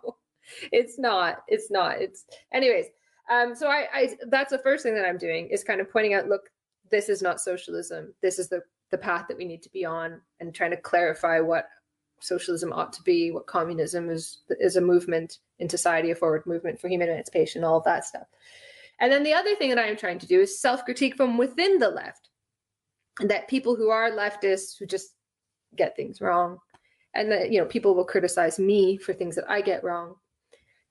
it's 0.71 0.97
not. 0.97 1.43
It's 1.47 1.69
not. 1.69 2.01
It's 2.01 2.25
anyways. 2.51 2.85
Um, 3.31 3.55
so 3.55 3.67
I, 3.67 3.87
I 3.93 4.09
that's 4.27 4.51
the 4.51 4.59
first 4.59 4.83
thing 4.83 4.95
that 4.95 5.05
I'm 5.05 5.17
doing 5.17 5.47
is 5.47 5.63
kind 5.63 5.79
of 5.79 5.91
pointing 5.91 6.13
out, 6.13 6.27
look, 6.27 6.49
this 6.89 7.09
is 7.09 7.21
not 7.21 7.39
socialism. 7.39 8.13
This 8.21 8.39
is 8.39 8.49
the 8.49 8.61
the 8.91 8.97
path 8.97 9.25
that 9.27 9.37
we 9.37 9.45
need 9.45 9.63
to 9.63 9.69
be 9.69 9.85
on, 9.85 10.21
and 10.39 10.53
trying 10.53 10.71
to 10.71 10.77
clarify 10.77 11.39
what 11.39 11.67
socialism 12.23 12.73
ought 12.73 12.93
to 12.93 13.03
be, 13.03 13.31
what 13.31 13.47
communism 13.47 14.09
is 14.09 14.39
is 14.59 14.75
a 14.75 14.81
movement 14.81 15.39
in 15.59 15.69
society, 15.69 16.11
a 16.11 16.15
forward 16.15 16.45
movement 16.45 16.79
for 16.79 16.87
human 16.87 17.09
emancipation, 17.09 17.63
all 17.63 17.77
of 17.77 17.83
that 17.83 18.05
stuff. 18.05 18.27
And 18.99 19.11
then 19.11 19.23
the 19.23 19.33
other 19.33 19.55
thing 19.55 19.69
that 19.69 19.79
I 19.79 19.87
am 19.87 19.97
trying 19.97 20.19
to 20.19 20.27
do 20.27 20.41
is 20.41 20.59
self 20.59 20.85
critique 20.85 21.15
from 21.15 21.37
within 21.37 21.79
the 21.79 21.89
left. 21.89 22.29
That 23.19 23.47
people 23.47 23.75
who 23.75 23.89
are 23.89 24.11
leftists, 24.11 24.77
who 24.79 24.85
just 24.85 25.13
get 25.75 25.95
things 25.95 26.21
wrong 26.21 26.59
and 27.13 27.31
that 27.31 27.51
you 27.51 27.59
know 27.59 27.65
people 27.65 27.95
will 27.95 28.05
criticize 28.05 28.59
me 28.59 28.97
for 28.97 29.13
things 29.13 29.35
that 29.35 29.49
i 29.49 29.61
get 29.61 29.83
wrong 29.83 30.15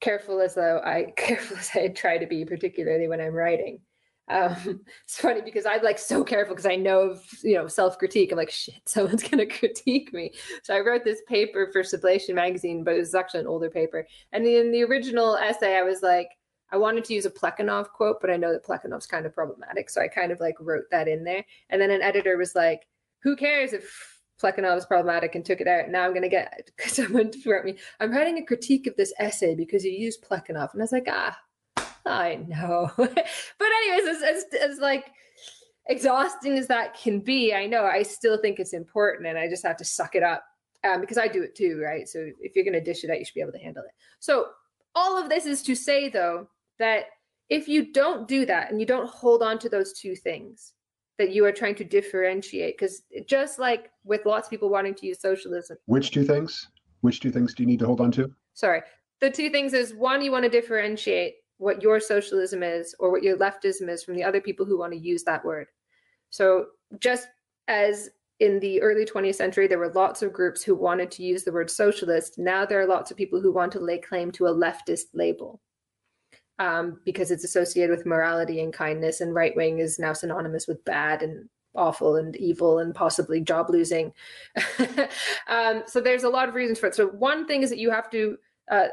careful 0.01 0.41
as 0.41 0.55
though 0.55 0.81
i 0.85 1.13
careful 1.17 1.57
as 1.57 1.71
i 1.75 1.89
try 1.89 2.19
to 2.19 2.27
be 2.27 2.45
particularly 2.45 3.09
when 3.09 3.21
i'm 3.21 3.35
writing 3.35 3.81
um, 4.29 4.81
it's 5.05 5.19
funny 5.19 5.41
because 5.43 5.67
i'm 5.67 5.83
like 5.83 5.99
so 5.99 6.23
careful 6.25 6.55
because 6.55 6.67
i 6.67 6.77
know 6.77 7.11
of 7.11 7.25
you 7.43 7.55
know 7.55 7.67
self-critique 7.67 8.33
i'm 8.33 8.39
like 8.39 8.51
shit 8.51 8.81
someone's 8.87 9.23
gonna 9.23 9.47
critique 9.47 10.13
me 10.13 10.33
so 10.63 10.75
i 10.75 10.81
wrote 10.81 11.05
this 11.05 11.23
paper 11.29 11.69
for 11.73 11.83
sublation 11.83 12.35
magazine 12.35 12.85
but 12.85 12.95
it 12.95 12.99
was 12.99 13.15
actually 13.15 13.41
an 13.41 13.47
older 13.47 13.71
paper 13.71 14.07
and 14.33 14.47
in 14.47 14.73
the 14.73 14.83
original 14.83 15.37
essay 15.37 15.77
i 15.77 15.83
was 15.83 16.03
like 16.03 16.29
I 16.75 16.79
wanted 16.79 17.05
to 17.05 17.13
use 17.13 17.27
a 17.27 17.31
Plekhanov 17.31 17.91
quote, 17.91 18.19
but 18.19 18.31
I 18.31 18.39
know 18.39 18.51
that 18.51 18.65
Plekhanov's 18.65 19.07
kind 19.07 19.27
of 19.27 19.35
problematic. 19.35 19.91
So 19.91 20.01
I 20.01 20.09
kind 20.09 20.33
of 20.33 20.41
like 20.41 20.55
wrote 20.59 20.85
that 20.91 21.07
in 21.07 21.23
there. 21.23 21.45
And 21.69 21.79
then 21.79 21.91
an 21.91 22.01
editor 22.01 22.39
was 22.39 22.55
like, 22.55 22.89
who 23.23 23.37
cares 23.37 23.75
if 23.75 24.13
Plekhanov 24.43 24.75
was 24.75 24.87
problematic 24.87 25.35
and 25.35 25.45
took 25.45 25.61
it 25.61 25.69
out. 25.69 25.89
Now 25.89 26.05
I'm 26.05 26.13
going 26.13 26.23
to 26.23 26.29
get 26.29 26.71
someone 26.87 27.31
to 27.31 27.51
write 27.51 27.65
me. 27.65 27.79
I'm 28.01 28.11
writing 28.11 28.39
a 28.39 28.45
critique 28.45 28.87
of 28.87 28.97
this 28.97 29.13
essay 29.19 29.55
because 29.55 29.85
you 29.85 29.93
used 29.93 30.25
Plekhanov, 30.25 30.73
and 30.73 30.83
I 30.83 30.85
was 30.85 30.93
like, 30.93 31.07
ah, 31.09 31.37
I 32.07 32.45
know. 32.49 32.91
but 32.97 33.27
anyways, 33.61 34.09
as, 34.09 34.23
as, 34.23 34.45
as 34.61 34.79
like 34.79 35.11
exhausting 35.89 36.59
as 36.59 36.67
that 36.69 36.99
can 36.99 37.21
be, 37.21 37.55
I 37.55 37.67
know 37.67 37.85
I 37.85 38.03
still 38.03 38.39
think 38.39 38.59
it's 38.59 38.73
important, 38.73 39.27
and 39.29 39.39
I 39.39 39.49
just 39.49 39.65
have 39.67 39.77
to 39.79 39.85
suck 39.85 40.15
it 40.15 40.23
up 40.23 40.45
um, 40.85 41.01
because 41.01 41.19
I 41.19 41.29
do 41.29 41.43
it 41.43 41.55
too, 41.55 41.81
right? 41.83 42.09
So 42.09 42.29
if 42.41 42.55
you're 42.55 42.65
going 42.65 42.75
to 42.75 42.81
dish 42.81 43.05
it 43.05 43.11
out, 43.11 43.19
you 43.19 43.25
should 43.25 43.35
be 43.35 43.41
able 43.41 43.53
to 43.53 43.59
handle 43.59 43.85
it. 43.85 43.93
So 44.21 44.47
all 44.95 45.21
of 45.21 45.29
this 45.29 45.47
is 45.47 45.63
to 45.63 45.75
say, 45.75 46.09
though, 46.09 46.49
that 46.79 47.05
if 47.49 47.69
you 47.69 47.93
don't 47.93 48.27
do 48.27 48.47
that 48.47 48.71
and 48.71 48.81
you 48.81 48.87
don't 48.87 49.09
hold 49.09 49.43
on 49.43 49.59
to 49.61 49.69
those 49.69 49.93
two 49.93 50.17
things, 50.17 50.73
that 51.19 51.33
you 51.33 51.45
are 51.45 51.53
trying 51.53 51.75
to 51.77 51.85
differentiate, 51.85 52.77
because 52.77 53.03
just 53.29 53.59
like 53.59 53.91
with 54.05 54.27
lots 54.27 54.47
of 54.47 54.51
people 54.51 54.71
wanting 54.71 54.95
to 54.95 55.07
use 55.07 55.21
socialism. 55.21 55.77
Which 55.87 56.11
two 56.11 56.25
things? 56.25 56.69
Which 57.03 57.21
two 57.21 57.31
things 57.31 57.55
do 57.55 57.63
you 57.63 57.67
need 57.67 57.79
to 57.81 57.87
hold 57.87 58.01
on 58.01 58.11
to? 58.13 58.33
Sorry. 58.55 58.83
The 59.21 59.31
two 59.31 59.51
things 59.51 59.73
is 59.73 59.95
one, 59.95 60.23
you 60.23 60.33
want 60.33 60.45
to 60.45 60.51
differentiate 60.51 61.35
what 61.63 61.81
your 61.81 62.01
socialism 62.01 62.63
is 62.65 62.93
or 62.99 63.13
what 63.13 63.23
your 63.23 63.37
leftism 63.37 63.89
is 63.89 64.03
from 64.03 64.17
the 64.17 64.25
other 64.25 64.41
people 64.41 64.67
who 64.67 64.77
want 64.77 64.93
to 64.93 64.99
use 64.99 65.23
that 65.23 65.45
word. 65.45 65.69
So 66.31 66.67
just 66.99 67.29
as 67.69 68.11
in 68.41 68.59
the 68.59 68.83
early 68.83 69.05
20th 69.05 69.37
century, 69.37 69.69
there 69.69 69.79
were 69.79 69.93
lots 69.93 70.23
of 70.23 70.33
groups 70.33 70.65
who 70.65 70.75
wanted 70.75 71.13
to 71.13 71.23
use 71.23 71.45
the 71.45 71.53
word 71.53 71.71
socialist. 71.71 72.37
Now 72.37 72.67
there 72.67 72.81
are 72.81 72.87
lots 72.87 73.13
of 73.13 73.17
people 73.17 73.41
who 73.41 73.53
want 73.53 73.71
to 73.73 73.81
lay 73.81 73.99
claim 73.99 74.33
to 74.33 74.47
a 74.47 74.55
leftist 74.55 75.15
label 75.15 75.61
um, 76.59 77.01
because 77.05 77.31
it's 77.31 77.45
associated 77.45 77.97
with 77.97 78.07
morality 78.07 78.61
and 78.61 78.73
kindness, 78.73 79.21
and 79.21 79.33
right 79.33 79.55
wing 79.55 79.79
is 79.79 80.01
now 80.01 80.13
synonymous 80.13 80.67
with 80.67 80.85
bad 80.85 81.23
and 81.23 81.49
awful 81.77 82.17
and 82.17 82.35
evil 82.37 82.81
and 82.81 82.93
possibly 82.93 83.41
job 83.41 83.71
losing. 83.71 84.13
um, 85.49 85.85
so 85.87 86.01
there's 86.01 86.25
a 86.25 86.29
lot 86.29 86.49
of 86.49 86.57
reasons 86.57 86.81
for 86.81 86.87
it. 86.87 86.97
So 86.97 87.07
one 87.07 87.47
thing 87.47 87.63
is 87.63 87.71
that 87.71 87.79
you 87.79 87.91
have 87.91 88.11
to 88.11 88.37
uh, 88.73 88.89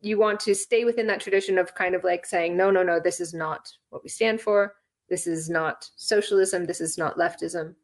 you 0.00 0.16
want 0.18 0.38
to 0.38 0.54
stay 0.54 0.84
within 0.84 1.08
that 1.08 1.20
tradition 1.20 1.58
of 1.58 1.74
kind 1.74 1.96
of 1.96 2.04
like 2.04 2.24
saying 2.24 2.56
no 2.56 2.70
no 2.70 2.82
no 2.84 3.00
this 3.00 3.20
is 3.20 3.34
not 3.34 3.72
what 3.90 4.02
we 4.04 4.08
stand 4.08 4.40
for 4.40 4.76
this 5.08 5.26
is 5.26 5.50
not 5.50 5.88
socialism 5.96 6.64
this 6.64 6.80
is 6.80 6.96
not 6.96 7.16
leftism 7.16 7.74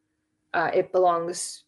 uh, 0.53 0.71
it 0.73 0.91
belongs 0.91 1.63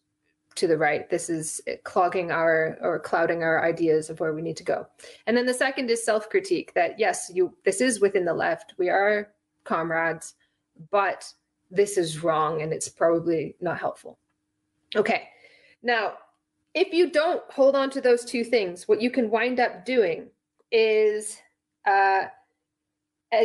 to 0.54 0.66
the 0.66 0.76
right. 0.76 1.08
This 1.08 1.30
is 1.30 1.60
clogging 1.84 2.30
our 2.30 2.76
or 2.80 2.98
clouding 2.98 3.42
our 3.42 3.64
ideas 3.64 4.10
of 4.10 4.20
where 4.20 4.34
we 4.34 4.42
need 4.42 4.56
to 4.58 4.64
go. 4.64 4.86
And 5.26 5.36
then 5.36 5.46
the 5.46 5.54
second 5.54 5.90
is 5.90 6.04
self-critique 6.04 6.74
that 6.74 6.98
yes, 6.98 7.30
you 7.32 7.54
this 7.64 7.80
is 7.80 8.00
within 8.00 8.24
the 8.24 8.34
left. 8.34 8.74
We 8.78 8.88
are 8.88 9.32
comrades, 9.64 10.34
but 10.90 11.32
this 11.70 11.96
is 11.96 12.22
wrong 12.22 12.62
and 12.62 12.72
it's 12.72 12.88
probably 12.88 13.56
not 13.60 13.78
helpful. 13.78 14.18
Okay. 14.94 15.28
Now, 15.82 16.14
if 16.74 16.92
you 16.92 17.10
don't 17.10 17.42
hold 17.50 17.76
on 17.76 17.90
to 17.90 18.00
those 18.00 18.24
two 18.24 18.44
things, 18.44 18.88
what 18.88 19.00
you 19.00 19.10
can 19.10 19.30
wind 19.30 19.60
up 19.60 19.84
doing 19.84 20.28
is 20.70 21.38
uh, 21.86 22.24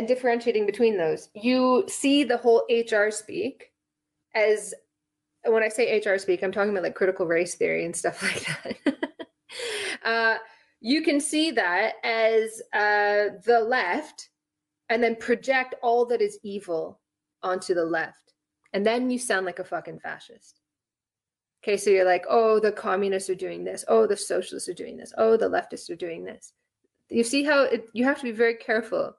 differentiating 0.06 0.66
between 0.66 0.96
those. 0.96 1.28
You 1.34 1.84
see 1.88 2.24
the 2.24 2.38
whole 2.38 2.64
HR 2.70 3.10
speak 3.10 3.72
as 4.34 4.74
when 5.44 5.62
I 5.62 5.68
say 5.68 5.98
HR 5.98 6.18
speak, 6.18 6.42
I'm 6.42 6.52
talking 6.52 6.70
about 6.70 6.82
like 6.82 6.94
critical 6.94 7.26
race 7.26 7.54
theory 7.54 7.84
and 7.84 7.94
stuff 7.94 8.22
like 8.84 8.84
that. 8.84 8.96
uh, 10.04 10.38
you 10.80 11.02
can 11.02 11.20
see 11.20 11.50
that 11.52 11.94
as 12.04 12.62
uh, 12.72 13.34
the 13.44 13.64
left 13.66 14.30
and 14.88 15.02
then 15.02 15.16
project 15.16 15.74
all 15.82 16.06
that 16.06 16.22
is 16.22 16.38
evil 16.42 17.00
onto 17.42 17.74
the 17.74 17.84
left. 17.84 18.32
And 18.72 18.86
then 18.86 19.10
you 19.10 19.18
sound 19.18 19.46
like 19.46 19.58
a 19.58 19.64
fucking 19.64 20.00
fascist. 20.00 20.60
Okay, 21.68 21.76
so 21.76 21.90
you're 21.90 22.06
like, 22.06 22.24
oh, 22.30 22.58
the 22.58 22.72
communists 22.72 23.28
are 23.28 23.34
doing 23.34 23.62
this. 23.62 23.84
Oh, 23.88 24.06
the 24.06 24.16
socialists 24.16 24.70
are 24.70 24.74
doing 24.74 24.96
this. 24.96 25.12
Oh, 25.18 25.36
the 25.36 25.50
leftists 25.50 25.90
are 25.90 25.96
doing 25.96 26.24
this. 26.24 26.54
You 27.10 27.22
see 27.22 27.44
how 27.44 27.64
it, 27.64 27.90
you 27.92 28.04
have 28.04 28.16
to 28.20 28.24
be 28.24 28.30
very 28.30 28.54
careful 28.54 29.14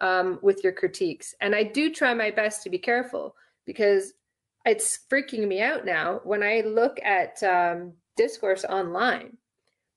um, 0.00 0.38
with 0.40 0.62
your 0.62 0.72
critiques. 0.72 1.34
And 1.40 1.52
I 1.52 1.64
do 1.64 1.92
try 1.92 2.14
my 2.14 2.30
best 2.30 2.62
to 2.62 2.70
be 2.70 2.78
careful 2.78 3.34
because 3.66 4.12
it's 4.64 5.00
freaking 5.10 5.48
me 5.48 5.62
out 5.62 5.84
now 5.84 6.20
when 6.22 6.44
I 6.44 6.60
look 6.60 7.00
at 7.02 7.42
um, 7.42 7.94
discourse 8.16 8.64
online, 8.64 9.36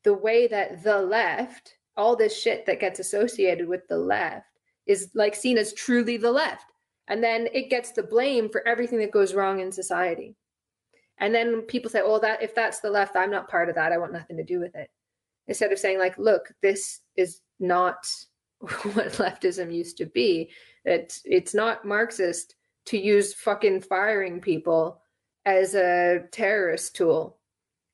the 0.04 0.16
way 0.16 0.48
that 0.48 0.84
the 0.84 1.00
left, 1.00 1.76
all 1.96 2.16
this 2.16 2.36
shit 2.36 2.66
that 2.66 2.80
gets 2.80 2.98
associated 2.98 3.68
with 3.68 3.88
the 3.88 4.00
left, 4.00 4.48
is 4.88 5.12
like 5.14 5.36
seen 5.36 5.60
as 5.60 5.74
truly 5.74 6.18
the 6.18 6.32
left. 6.32 6.66
And 7.08 7.24
then 7.24 7.50
it 7.54 7.70
gets 7.70 7.91
the 7.91 8.02
blame 8.02 8.50
for 8.50 8.68
everything 8.68 8.98
that 8.98 9.12
goes 9.12 9.36
wrong 9.36 9.60
in 9.60 9.72
society. 9.72 10.36
And 11.20 11.34
then 11.34 11.61
people 11.61 11.89
say, 11.89 12.01
"Oh, 12.03 12.20
that 12.20 12.41
if 12.41 12.55
that's 12.55 12.80
the 12.80 12.89
left, 12.89 13.16
I'm 13.16 13.32
not 13.32 13.49
part 13.49 13.70
of 13.70 13.76
that. 13.76 13.91
I 13.91 13.97
want 13.97 14.14
nothing 14.14 14.38
to 14.38 14.43
do 14.43 14.59
with 14.59 14.76
it." 14.76 14.89
Instead 15.47 15.72
of 15.72 15.80
saying, 15.80 15.99
"Like, 15.99 16.18
look, 16.18 16.51
this 16.61 17.01
is 17.16 17.41
not 17.59 18.07
what 18.59 19.14
leftism 19.14 19.74
used 19.74 19.97
to 19.97 20.05
be. 20.05 20.51
That 20.86 21.18
it's 21.26 21.53
not 21.53 21.86
Marxist 21.86 22.55
to 22.86 22.97
use 22.97 23.34
fucking 23.34 23.82
firing 23.82 24.41
people 24.41 25.01
as 25.45 25.76
a 25.76 26.22
terrorist 26.32 26.95
tool. 26.95 27.38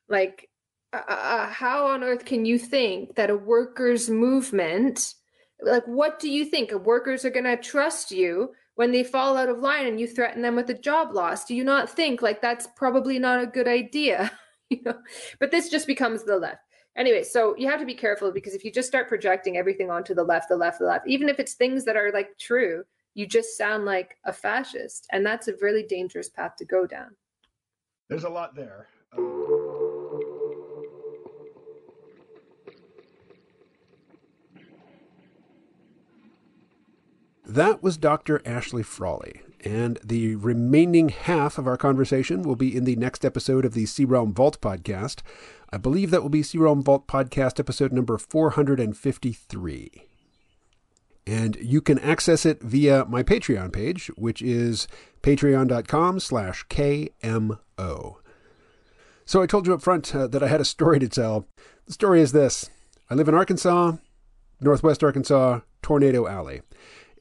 Like, 0.07 0.49
uh, 0.93 1.01
uh, 1.07 1.11
uh, 1.11 1.47
how 1.47 1.88
on 1.88 2.03
earth 2.03 2.26
can 2.26 2.45
you 2.45 2.57
think 2.57 3.15
that 3.15 3.30
a 3.30 3.36
workers' 3.36 4.09
movement, 4.09 5.13
like, 5.61 5.86
what 5.86 6.20
do 6.20 6.30
you 6.30 6.45
think? 6.45 6.72
Workers 6.72 7.26
are 7.26 7.30
going 7.30 7.45
to 7.45 7.57
trust 7.57 8.11
you 8.11 8.51
when 8.80 8.91
they 8.91 9.03
fall 9.03 9.36
out 9.36 9.49
of 9.49 9.59
line 9.59 9.88
and 9.88 9.99
you 9.99 10.07
threaten 10.07 10.41
them 10.41 10.55
with 10.55 10.69
a 10.69 10.73
job 10.73 11.13
loss? 11.13 11.43
Do 11.43 11.53
you 11.53 11.65
not 11.65 11.89
think 11.89 12.21
like 12.21 12.41
that's 12.41 12.65
probably 12.77 13.19
not 13.19 13.43
a 13.43 13.45
good 13.45 13.67
idea? 13.67 14.32
you 14.69 14.80
know, 14.86 14.97
but 15.38 15.51
this 15.51 15.67
just 15.67 15.86
becomes 15.86 16.23
the 16.23 16.38
left. 16.38 16.61
Anyway, 16.95 17.23
so 17.23 17.53
you 17.57 17.69
have 17.69 17.82
to 17.82 17.86
be 17.86 17.93
careful 17.93 18.32
because 18.32 18.53
if 18.53 18.63
you 18.63 18.71
just 18.71 18.88
start 18.88 19.09
projecting 19.09 19.57
everything 19.57 19.91
onto 19.91 20.15
the 20.15 20.23
left, 20.23 20.47
the 20.47 20.55
left, 20.55 20.80
the 20.80 20.86
left, 20.86 21.05
even 21.09 21.27
if 21.27 21.41
it's 21.41 21.55
things 21.55 21.84
that 21.84 21.97
are 21.97 22.09
like 22.13 22.30
true, 22.39 22.86
you 23.15 23.27
just 23.27 23.57
sound 23.57 23.84
like 23.84 24.15
a 24.23 24.32
fascist. 24.32 25.07
And 25.11 25.25
that's 25.25 25.49
a 25.49 25.57
really 25.59 25.84
dangerous 25.84 26.30
path 26.30 26.55
to 26.59 26.63
go 26.63 26.88
down. 26.88 27.17
There's 28.07 28.23
a 28.23 28.30
lot 28.30 28.55
there. 28.55 28.88
Um, 29.17 29.78
That 37.50 37.82
was 37.82 37.97
Dr. 37.97 38.43
Ashley 38.45 38.84
Frawley, 38.84 39.41
and 39.62 39.97
the 40.04 40.36
remaining 40.36 41.10
half 41.10 41.58
of 41.58 41.66
our 41.66 41.78
conversation 41.78 42.43
will 42.43 42.56
be 42.56 42.78
in 42.78 42.84
the 42.84 42.95
next 42.95 43.26
episode 43.26 43.66
of 43.66 43.74
the 43.74 43.88
C-Realm 43.88 44.36
Vault 44.36 44.62
podcast. 44.62 45.24
I 45.74 45.78
believe 45.78 46.12
that 46.12 46.22
will 46.22 46.30
be 46.30 46.43
C-Realm 46.43 46.84
Vault 46.84 47.08
podcast 47.08 47.60
episode 47.60 47.91
number 47.91 48.20
453. 48.20 49.89
And 51.26 51.56
you 51.56 51.82
can 51.82 51.97
access 51.97 52.45
it 52.45 52.62
via 52.62 53.06
my 53.06 53.24
Patreon 53.24 53.74
page, 53.74 54.12
which 54.16 54.43
is 54.43 54.88
patreon.com 55.24 56.20
slash 56.20 56.68
KMO. 56.68 58.18
So 59.26 59.41
I 59.41 59.47
told 59.47 59.66
you 59.66 59.74
up 59.74 59.82
front 59.82 60.14
uh, 60.14 60.28
that 60.28 60.43
I 60.43 60.47
had 60.50 60.62
a 60.62 60.66
story 60.66 61.00
to 61.00 61.10
tell. 61.10 61.47
The 61.88 61.93
story 61.93 62.22
is 62.22 62.32
this. 62.32 62.70
I 63.10 63.16
live 63.16 63.28
in 63.28 63.34
Arkansas, 63.34 63.93
northwest 64.62 65.04
Arkansas, 65.04 65.62
Tornado 65.82 66.28
Alley. 66.28 66.62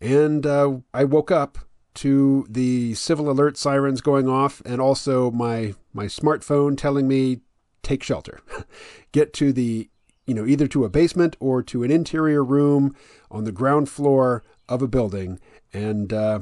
And 0.00 0.46
uh, 0.46 0.78
I 0.94 1.04
woke 1.04 1.30
up 1.30 1.58
to 1.94 2.46
the 2.48 2.94
civil 2.94 3.30
alert 3.30 3.56
sirens 3.56 4.00
going 4.00 4.28
off 4.28 4.62
and 4.64 4.80
also 4.80 5.30
my, 5.30 5.74
my 5.92 6.06
smartphone 6.06 6.76
telling 6.76 7.08
me, 7.08 7.40
take 7.82 8.02
shelter. 8.02 8.40
Get 9.12 9.32
to 9.34 9.52
the 9.52 9.90
you 10.28 10.34
know, 10.34 10.44
either 10.44 10.68
to 10.68 10.84
a 10.84 10.90
basement 10.90 11.36
or 11.40 11.62
to 11.62 11.82
an 11.82 11.90
interior 11.90 12.44
room 12.44 12.94
on 13.30 13.44
the 13.44 13.50
ground 13.50 13.88
floor 13.88 14.44
of 14.68 14.82
a 14.82 14.86
building 14.86 15.40
and, 15.72 16.12
uh, 16.12 16.40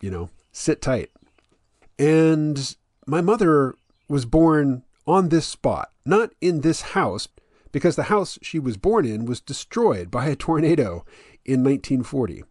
you 0.00 0.10
know, 0.10 0.30
sit 0.50 0.80
tight. 0.80 1.10
And 1.98 2.74
my 3.06 3.20
mother 3.20 3.74
was 4.08 4.24
born 4.24 4.82
on 5.06 5.28
this 5.28 5.46
spot, 5.46 5.90
not 6.06 6.30
in 6.40 6.62
this 6.62 6.80
house, 6.80 7.28
because 7.70 7.96
the 7.96 8.04
house 8.04 8.38
she 8.40 8.58
was 8.58 8.78
born 8.78 9.04
in 9.04 9.26
was 9.26 9.42
destroyed 9.42 10.10
by 10.10 10.28
a 10.28 10.34
tornado 10.34 11.04
in 11.44 11.62
1940. 11.62 12.44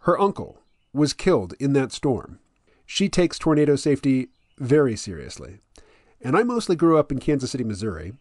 Her 0.00 0.18
uncle 0.18 0.58
was 0.92 1.12
killed 1.12 1.54
in 1.60 1.72
that 1.74 1.92
storm. 1.92 2.38
She 2.86 3.08
takes 3.08 3.38
tornado 3.38 3.76
safety 3.76 4.28
very 4.58 4.96
seriously. 4.96 5.58
And 6.20 6.36
I 6.36 6.42
mostly 6.42 6.76
grew 6.76 6.98
up 6.98 7.12
in 7.12 7.18
Kansas 7.18 7.50
City, 7.50 7.64
Missouri, 7.64 8.14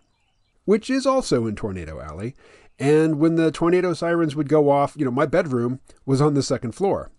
which 0.65 0.89
is 0.89 1.05
also 1.05 1.47
in 1.47 1.55
Tornado 1.55 1.99
Alley. 1.99 2.35
And 2.77 3.19
when 3.19 3.35
the 3.35 3.51
tornado 3.51 3.93
sirens 3.93 4.35
would 4.35 4.47
go 4.47 4.69
off, 4.69 4.95
you 4.97 5.03
know, 5.03 5.11
my 5.11 5.25
bedroom 5.25 5.79
was 6.05 6.21
on 6.21 6.33
the 6.33 6.43
second 6.43 6.73
floor. 6.73 7.11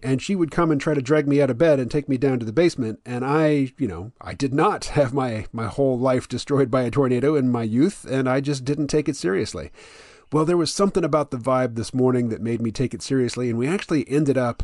And 0.00 0.22
she 0.22 0.36
would 0.36 0.52
come 0.52 0.70
and 0.70 0.80
try 0.80 0.94
to 0.94 1.02
drag 1.02 1.26
me 1.26 1.42
out 1.42 1.50
of 1.50 1.58
bed 1.58 1.80
and 1.80 1.90
take 1.90 2.08
me 2.08 2.18
down 2.18 2.38
to 2.38 2.46
the 2.46 2.52
basement. 2.52 3.00
And 3.04 3.24
I, 3.24 3.72
you 3.78 3.88
know, 3.88 4.12
I 4.20 4.34
did 4.34 4.54
not 4.54 4.84
have 4.96 5.12
my, 5.12 5.46
my 5.52 5.66
whole 5.66 5.98
life 5.98 6.28
destroyed 6.28 6.70
by 6.70 6.82
a 6.82 6.90
tornado 6.90 7.34
in 7.34 7.50
my 7.50 7.64
youth, 7.64 8.04
and 8.08 8.28
I 8.28 8.40
just 8.40 8.64
didn't 8.64 8.88
take 8.88 9.08
it 9.08 9.16
seriously. 9.16 9.70
Well, 10.32 10.44
there 10.44 10.56
was 10.56 10.72
something 10.72 11.04
about 11.04 11.30
the 11.30 11.38
vibe 11.38 11.74
this 11.74 11.94
morning 11.94 12.28
that 12.28 12.42
made 12.42 12.60
me 12.60 12.70
take 12.70 12.92
it 12.92 13.02
seriously, 13.02 13.48
and 13.48 13.58
we 13.58 13.66
actually 13.66 14.08
ended 14.08 14.36
up, 14.36 14.62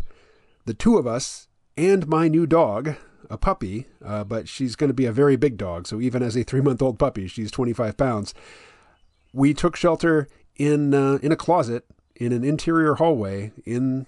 the 0.67 0.75
two 0.75 0.99
of 0.99 1.07
us 1.07 1.49
and 1.77 2.07
my 2.07 2.29
new 2.29 2.47
dog, 2.47 2.97
a 3.31 3.39
puppy, 3.39 3.87
uh, 4.05 4.25
but 4.25 4.49
she's 4.49 4.77
going 4.77 4.89
to 4.89 4.95
be 4.95 5.07
a 5.07 5.12
very 5.12 5.37
big 5.37 5.57
dog. 5.57 5.87
So 5.87 6.01
even 6.01 6.23
as 6.23 6.37
a 6.37 6.43
three 6.43 6.61
month 6.61 6.83
old 6.83 6.99
puppy, 6.99 7.27
she's 7.27 7.51
25 7.51 7.97
pounds. 7.97 8.35
We 9.33 9.55
took 9.55 9.77
shelter 9.77 10.29
in 10.57 10.95
uh, 10.95 11.19
in 11.23 11.33
a 11.33 11.37
closet 11.37 11.85
in 12.15 12.33
an 12.33 12.45
interior 12.45 12.95
hallway 12.95 13.51
in 13.65 14.07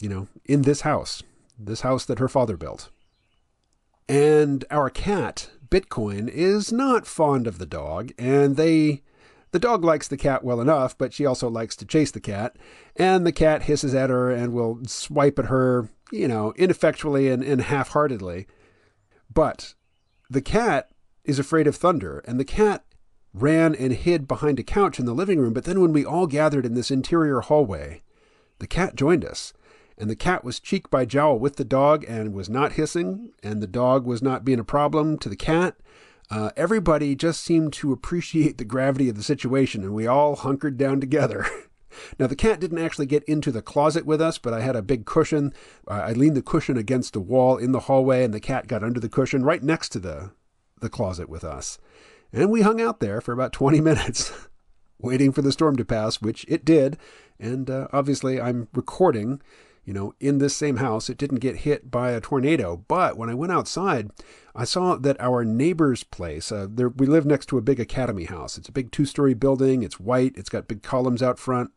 you 0.00 0.08
know 0.08 0.28
in 0.44 0.62
this 0.62 0.82
house, 0.82 1.22
this 1.58 1.80
house 1.80 2.04
that 2.04 2.18
her 2.18 2.28
father 2.28 2.56
built. 2.56 2.90
And 4.08 4.64
our 4.70 4.90
cat 4.90 5.48
Bitcoin, 5.72 6.28
is 6.28 6.70
not 6.70 7.06
fond 7.06 7.46
of 7.46 7.58
the 7.58 7.66
dog, 7.66 8.12
and 8.18 8.56
they. 8.56 9.02
The 9.52 9.58
dog 9.58 9.84
likes 9.84 10.08
the 10.08 10.16
cat 10.16 10.42
well 10.42 10.60
enough, 10.60 10.96
but 10.96 11.12
she 11.12 11.26
also 11.26 11.48
likes 11.48 11.76
to 11.76 11.84
chase 11.84 12.10
the 12.10 12.20
cat, 12.20 12.56
and 12.96 13.26
the 13.26 13.32
cat 13.32 13.64
hisses 13.64 13.94
at 13.94 14.10
her 14.10 14.30
and 14.30 14.52
will 14.52 14.80
swipe 14.86 15.38
at 15.38 15.46
her, 15.46 15.90
you 16.10 16.26
know, 16.26 16.54
ineffectually 16.56 17.28
and, 17.28 17.42
and 17.44 17.60
half 17.60 17.90
heartedly. 17.90 18.46
But 19.32 19.74
the 20.30 20.40
cat 20.40 20.90
is 21.24 21.38
afraid 21.38 21.66
of 21.66 21.76
thunder, 21.76 22.24
and 22.26 22.40
the 22.40 22.44
cat 22.44 22.84
ran 23.34 23.74
and 23.74 23.92
hid 23.92 24.26
behind 24.26 24.58
a 24.58 24.62
couch 24.64 24.98
in 24.98 25.04
the 25.04 25.14
living 25.14 25.38
room. 25.38 25.52
But 25.52 25.64
then, 25.64 25.80
when 25.80 25.92
we 25.92 26.04
all 26.04 26.26
gathered 26.26 26.64
in 26.64 26.74
this 26.74 26.90
interior 26.90 27.40
hallway, 27.40 28.02
the 28.58 28.66
cat 28.66 28.96
joined 28.96 29.24
us. 29.24 29.52
And 29.98 30.08
the 30.08 30.16
cat 30.16 30.42
was 30.42 30.58
cheek 30.58 30.88
by 30.90 31.04
jowl 31.04 31.38
with 31.38 31.56
the 31.56 31.64
dog 31.64 32.04
and 32.08 32.32
was 32.32 32.48
not 32.48 32.72
hissing, 32.72 33.32
and 33.42 33.62
the 33.62 33.66
dog 33.66 34.06
was 34.06 34.22
not 34.22 34.44
being 34.44 34.58
a 34.58 34.64
problem 34.64 35.18
to 35.18 35.28
the 35.28 35.36
cat. 35.36 35.76
Uh, 36.32 36.50
everybody 36.56 37.14
just 37.14 37.42
seemed 37.42 37.74
to 37.74 37.92
appreciate 37.92 38.56
the 38.56 38.64
gravity 38.64 39.10
of 39.10 39.16
the 39.16 39.22
situation, 39.22 39.82
and 39.82 39.92
we 39.92 40.06
all 40.06 40.34
hunkered 40.34 40.78
down 40.78 40.98
together. 40.98 41.44
now, 42.18 42.26
the 42.26 42.34
cat 42.34 42.58
didn't 42.58 42.78
actually 42.78 43.04
get 43.04 43.22
into 43.24 43.52
the 43.52 43.60
closet 43.60 44.06
with 44.06 44.18
us, 44.18 44.38
but 44.38 44.54
I 44.54 44.62
had 44.62 44.74
a 44.74 44.80
big 44.80 45.04
cushion. 45.04 45.52
I 45.86 46.12
leaned 46.12 46.38
the 46.38 46.40
cushion 46.40 46.78
against 46.78 47.16
a 47.16 47.20
wall 47.20 47.58
in 47.58 47.72
the 47.72 47.80
hallway, 47.80 48.24
and 48.24 48.32
the 48.32 48.40
cat 48.40 48.66
got 48.66 48.82
under 48.82 48.98
the 48.98 49.10
cushion 49.10 49.44
right 49.44 49.62
next 49.62 49.90
to 49.90 49.98
the, 49.98 50.30
the 50.80 50.88
closet 50.88 51.28
with 51.28 51.44
us. 51.44 51.78
And 52.32 52.50
we 52.50 52.62
hung 52.62 52.80
out 52.80 53.00
there 53.00 53.20
for 53.20 53.32
about 53.32 53.52
20 53.52 53.80
minutes, 53.82 54.32
waiting 54.98 55.32
for 55.32 55.42
the 55.42 55.52
storm 55.52 55.76
to 55.76 55.84
pass, 55.84 56.22
which 56.22 56.46
it 56.48 56.64
did. 56.64 56.96
And 57.38 57.68
uh, 57.68 57.88
obviously, 57.92 58.40
I'm 58.40 58.68
recording, 58.72 59.42
you 59.84 59.92
know, 59.92 60.14
in 60.20 60.38
this 60.38 60.54
same 60.54 60.76
house. 60.76 61.10
It 61.10 61.18
didn't 61.18 61.40
get 61.40 61.58
hit 61.58 61.90
by 61.90 62.12
a 62.12 62.20
tornado. 62.20 62.76
But 62.88 63.16
when 63.16 63.28
I 63.28 63.34
went 63.34 63.52
outside, 63.52 64.10
I 64.54 64.64
saw 64.64 64.96
that 64.96 65.20
our 65.20 65.44
neighbor's 65.44 66.04
place, 66.04 66.52
uh, 66.52 66.66
there, 66.70 66.88
we 66.88 67.06
live 67.06 67.26
next 67.26 67.46
to 67.46 67.58
a 67.58 67.62
big 67.62 67.80
academy 67.80 68.24
house. 68.24 68.56
It's 68.56 68.68
a 68.68 68.72
big 68.72 68.92
two 68.92 69.06
story 69.06 69.34
building. 69.34 69.82
It's 69.82 69.98
white, 69.98 70.34
it's 70.36 70.50
got 70.50 70.68
big 70.68 70.82
columns 70.82 71.22
out 71.22 71.38
front. 71.38 71.70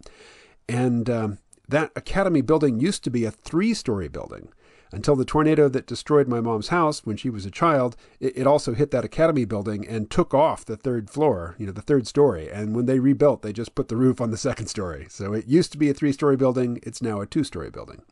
And 0.67 1.09
um, 1.09 1.37
that 1.67 1.91
academy 1.95 2.41
building 2.41 2.79
used 2.79 3.03
to 3.05 3.09
be 3.09 3.25
a 3.25 3.31
three 3.31 3.73
story 3.73 4.07
building 4.07 4.49
until 4.95 5.17
the 5.17 5.25
tornado 5.25 5.67
that 5.67 5.85
destroyed 5.85 6.25
my 6.25 6.39
mom's 6.39 6.69
house 6.69 7.05
when 7.05 7.17
she 7.17 7.29
was 7.29 7.45
a 7.45 7.51
child, 7.51 7.97
it, 8.21 8.37
it, 8.37 8.47
also 8.47 8.73
hit 8.73 8.91
that 8.91 9.03
academy 9.03 9.43
building 9.43 9.85
and 9.85 10.09
took 10.09 10.33
off 10.33 10.63
the 10.63 10.77
third 10.77 11.09
floor, 11.09 11.53
you 11.59 11.65
know, 11.65 11.73
the 11.73 11.81
third 11.81 12.07
story. 12.07 12.49
And 12.49 12.73
when 12.73 12.85
they 12.85 12.99
rebuilt, 12.99 13.41
they 13.41 13.51
just 13.51 13.75
put 13.75 13.89
the 13.89 13.97
roof 13.97 14.21
on 14.21 14.31
the 14.31 14.37
second 14.49 14.67
story. 14.67 15.07
So 15.09 15.33
it 15.33 15.47
used 15.47 15.73
to 15.73 15.77
be 15.77 15.89
a 15.89 15.93
three 15.93 16.13
story 16.13 16.37
building, 16.37 16.79
it's 16.81 17.01
now 17.01 17.19
a 17.19 17.25
two 17.25 17.43
story 17.43 17.69
building 17.69 18.03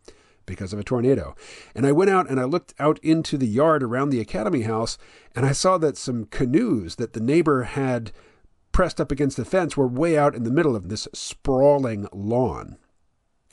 because 0.46 0.74
of 0.74 0.80
a 0.80 0.84
tornado. 0.84 1.36
And 1.74 1.88
I 1.88 1.94
went 1.94 2.10
out 2.10 2.30
and 2.30 2.38
I 2.38 2.44
looked 2.44 2.74
out 2.78 3.00
into 3.00 3.38
the 3.38 3.48
yard 3.48 3.82
around 3.82 4.10
the 4.10 4.20
academy 4.20 4.64
house 4.64 4.98
and 5.34 5.46
I 5.46 5.54
saw 5.54 5.78
that 5.78 5.96
some 5.96 6.26
canoes 6.26 6.98
that 6.98 7.14
the 7.14 7.22
neighbor 7.22 7.64
had 7.64 8.12
pressed 8.74 9.00
up 9.00 9.10
against 9.10 9.38
the 9.38 9.46
fence 9.46 9.78
were 9.78 9.88
way 9.88 10.18
out 10.18 10.36
in 10.36 10.44
the 10.44 10.52
middle 10.52 10.76
of 10.76 10.90
this 10.90 11.08
sprawling 11.14 12.10
lawn. 12.12 12.78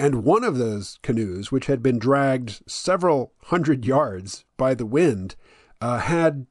And 0.01 0.25
one 0.25 0.45
of 0.45 0.57
those 0.57 0.99
canoes, 1.03 1.53
which 1.53 1.67
had 1.67 1.83
been 1.83 1.99
dragged 1.99 2.63
several 2.67 3.35
hundred 3.49 3.85
yards 3.85 4.47
by 4.57 4.73
the 4.73 4.87
wind, 4.87 5.37
uh, 5.79 5.99
had 5.99 6.47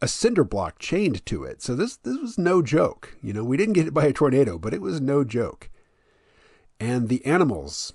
a 0.00 0.06
cinder 0.06 0.44
block 0.44 0.78
chained 0.78 1.26
to 1.26 1.42
it. 1.42 1.62
So 1.62 1.74
this 1.74 1.96
this 1.96 2.16
was 2.18 2.38
no 2.38 2.62
joke. 2.62 3.16
You 3.20 3.32
know, 3.32 3.42
we 3.42 3.56
didn't 3.56 3.72
get 3.72 3.86
hit 3.86 3.94
by 3.94 4.06
a 4.06 4.12
tornado, 4.12 4.56
but 4.56 4.72
it 4.72 4.80
was 4.80 5.00
no 5.00 5.24
joke. 5.24 5.68
And 6.78 7.08
the 7.08 7.26
animals, 7.26 7.92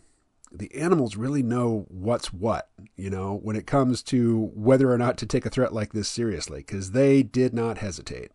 the 0.52 0.76
animals 0.76 1.16
really 1.16 1.42
know 1.42 1.86
what's 1.88 2.34
what, 2.34 2.68
you 2.98 3.10
know, 3.10 3.40
when 3.42 3.56
it 3.56 3.66
comes 3.66 4.04
to 4.04 4.52
whether 4.56 4.92
or 4.92 4.98
not 4.98 5.18
to 5.20 5.26
take 5.26 5.46
a 5.46 5.50
threat 5.50 5.72
like 5.72 5.94
this 5.94 6.10
seriously, 6.10 6.60
because 6.60 6.92
they 6.92 7.24
did 7.24 7.54
not 7.54 7.78
hesitate. 7.78 8.34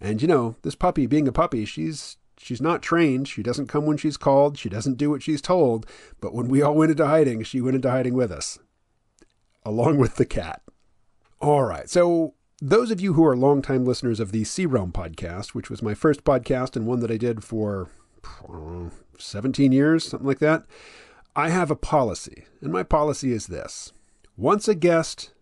And 0.00 0.22
you 0.22 0.28
know, 0.28 0.54
this 0.62 0.76
puppy 0.76 1.06
being 1.08 1.26
a 1.26 1.32
puppy, 1.32 1.64
she's 1.64 2.18
She's 2.38 2.60
not 2.60 2.82
trained. 2.82 3.28
She 3.28 3.42
doesn't 3.42 3.68
come 3.68 3.86
when 3.86 3.96
she's 3.96 4.16
called. 4.16 4.58
She 4.58 4.68
doesn't 4.68 4.98
do 4.98 5.10
what 5.10 5.22
she's 5.22 5.40
told. 5.40 5.86
But 6.20 6.34
when 6.34 6.48
we 6.48 6.62
all 6.62 6.74
went 6.74 6.90
into 6.90 7.06
hiding, 7.06 7.42
she 7.44 7.60
went 7.60 7.76
into 7.76 7.90
hiding 7.90 8.14
with 8.14 8.32
us, 8.32 8.58
along 9.64 9.98
with 9.98 10.16
the 10.16 10.26
cat. 10.26 10.62
All 11.40 11.62
right. 11.62 11.88
So, 11.88 12.34
those 12.60 12.90
of 12.90 13.00
you 13.00 13.14
who 13.14 13.24
are 13.26 13.36
longtime 13.36 13.84
listeners 13.84 14.20
of 14.20 14.32
the 14.32 14.44
C-Realm 14.44 14.92
podcast, 14.92 15.48
which 15.48 15.68
was 15.68 15.82
my 15.82 15.92
first 15.92 16.24
podcast 16.24 16.76
and 16.76 16.86
one 16.86 17.00
that 17.00 17.10
I 17.10 17.16
did 17.16 17.44
for 17.44 17.88
uh, 18.48 18.90
17 19.18 19.72
years, 19.72 20.08
something 20.08 20.26
like 20.26 20.38
that, 20.38 20.64
I 21.36 21.50
have 21.50 21.70
a 21.70 21.76
policy. 21.76 22.44
And 22.60 22.72
my 22.72 22.82
policy 22.82 23.32
is 23.32 23.48
this 23.48 23.92
once 24.36 24.68
a 24.68 24.74
guest 24.74 25.32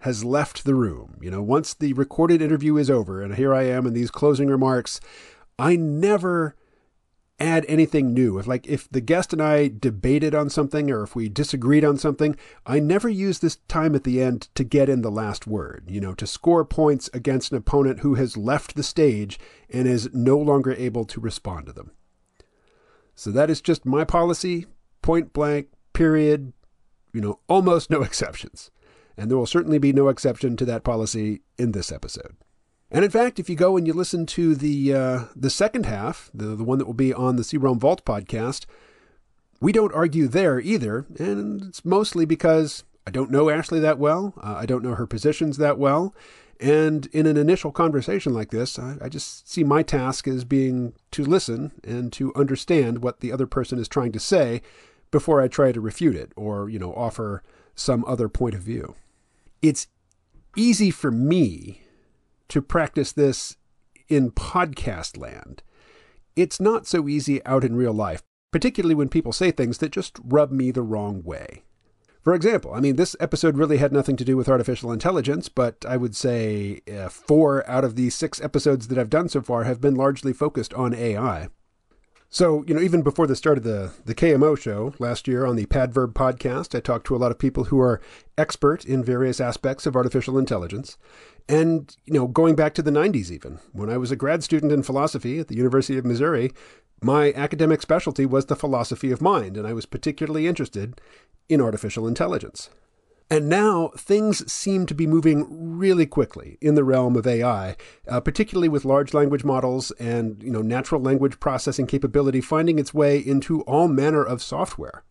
has 0.00 0.24
left 0.24 0.64
the 0.64 0.74
room, 0.74 1.18
you 1.20 1.30
know, 1.30 1.42
once 1.42 1.74
the 1.74 1.92
recorded 1.92 2.40
interview 2.40 2.76
is 2.76 2.90
over, 2.90 3.20
and 3.20 3.34
here 3.34 3.54
I 3.54 3.64
am 3.64 3.86
in 3.86 3.92
these 3.92 4.10
closing 4.10 4.48
remarks, 4.48 4.98
I 5.60 5.76
never 5.76 6.56
add 7.38 7.66
anything 7.68 8.14
new. 8.14 8.38
If 8.38 8.46
like 8.46 8.66
if 8.66 8.88
the 8.90 9.02
guest 9.02 9.34
and 9.34 9.42
I 9.42 9.68
debated 9.68 10.34
on 10.34 10.48
something 10.48 10.90
or 10.90 11.02
if 11.02 11.14
we 11.14 11.28
disagreed 11.28 11.84
on 11.84 11.98
something, 11.98 12.36
I 12.66 12.80
never 12.80 13.08
use 13.08 13.38
this 13.38 13.56
time 13.68 13.94
at 13.94 14.04
the 14.04 14.22
end 14.22 14.48
to 14.54 14.64
get 14.64 14.88
in 14.88 15.02
the 15.02 15.10
last 15.10 15.46
word, 15.46 15.84
you 15.86 16.00
know, 16.00 16.14
to 16.14 16.26
score 16.26 16.64
points 16.64 17.10
against 17.12 17.52
an 17.52 17.58
opponent 17.58 18.00
who 18.00 18.14
has 18.14 18.38
left 18.38 18.74
the 18.74 18.82
stage 18.82 19.38
and 19.68 19.86
is 19.86 20.08
no 20.14 20.38
longer 20.38 20.72
able 20.72 21.04
to 21.04 21.20
respond 21.20 21.66
to 21.66 21.72
them. 21.72 21.92
So 23.14 23.30
that 23.30 23.50
is 23.50 23.60
just 23.60 23.84
my 23.84 24.04
policy, 24.04 24.66
point 25.02 25.34
blank, 25.34 25.68
period, 25.92 26.54
you 27.12 27.20
know, 27.20 27.40
almost 27.48 27.90
no 27.90 28.02
exceptions. 28.02 28.70
And 29.14 29.30
there 29.30 29.36
will 29.36 29.46
certainly 29.46 29.78
be 29.78 29.92
no 29.92 30.08
exception 30.08 30.56
to 30.56 30.64
that 30.64 30.84
policy 30.84 31.42
in 31.58 31.72
this 31.72 31.92
episode. 31.92 32.36
And 32.90 33.04
in 33.04 33.10
fact, 33.10 33.38
if 33.38 33.48
you 33.48 33.54
go 33.54 33.76
and 33.76 33.86
you 33.86 33.92
listen 33.92 34.26
to 34.26 34.54
the 34.54 34.94
uh, 34.94 35.24
the 35.36 35.50
second 35.50 35.86
half, 35.86 36.30
the 36.34 36.56
the 36.56 36.64
one 36.64 36.78
that 36.78 36.86
will 36.86 36.94
be 36.94 37.14
on 37.14 37.36
the 37.36 37.44
C-Realm 37.44 37.78
Vault 37.78 38.04
podcast, 38.04 38.66
we 39.60 39.72
don't 39.72 39.94
argue 39.94 40.26
there 40.26 40.58
either, 40.58 41.06
and 41.18 41.62
it's 41.62 41.84
mostly 41.84 42.24
because 42.24 42.84
I 43.06 43.10
don't 43.10 43.30
know 43.30 43.48
Ashley 43.48 43.78
that 43.80 43.98
well. 43.98 44.34
Uh, 44.42 44.56
I 44.58 44.66
don't 44.66 44.82
know 44.82 44.96
her 44.96 45.06
positions 45.06 45.56
that 45.58 45.78
well, 45.78 46.14
and 46.58 47.06
in 47.12 47.26
an 47.26 47.36
initial 47.36 47.70
conversation 47.70 48.34
like 48.34 48.50
this, 48.50 48.76
I, 48.76 48.96
I 49.00 49.08
just 49.08 49.48
see 49.48 49.62
my 49.62 49.82
task 49.82 50.26
as 50.26 50.44
being 50.44 50.92
to 51.12 51.24
listen 51.24 51.72
and 51.84 52.12
to 52.14 52.34
understand 52.34 53.02
what 53.02 53.20
the 53.20 53.30
other 53.30 53.46
person 53.46 53.78
is 53.78 53.88
trying 53.88 54.12
to 54.12 54.20
say 54.20 54.62
before 55.12 55.40
I 55.40 55.48
try 55.48 55.70
to 55.70 55.80
refute 55.80 56.16
it 56.16 56.32
or 56.34 56.68
you 56.68 56.80
know 56.80 56.92
offer 56.94 57.44
some 57.76 58.04
other 58.04 58.28
point 58.28 58.56
of 58.56 58.62
view. 58.62 58.96
It's 59.62 59.86
easy 60.56 60.90
for 60.90 61.12
me 61.12 61.82
to 62.50 62.62
practice 62.62 63.12
this 63.12 63.56
in 64.08 64.30
podcast 64.30 65.16
land. 65.16 65.62
It's 66.36 66.60
not 66.60 66.86
so 66.86 67.08
easy 67.08 67.44
out 67.46 67.64
in 67.64 67.76
real 67.76 67.92
life, 67.92 68.22
particularly 68.52 68.94
when 68.94 69.08
people 69.08 69.32
say 69.32 69.50
things 69.50 69.78
that 69.78 69.92
just 69.92 70.18
rub 70.24 70.50
me 70.50 70.70
the 70.70 70.82
wrong 70.82 71.22
way. 71.22 71.64
For 72.22 72.34
example, 72.34 72.74
I 72.74 72.80
mean, 72.80 72.96
this 72.96 73.16
episode 73.18 73.56
really 73.56 73.78
had 73.78 73.92
nothing 73.92 74.16
to 74.16 74.24
do 74.24 74.36
with 74.36 74.48
artificial 74.48 74.92
intelligence, 74.92 75.48
but 75.48 75.84
I 75.88 75.96
would 75.96 76.14
say 76.14 76.82
uh, 76.92 77.08
four 77.08 77.68
out 77.68 77.84
of 77.84 77.96
the 77.96 78.10
six 78.10 78.40
episodes 78.42 78.88
that 78.88 78.98
I've 78.98 79.08
done 79.08 79.28
so 79.30 79.40
far 79.40 79.64
have 79.64 79.80
been 79.80 79.94
largely 79.94 80.34
focused 80.34 80.74
on 80.74 80.92
AI. 80.92 81.48
So, 82.32 82.62
you 82.66 82.74
know, 82.74 82.80
even 82.80 83.02
before 83.02 83.26
the 83.26 83.34
start 83.34 83.58
of 83.58 83.64
the, 83.64 83.92
the 84.04 84.14
KMO 84.14 84.56
show 84.56 84.94
last 85.00 85.26
year 85.26 85.44
on 85.44 85.56
the 85.56 85.66
Padverb 85.66 86.12
podcast, 86.12 86.76
I 86.76 86.80
talked 86.80 87.06
to 87.08 87.16
a 87.16 87.18
lot 87.18 87.32
of 87.32 87.40
people 87.40 87.64
who 87.64 87.80
are 87.80 88.00
expert 88.38 88.84
in 88.84 89.02
various 89.02 89.40
aspects 89.40 89.84
of 89.84 89.96
artificial 89.96 90.38
intelligence. 90.38 90.96
And, 91.50 91.96
you 92.04 92.14
know, 92.14 92.28
going 92.28 92.54
back 92.54 92.74
to 92.74 92.82
the 92.82 92.92
90s, 92.92 93.28
even 93.28 93.58
when 93.72 93.90
I 93.90 93.96
was 93.96 94.12
a 94.12 94.16
grad 94.16 94.44
student 94.44 94.70
in 94.70 94.84
philosophy 94.84 95.40
at 95.40 95.48
the 95.48 95.56
University 95.56 95.98
of 95.98 96.04
Missouri, 96.04 96.52
my 97.02 97.32
academic 97.32 97.82
specialty 97.82 98.24
was 98.24 98.46
the 98.46 98.54
philosophy 98.54 99.10
of 99.10 99.20
mind, 99.20 99.56
and 99.56 99.66
I 99.66 99.72
was 99.72 99.84
particularly 99.84 100.46
interested 100.46 101.00
in 101.48 101.60
artificial 101.60 102.06
intelligence. 102.06 102.70
And 103.28 103.48
now 103.48 103.90
things 103.96 104.50
seem 104.50 104.86
to 104.86 104.94
be 104.94 105.08
moving 105.08 105.76
really 105.76 106.06
quickly 106.06 106.56
in 106.60 106.76
the 106.76 106.84
realm 106.84 107.16
of 107.16 107.26
AI, 107.26 107.76
uh, 108.06 108.20
particularly 108.20 108.68
with 108.68 108.84
large 108.84 109.12
language 109.12 109.42
models 109.42 109.90
and 109.98 110.40
you 110.44 110.52
know 110.52 110.62
natural 110.62 111.00
language 111.00 111.40
processing 111.40 111.88
capability 111.88 112.40
finding 112.40 112.78
its 112.78 112.94
way 112.94 113.18
into 113.18 113.62
all 113.62 113.88
manner 113.88 114.22
of 114.22 114.40
software. 114.40 115.02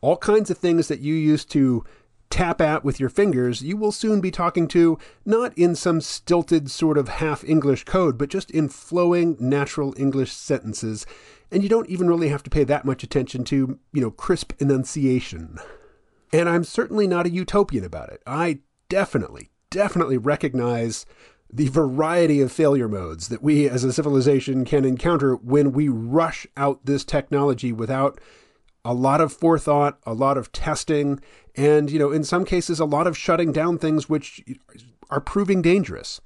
All 0.00 0.16
kinds 0.16 0.50
of 0.50 0.58
things 0.58 0.88
that 0.88 1.00
you 1.00 1.14
used 1.14 1.48
to 1.50 1.84
tap 2.30 2.60
at 2.60 2.84
with 2.84 2.98
your 2.98 3.08
fingers, 3.08 3.62
you 3.62 3.76
will 3.76 3.92
soon 3.92 4.20
be 4.20 4.30
talking 4.30 4.68
to 4.68 4.98
not 5.26 5.56
in 5.58 5.74
some 5.74 6.00
stilted 6.00 6.70
sort 6.70 6.96
of 6.96 7.08
half 7.08 7.44
English 7.44 7.84
code, 7.84 8.16
but 8.16 8.30
just 8.30 8.50
in 8.50 8.68
flowing 8.68 9.36
natural 9.38 9.94
English 9.98 10.32
sentences. 10.32 11.04
And 11.50 11.62
you 11.62 11.68
don't 11.68 11.88
even 11.88 12.08
really 12.08 12.28
have 12.28 12.44
to 12.44 12.50
pay 12.50 12.64
that 12.64 12.84
much 12.84 13.02
attention 13.02 13.44
to, 13.44 13.78
you 13.92 14.00
know, 14.00 14.10
crisp 14.10 14.52
enunciation. 14.60 15.58
And 16.32 16.48
I'm 16.48 16.64
certainly 16.64 17.08
not 17.08 17.26
a 17.26 17.30
utopian 17.30 17.84
about 17.84 18.10
it. 18.10 18.22
I 18.26 18.60
definitely, 18.88 19.50
definitely 19.68 20.16
recognize 20.16 21.06
the 21.52 21.68
variety 21.68 22.40
of 22.40 22.52
failure 22.52 22.88
modes 22.88 23.28
that 23.28 23.42
we 23.42 23.68
as 23.68 23.82
a 23.82 23.92
civilization 23.92 24.64
can 24.64 24.84
encounter 24.84 25.34
when 25.34 25.72
we 25.72 25.88
rush 25.88 26.46
out 26.56 26.86
this 26.86 27.04
technology 27.04 27.72
without 27.72 28.20
a 28.84 28.94
lot 28.94 29.20
of 29.20 29.32
forethought, 29.32 29.98
a 30.04 30.14
lot 30.14 30.38
of 30.38 30.52
testing, 30.52 31.20
and, 31.56 31.90
you 31.90 31.98
know, 31.98 32.10
in 32.10 32.24
some 32.24 32.44
cases, 32.44 32.80
a 32.80 32.84
lot 32.84 33.06
of 33.06 33.16
shutting 33.16 33.52
down 33.52 33.78
things 33.78 34.08
which 34.08 34.42
are 35.10 35.20
proving 35.20 35.60
dangerous. 35.60 36.20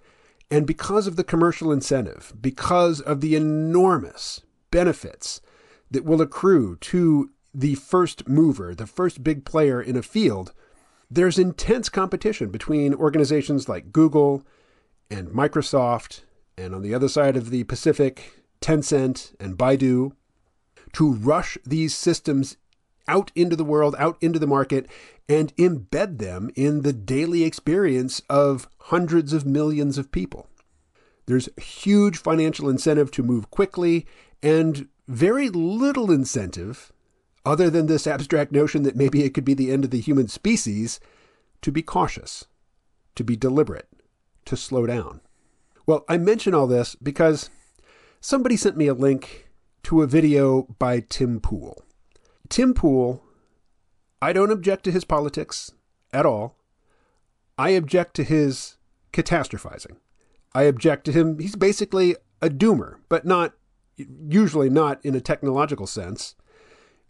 And 0.51 0.67
because 0.67 1.07
of 1.07 1.17
the 1.17 1.25
commercial 1.25 1.73
incentive, 1.73 2.33
because 2.41 3.01
of 3.01 3.21
the 3.21 3.35
enormous 3.35 4.43
benefits 4.71 5.41
that 5.91 6.05
will 6.05 6.21
accrue 6.21 6.77
to 6.77 7.31
the 7.53 7.75
first 7.77 8.29
mover, 8.29 8.75
the 8.75 8.87
first 8.87 9.25
big 9.25 9.45
player 9.45 9.81
in 9.81 9.97
a 9.97 10.03
field, 10.03 10.53
there's 11.11 11.39
intense 11.39 11.89
competition 11.89 12.51
between 12.51 12.95
organizations 12.95 13.69
like 13.69 13.93
Google 13.93 14.45
and 15.11 15.29
Microsoft, 15.29 16.23
and 16.57 16.75
on 16.75 16.83
the 16.83 16.95
other 16.95 17.09
side 17.09 17.37
of 17.37 17.51
the 17.51 17.65
Pacific, 17.65 18.43
Tencent 18.61 19.35
and 19.41 19.57
Baidu, 19.57 20.13
to 20.95 21.13
rush 21.13 21.59
these 21.65 21.95
systems 21.95 22.57
out 23.07 23.31
into 23.35 23.57
the 23.57 23.65
world, 23.65 23.95
out 23.99 24.17
into 24.21 24.39
the 24.39 24.47
market, 24.47 24.87
and 25.29 25.55
embed 25.57 26.19
them 26.19 26.51
in 26.55 26.83
the 26.83 26.93
daily 26.93 27.45
experience 27.45 28.23
of 28.29 28.69
hundreds 28.79 29.33
of 29.33 29.47
millions 29.47 29.99
of 29.99 30.11
people. 30.11 30.49
There's 31.27 31.49
huge 31.61 32.19
financial 32.19 32.69
incentive 32.69 33.11
to 33.13 33.23
move 33.23 33.51
quickly 33.51 34.07
and 34.43 34.89
very 35.09 35.49
little 35.49 36.11
incentive, 36.11 36.93
other 37.47 37.69
than 37.71 37.87
this 37.87 38.07
abstract 38.07 38.53
notion 38.53 38.83
that 38.85 38.97
maybe 38.97 39.23
it 39.25 39.35
could 39.35 39.45
be 39.45 39.55
the 39.55 39.71
end 39.71 39.85
of 39.85 39.91
the 39.91 40.01
human 40.01 40.29
species, 40.29 41.01
to 41.63 41.73
be 41.73 41.83
cautious, 41.83 42.47
to 43.15 43.25
be 43.25 43.37
deliberate, 43.37 43.89
to 44.45 44.57
slow 44.57 44.87
down. 44.87 45.21
Well, 45.87 46.05
I 46.09 46.17
mention 46.17 46.55
all 46.55 46.67
this 46.67 46.95
because 46.95 47.51
somebody 48.21 48.57
sent 48.57 48.77
me 48.77 48.87
a 48.87 48.95
link 48.95 49.44
to 49.85 50.03
a 50.03 50.07
video 50.07 50.63
by 50.79 51.01
Tim 51.01 51.41
Pool. 51.41 51.85
Tim 52.49 52.75
Pool, 52.75 53.23
I 54.21 54.33
don't 54.33 54.51
object 54.51 54.85
to 54.85 54.93
his 54.93 55.05
politics 55.05 55.73
at 56.13 56.27
all. 56.27 56.57
I 57.59 57.71
object 57.71 58.15
to 58.17 58.25
his 58.25 58.77
catastrophizing. 59.13 59.97
I 60.55 60.63
object 60.65 61.05
to 61.07 61.13
him. 61.13 61.39
He's 61.39 61.57
basically 61.57 62.17
a 62.41 62.49
doomer, 62.49 62.97
but 63.09 63.25
not 63.25 63.55
usually 63.97 64.71
not 64.71 65.05
in 65.05 65.15
a 65.15 65.21
technological 65.21 65.87
sense, 65.87 66.35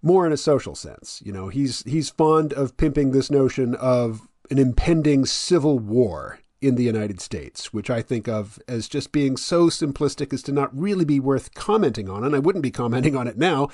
more 0.02 0.26
in 0.26 0.32
a 0.32 0.36
social 0.36 0.74
sense. 0.74 1.22
You 1.24 1.32
know, 1.32 1.48
he's 1.48 1.82
he's 1.84 2.10
fond 2.10 2.52
of 2.52 2.76
pimping 2.76 3.10
this 3.10 3.30
notion 3.30 3.74
of 3.76 4.28
an 4.50 4.58
impending 4.58 5.24
civil 5.24 5.78
war 5.78 6.40
in 6.66 6.76
the 6.76 6.84
United 6.84 7.20
States, 7.20 7.72
which 7.72 7.90
I 7.90 8.02
think 8.02 8.28
of 8.28 8.58
as 8.66 8.88
just 8.88 9.12
being 9.12 9.36
so 9.36 9.66
simplistic 9.66 10.32
as 10.32 10.42
to 10.44 10.52
not 10.52 10.76
really 10.76 11.04
be 11.04 11.20
worth 11.20 11.54
commenting 11.54 12.08
on. 12.08 12.24
And 12.24 12.34
I 12.34 12.38
wouldn't 12.38 12.62
be 12.62 12.70
commenting 12.70 13.16
on 13.16 13.26
it 13.26 13.36
now, 13.36 13.68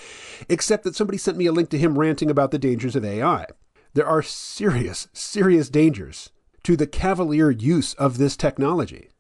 except 0.49 0.85
that 0.85 0.97
somebody 0.97 1.19
sent 1.19 1.39
me 1.39 1.47
a 1.47 1.53
link 1.53 1.71
to 1.71 1.79
him 1.79 1.99
ranting 1.99 2.31
about 2.31 2.51
the 2.51 2.59
dangers 2.59 2.97
of 2.97 3.05
AI. 3.05 3.47
There 3.95 4.07
are 4.07 4.23
serious, 4.23 5.09
serious 5.13 5.69
dangers 5.69 6.31
to 6.63 6.77
the 6.77 6.87
cavalier 6.87 7.51
use 7.51 7.95
of 7.95 8.19
this 8.19 8.37
technology. 8.37 9.11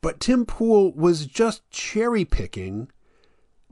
But 0.00 0.20
Tim 0.20 0.44
Pool 0.44 0.92
was 0.92 1.26
just 1.26 1.68
cherry 1.70 2.24
picking 2.24 2.90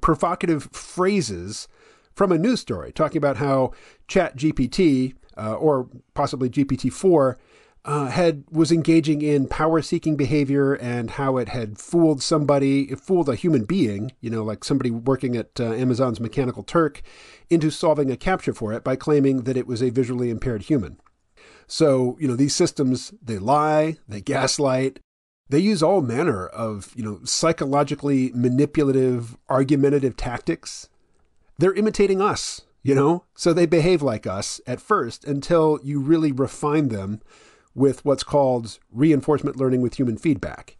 provocative 0.00 0.64
phrases 0.72 1.68
from 2.14 2.32
a 2.32 2.38
news 2.38 2.60
story 2.60 2.92
talking 2.92 3.18
about 3.18 3.38
how 3.38 3.72
ChatGPT 4.08 5.14
uh, 5.36 5.54
or 5.54 5.88
possibly 6.14 6.50
GPT-4 6.50 7.36
uh, 7.84 8.08
had 8.08 8.44
was 8.50 8.70
engaging 8.70 9.22
in 9.22 9.48
power-seeking 9.48 10.16
behavior 10.16 10.74
and 10.74 11.12
how 11.12 11.38
it 11.38 11.48
had 11.48 11.78
fooled 11.78 12.22
somebody, 12.22 12.90
it 12.90 13.00
fooled 13.00 13.28
a 13.28 13.34
human 13.34 13.64
being, 13.64 14.12
you 14.20 14.28
know, 14.28 14.44
like 14.44 14.64
somebody 14.64 14.90
working 14.90 15.36
at 15.36 15.58
uh, 15.58 15.72
Amazon's 15.72 16.20
Mechanical 16.20 16.62
Turk, 16.62 17.00
into 17.48 17.70
solving 17.70 18.10
a 18.10 18.16
CAPTCHA 18.16 18.56
for 18.56 18.72
it 18.72 18.84
by 18.84 18.96
claiming 18.96 19.42
that 19.42 19.56
it 19.56 19.66
was 19.66 19.82
a 19.82 19.90
visually 19.90 20.30
impaired 20.30 20.62
human. 20.64 20.98
So, 21.66 22.16
you 22.20 22.28
know, 22.28 22.36
these 22.36 22.54
systems 22.54 23.14
they 23.22 23.38
lie, 23.38 23.96
they 24.06 24.20
gaslight, 24.20 25.00
they 25.48 25.58
use 25.58 25.82
all 25.82 26.02
manner 26.02 26.46
of, 26.46 26.92
you 26.94 27.02
know, 27.02 27.20
psychologically 27.24 28.30
manipulative, 28.34 29.36
argumentative 29.48 30.16
tactics. 30.16 30.88
They're 31.58 31.74
imitating 31.74 32.20
us, 32.20 32.62
you 32.82 32.94
know? 32.94 33.24
So 33.34 33.52
they 33.52 33.66
behave 33.66 34.00
like 34.02 34.26
us 34.26 34.60
at 34.66 34.80
first 34.80 35.24
until 35.24 35.80
you 35.82 36.00
really 36.00 36.30
refine 36.30 36.88
them 36.88 37.20
with 37.74 38.04
what's 38.04 38.22
called 38.22 38.78
reinforcement 38.90 39.56
learning 39.56 39.80
with 39.80 39.94
human 39.94 40.16
feedback, 40.16 40.76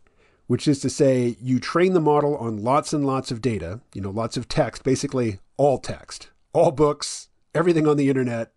which 0.47 0.66
is 0.66 0.80
to 0.80 0.91
say 0.91 1.36
you 1.41 1.61
train 1.61 1.93
the 1.93 2.01
model 2.01 2.36
on 2.36 2.62
lots 2.62 2.93
and 2.93 3.07
lots 3.07 3.30
of 3.30 3.41
data, 3.41 3.80
you 3.95 4.01
know, 4.01 4.11
lots 4.11 4.36
of 4.36 4.49
text, 4.49 4.82
basically 4.82 5.38
all 5.57 5.78
text, 5.78 6.30
all 6.53 6.70
books, 6.70 7.28
everything 7.55 7.86
on 7.86 7.97
the 7.97 8.09
internet, 8.09 8.53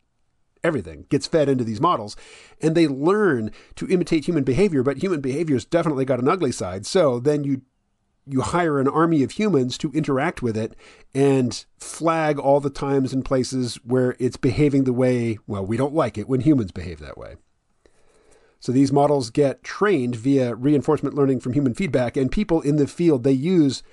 everything 0.63 1.05
gets 1.09 1.27
fed 1.27 1.49
into 1.49 1.63
these 1.63 1.81
models 1.81 2.15
and 2.61 2.73
they 2.73 2.87
learn 2.87 3.51
to 3.75 3.87
imitate 3.89 4.25
human 4.25 4.43
behavior 4.43 4.81
but 4.81 4.97
human 4.97 5.19
behavior's 5.19 5.65
definitely 5.65 6.05
got 6.05 6.19
an 6.19 6.29
ugly 6.29 6.51
side. 6.51 6.85
So 6.85 7.19
then 7.19 7.43
you 7.43 7.61
you 8.25 8.41
hire 8.41 8.79
an 8.79 8.87
army 8.87 9.21
of 9.21 9.31
humans 9.31 9.77
to 9.77 9.91
interact 9.91 10.41
with 10.41 10.55
it 10.55 10.75
and 11.13 11.65
flag 11.77 12.39
all 12.39 12.61
the 12.61 12.69
times 12.69 13.11
and 13.11 13.25
places 13.25 13.75
where 13.83 14.15
it's 14.17 14.37
behaving 14.37 14.85
the 14.85 14.93
way 14.93 15.37
well 15.45 15.65
we 15.65 15.77
don't 15.77 15.93
like 15.93 16.17
it 16.17 16.29
when 16.29 16.41
humans 16.41 16.71
behave 16.71 16.99
that 16.99 17.17
way 17.17 17.35
so 18.63 18.71
these 18.71 18.93
models 18.93 19.29
get 19.29 19.61
trained 19.61 20.15
via 20.15 20.55
reinforcement 20.55 21.13
learning 21.13 21.41
from 21.41 21.51
human 21.51 21.73
feedback 21.73 22.15
and 22.15 22.31
people 22.31 22.61
in 22.61 22.77
the 22.77 22.87
field 22.87 23.25
they 23.25 23.33
use 23.33 23.83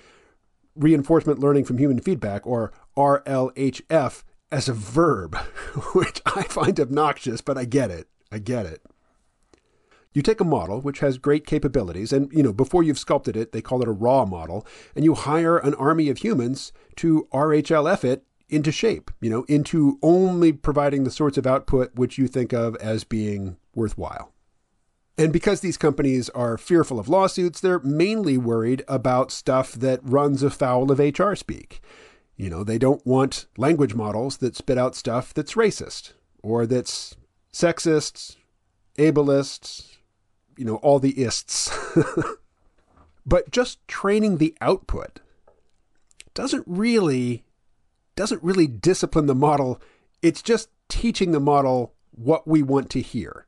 reinforcement 0.76 1.40
learning 1.40 1.64
from 1.64 1.76
human 1.76 1.98
feedback 1.98 2.46
or 2.46 2.72
RLHF 2.96 4.22
as 4.52 4.68
a 4.68 4.72
verb, 4.72 5.34
which 5.92 6.22
I 6.24 6.44
find 6.44 6.78
obnoxious, 6.78 7.40
but 7.40 7.58
I 7.58 7.64
get 7.64 7.90
it. 7.90 8.06
I 8.30 8.38
get 8.38 8.64
it. 8.64 8.80
You 10.12 10.22
take 10.22 10.38
a 10.40 10.44
model 10.44 10.80
which 10.80 11.00
has 11.00 11.18
great 11.18 11.48
capabilities, 11.48 12.12
and 12.12 12.32
you 12.32 12.44
know, 12.44 12.52
before 12.52 12.84
you've 12.84 12.96
sculpted 12.96 13.36
it, 13.36 13.50
they 13.50 13.60
call 13.60 13.82
it 13.82 13.88
a 13.88 13.92
raw 13.92 14.24
model, 14.24 14.64
and 14.94 15.04
you 15.04 15.16
hire 15.16 15.58
an 15.58 15.74
army 15.74 16.10
of 16.10 16.18
humans 16.18 16.72
to 16.94 17.26
RHLF 17.32 18.04
it 18.04 18.22
into 18.48 18.70
shape, 18.70 19.10
you 19.20 19.30
know, 19.30 19.42
into 19.48 19.98
only 20.00 20.52
providing 20.52 21.02
the 21.02 21.10
sorts 21.10 21.36
of 21.36 21.44
output 21.44 21.96
which 21.96 22.18
you 22.18 22.28
think 22.28 22.52
of 22.52 22.76
as 22.76 23.02
being 23.02 23.56
worthwhile. 23.74 24.32
And 25.20 25.34
because 25.34 25.60
these 25.60 25.76
companies 25.76 26.30
are 26.30 26.56
fearful 26.56 26.98
of 26.98 27.06
lawsuits, 27.06 27.60
they're 27.60 27.80
mainly 27.80 28.38
worried 28.38 28.82
about 28.88 29.30
stuff 29.30 29.72
that 29.72 30.00
runs 30.02 30.42
afoul 30.42 30.90
of 30.90 30.98
HR 30.98 31.34
speak. 31.34 31.82
You 32.38 32.48
know, 32.48 32.64
they 32.64 32.78
don't 32.78 33.06
want 33.06 33.44
language 33.58 33.94
models 33.94 34.38
that 34.38 34.56
spit 34.56 34.78
out 34.78 34.94
stuff 34.94 35.34
that's 35.34 35.56
racist 35.56 36.14
or 36.42 36.64
that's 36.64 37.16
sexist, 37.52 38.36
ableist, 38.96 39.98
you 40.56 40.64
know, 40.64 40.76
all 40.76 40.98
the 40.98 41.22
ists. 41.22 41.70
but 43.26 43.50
just 43.50 43.86
training 43.86 44.38
the 44.38 44.56
output 44.62 45.20
doesn't 46.32 46.64
really 46.66 47.44
doesn't 48.16 48.42
really 48.42 48.66
discipline 48.66 49.26
the 49.26 49.34
model. 49.34 49.82
It's 50.22 50.40
just 50.40 50.70
teaching 50.88 51.32
the 51.32 51.40
model 51.40 51.92
what 52.10 52.48
we 52.48 52.62
want 52.62 52.88
to 52.92 53.02
hear. 53.02 53.46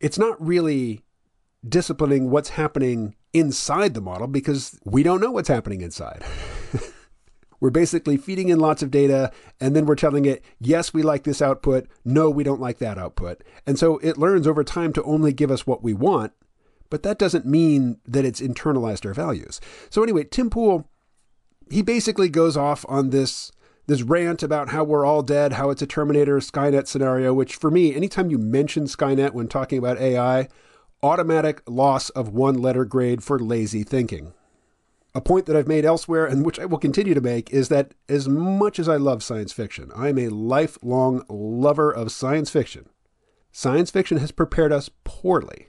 It's 0.00 0.18
not 0.18 0.44
really 0.44 1.02
disciplining 1.66 2.30
what's 2.30 2.50
happening 2.50 3.16
inside 3.32 3.94
the 3.94 4.00
model 4.00 4.26
because 4.26 4.78
we 4.84 5.02
don't 5.02 5.20
know 5.20 5.30
what's 5.30 5.48
happening 5.48 5.80
inside. 5.80 6.24
We're 7.60 7.70
basically 7.70 8.16
feeding 8.16 8.48
in 8.48 8.60
lots 8.60 8.82
of 8.82 8.90
data 8.90 9.32
and 9.60 9.74
then 9.74 9.84
we're 9.84 9.96
telling 9.96 10.24
it, 10.24 10.44
yes, 10.60 10.94
we 10.94 11.02
like 11.02 11.24
this 11.24 11.42
output. 11.42 11.88
No, 12.04 12.30
we 12.30 12.44
don't 12.44 12.60
like 12.60 12.78
that 12.78 12.98
output. 12.98 13.42
And 13.66 13.76
so 13.76 13.98
it 13.98 14.16
learns 14.16 14.46
over 14.46 14.62
time 14.62 14.92
to 14.92 15.02
only 15.02 15.32
give 15.32 15.50
us 15.50 15.66
what 15.66 15.82
we 15.82 15.92
want, 15.92 16.32
but 16.88 17.02
that 17.02 17.18
doesn't 17.18 17.46
mean 17.46 17.98
that 18.06 18.24
it's 18.24 18.40
internalized 18.40 19.04
our 19.04 19.12
values. 19.12 19.60
So 19.90 20.04
anyway, 20.04 20.22
Tim 20.22 20.50
Pool, 20.50 20.88
he 21.68 21.82
basically 21.82 22.28
goes 22.28 22.56
off 22.56 22.86
on 22.88 23.10
this 23.10 23.50
this 23.88 24.02
rant 24.02 24.42
about 24.42 24.68
how 24.68 24.84
we're 24.84 25.06
all 25.06 25.22
dead, 25.22 25.54
how 25.54 25.70
it's 25.70 25.80
a 25.80 25.86
Terminator 25.86 26.36
Skynet 26.38 26.86
scenario, 26.86 27.32
which 27.32 27.56
for 27.56 27.70
me, 27.70 27.94
anytime 27.94 28.30
you 28.30 28.36
mention 28.38 28.84
Skynet 28.84 29.32
when 29.32 29.48
talking 29.48 29.78
about 29.78 29.98
AI, 29.98 30.48
automatic 31.02 31.62
loss 31.66 32.10
of 32.10 32.28
one 32.28 32.60
letter 32.60 32.84
grade 32.84 33.24
for 33.24 33.38
lazy 33.38 33.82
thinking. 33.82 34.34
A 35.14 35.22
point 35.22 35.46
that 35.46 35.56
I've 35.56 35.66
made 35.66 35.86
elsewhere 35.86 36.26
and 36.26 36.44
which 36.44 36.60
I 36.60 36.66
will 36.66 36.76
continue 36.76 37.14
to 37.14 37.20
make 37.22 37.50
is 37.50 37.70
that 37.70 37.94
as 38.10 38.28
much 38.28 38.78
as 38.78 38.90
I 38.90 38.96
love 38.96 39.22
science 39.22 39.54
fiction, 39.54 39.90
I 39.96 40.10
am 40.10 40.18
a 40.18 40.28
lifelong 40.28 41.24
lover 41.30 41.90
of 41.90 42.12
science 42.12 42.50
fiction. 42.50 42.90
Science 43.52 43.90
fiction 43.90 44.18
has 44.18 44.32
prepared 44.32 44.70
us 44.70 44.90
poorly 45.04 45.68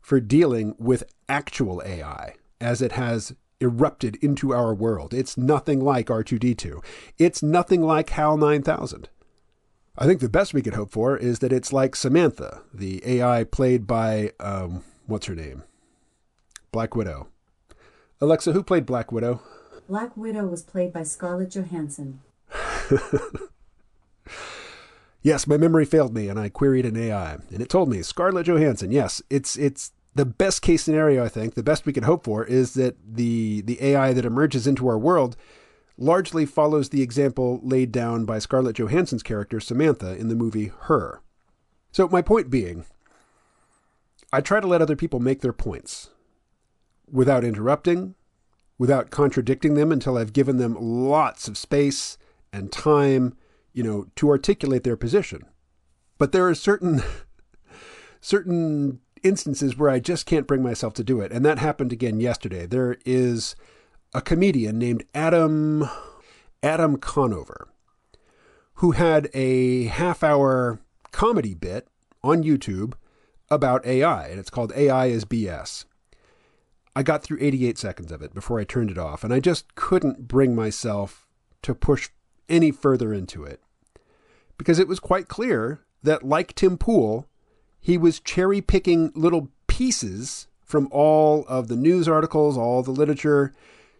for 0.00 0.18
dealing 0.18 0.74
with 0.76 1.04
actual 1.28 1.80
AI 1.86 2.34
as 2.60 2.82
it 2.82 2.92
has 2.92 3.32
erupted 3.60 4.16
into 4.16 4.52
our 4.52 4.74
world. 4.74 5.14
It's 5.14 5.36
nothing 5.36 5.80
like 5.80 6.06
R2D2. 6.06 6.84
It's 7.18 7.42
nothing 7.42 7.82
like 7.82 8.10
HAL 8.10 8.36
9000. 8.36 9.08
I 9.96 10.06
think 10.06 10.20
the 10.20 10.28
best 10.28 10.52
we 10.54 10.62
could 10.62 10.74
hope 10.74 10.90
for 10.90 11.16
is 11.16 11.38
that 11.38 11.52
it's 11.52 11.72
like 11.72 11.94
Samantha, 11.94 12.62
the 12.72 13.00
AI 13.06 13.44
played 13.44 13.86
by, 13.86 14.32
um, 14.40 14.82
what's 15.06 15.26
her 15.26 15.36
name? 15.36 15.62
Black 16.72 16.96
Widow. 16.96 17.28
Alexa, 18.20 18.52
who 18.52 18.64
played 18.64 18.86
Black 18.86 19.12
Widow? 19.12 19.40
Black 19.88 20.16
Widow 20.16 20.46
was 20.46 20.62
played 20.62 20.92
by 20.92 21.04
Scarlett 21.04 21.50
Johansson. 21.50 22.20
yes, 25.22 25.46
my 25.46 25.56
memory 25.56 25.84
failed 25.84 26.14
me 26.14 26.28
and 26.28 26.40
I 26.40 26.48
queried 26.48 26.86
an 26.86 26.96
AI 26.96 27.34
and 27.34 27.60
it 27.60 27.68
told 27.68 27.88
me 27.88 28.02
Scarlett 28.02 28.46
Johansson. 28.46 28.90
Yes, 28.90 29.22
it's 29.30 29.56
it's 29.56 29.92
the 30.14 30.24
best 30.24 30.62
case 30.62 30.82
scenario, 30.82 31.24
I 31.24 31.28
think, 31.28 31.54
the 31.54 31.62
best 31.62 31.86
we 31.86 31.92
could 31.92 32.04
hope 32.04 32.24
for 32.24 32.44
is 32.44 32.74
that 32.74 32.96
the 33.04 33.62
the 33.62 33.82
AI 33.82 34.12
that 34.12 34.24
emerges 34.24 34.66
into 34.66 34.88
our 34.88 34.98
world 34.98 35.36
largely 35.96 36.46
follows 36.46 36.88
the 36.88 37.02
example 37.02 37.60
laid 37.62 37.92
down 37.92 38.24
by 38.24 38.38
Scarlett 38.38 38.76
Johansson's 38.76 39.22
character 39.22 39.60
Samantha 39.60 40.16
in 40.16 40.28
the 40.28 40.34
movie 40.34 40.72
Her. 40.82 41.20
So 41.92 42.08
my 42.08 42.22
point 42.22 42.50
being, 42.50 42.84
I 44.32 44.40
try 44.40 44.60
to 44.60 44.66
let 44.66 44.82
other 44.82 44.96
people 44.96 45.20
make 45.20 45.40
their 45.40 45.52
points 45.52 46.10
without 47.10 47.44
interrupting, 47.44 48.16
without 48.78 49.10
contradicting 49.10 49.74
them 49.74 49.92
until 49.92 50.16
I've 50.16 50.32
given 50.32 50.56
them 50.56 50.76
lots 50.80 51.46
of 51.46 51.56
space 51.56 52.18
and 52.52 52.72
time, 52.72 53.36
you 53.72 53.82
know, 53.82 54.06
to 54.16 54.30
articulate 54.30 54.82
their 54.82 54.96
position. 54.96 55.44
But 56.18 56.32
there 56.32 56.48
are 56.48 56.54
certain 56.54 57.02
certain 58.20 59.00
instances 59.24 59.76
where 59.76 59.90
I 59.90 59.98
just 59.98 60.26
can't 60.26 60.46
bring 60.46 60.62
myself 60.62 60.94
to 60.94 61.04
do 61.04 61.20
it, 61.20 61.32
and 61.32 61.44
that 61.44 61.58
happened 61.58 61.92
again 61.92 62.20
yesterday. 62.20 62.66
There 62.66 62.96
is 63.04 63.56
a 64.12 64.20
comedian 64.20 64.78
named 64.78 65.04
Adam 65.14 65.88
Adam 66.62 66.96
Conover 66.98 67.68
who 68.74 68.92
had 68.92 69.28
a 69.34 69.84
half-hour 69.84 70.80
comedy 71.12 71.54
bit 71.54 71.88
on 72.22 72.42
YouTube 72.42 72.94
about 73.50 73.86
AI, 73.86 74.28
and 74.28 74.38
it's 74.38 74.50
called 74.50 74.72
AI 74.74 75.06
is 75.06 75.24
BS. 75.24 75.84
I 76.96 77.02
got 77.02 77.22
through 77.22 77.38
88 77.40 77.78
seconds 77.78 78.12
of 78.12 78.22
it 78.22 78.34
before 78.34 78.58
I 78.58 78.64
turned 78.64 78.90
it 78.90 78.98
off, 78.98 79.24
and 79.24 79.32
I 79.32 79.40
just 79.40 79.74
couldn't 79.74 80.28
bring 80.28 80.54
myself 80.54 81.26
to 81.62 81.74
push 81.74 82.10
any 82.48 82.70
further 82.70 83.12
into 83.12 83.44
it. 83.44 83.60
Because 84.56 84.78
it 84.78 84.88
was 84.88 85.00
quite 85.00 85.28
clear 85.28 85.80
that, 86.02 86.22
like 86.22 86.54
Tim 86.54 86.78
Pool, 86.78 87.26
he 87.84 87.98
was 87.98 88.18
cherry 88.18 88.62
picking 88.62 89.12
little 89.14 89.50
pieces 89.66 90.48
from 90.62 90.88
all 90.90 91.44
of 91.48 91.68
the 91.68 91.76
news 91.76 92.08
articles, 92.08 92.56
all 92.56 92.82
the 92.82 92.90
literature, 92.90 93.52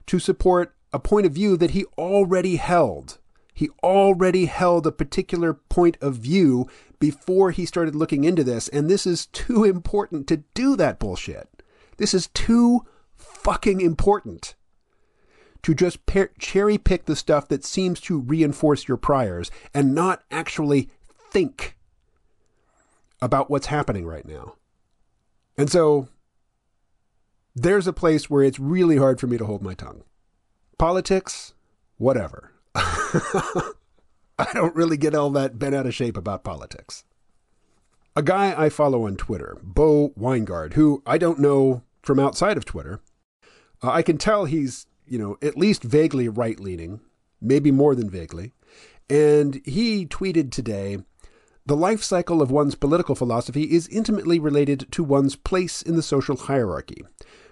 to 0.06 0.18
support 0.18 0.74
a 0.90 0.98
point 0.98 1.26
of 1.26 1.32
view 1.32 1.58
that 1.58 1.72
he 1.72 1.84
already 1.98 2.56
held. 2.56 3.18
He 3.52 3.68
already 3.82 4.46
held 4.46 4.86
a 4.86 4.90
particular 4.90 5.52
point 5.52 5.98
of 6.00 6.14
view 6.14 6.66
before 6.98 7.50
he 7.50 7.66
started 7.66 7.94
looking 7.94 8.24
into 8.24 8.42
this, 8.42 8.68
and 8.68 8.88
this 8.88 9.06
is 9.06 9.26
too 9.26 9.64
important 9.64 10.26
to 10.28 10.38
do 10.54 10.76
that 10.76 10.98
bullshit. 10.98 11.62
This 11.98 12.14
is 12.14 12.28
too 12.28 12.86
fucking 13.18 13.82
important 13.82 14.54
to 15.60 15.74
just 15.74 16.06
per- 16.06 16.30
cherry 16.38 16.78
pick 16.78 17.04
the 17.04 17.14
stuff 17.14 17.48
that 17.48 17.66
seems 17.66 18.00
to 18.00 18.18
reinforce 18.18 18.88
your 18.88 18.96
priors 18.96 19.50
and 19.74 19.94
not 19.94 20.22
actually 20.30 20.88
think 21.30 21.76
about 23.24 23.48
what's 23.48 23.68
happening 23.68 24.04
right 24.06 24.26
now. 24.28 24.54
And 25.56 25.70
so 25.70 26.08
there's 27.56 27.86
a 27.86 27.92
place 27.92 28.28
where 28.28 28.42
it's 28.42 28.60
really 28.60 28.98
hard 28.98 29.18
for 29.18 29.26
me 29.26 29.38
to 29.38 29.46
hold 29.46 29.62
my 29.62 29.72
tongue. 29.72 30.04
Politics, 30.76 31.54
whatever. 31.96 32.52
I 32.74 34.52
don't 34.52 34.76
really 34.76 34.98
get 34.98 35.14
all 35.14 35.30
that 35.30 35.58
bent 35.58 35.74
out 35.74 35.86
of 35.86 35.94
shape 35.94 36.18
about 36.18 36.44
politics. 36.44 37.04
A 38.14 38.22
guy 38.22 38.54
I 38.62 38.68
follow 38.68 39.06
on 39.06 39.16
Twitter, 39.16 39.56
Bo 39.62 40.10
Winegard, 40.10 40.74
who 40.74 41.02
I 41.06 41.16
don't 41.16 41.38
know 41.38 41.82
from 42.02 42.20
outside 42.20 42.58
of 42.58 42.66
Twitter, 42.66 43.00
uh, 43.82 43.90
I 43.90 44.02
can 44.02 44.18
tell 44.18 44.44
he's, 44.44 44.86
you 45.06 45.18
know, 45.18 45.38
at 45.40 45.56
least 45.56 45.82
vaguely 45.82 46.28
right 46.28 46.60
leaning, 46.60 47.00
maybe 47.40 47.70
more 47.70 47.94
than 47.94 48.10
vaguely. 48.10 48.52
And 49.08 49.62
he 49.64 50.04
tweeted 50.04 50.50
today 50.50 50.98
the 51.66 51.76
life 51.76 52.02
cycle 52.02 52.42
of 52.42 52.50
one's 52.50 52.74
political 52.74 53.14
philosophy 53.14 53.62
is 53.62 53.88
intimately 53.88 54.38
related 54.38 54.86
to 54.92 55.02
one's 55.02 55.34
place 55.34 55.80
in 55.80 55.96
the 55.96 56.02
social 56.02 56.36
hierarchy. 56.36 57.02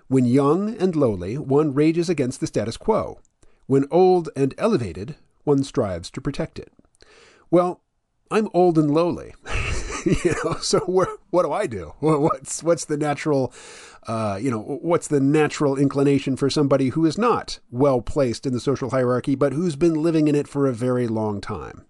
When 0.06 0.26
young 0.26 0.76
and 0.76 0.94
lowly, 0.94 1.38
one 1.38 1.72
rages 1.72 2.10
against 2.10 2.40
the 2.40 2.46
status 2.46 2.76
quo. 2.76 3.20
When 3.66 3.86
old 3.90 4.28
and 4.36 4.54
elevated, 4.58 5.16
one 5.44 5.64
strives 5.64 6.10
to 6.10 6.20
protect 6.20 6.58
it. 6.58 6.70
Well, 7.50 7.80
I'm 8.30 8.50
old 8.52 8.76
and 8.76 8.92
lowly. 8.92 9.34
you 10.04 10.34
know, 10.44 10.56
so 10.60 10.80
what 10.80 11.42
do 11.42 11.52
I 11.52 11.66
do? 11.66 11.94
What's 12.00 12.62
what's 12.62 12.84
the 12.84 12.98
natural, 12.98 13.52
uh, 14.06 14.38
you 14.40 14.50
know, 14.50 14.60
what's 14.82 15.08
the 15.08 15.20
natural 15.20 15.78
inclination 15.78 16.36
for 16.36 16.50
somebody 16.50 16.90
who 16.90 17.06
is 17.06 17.16
not 17.16 17.60
well 17.70 18.02
placed 18.02 18.46
in 18.46 18.52
the 18.52 18.60
social 18.60 18.90
hierarchy, 18.90 19.36
but 19.36 19.54
who's 19.54 19.76
been 19.76 20.02
living 20.02 20.28
in 20.28 20.34
it 20.34 20.48
for 20.48 20.66
a 20.66 20.74
very 20.74 21.08
long 21.08 21.40
time? 21.40 21.86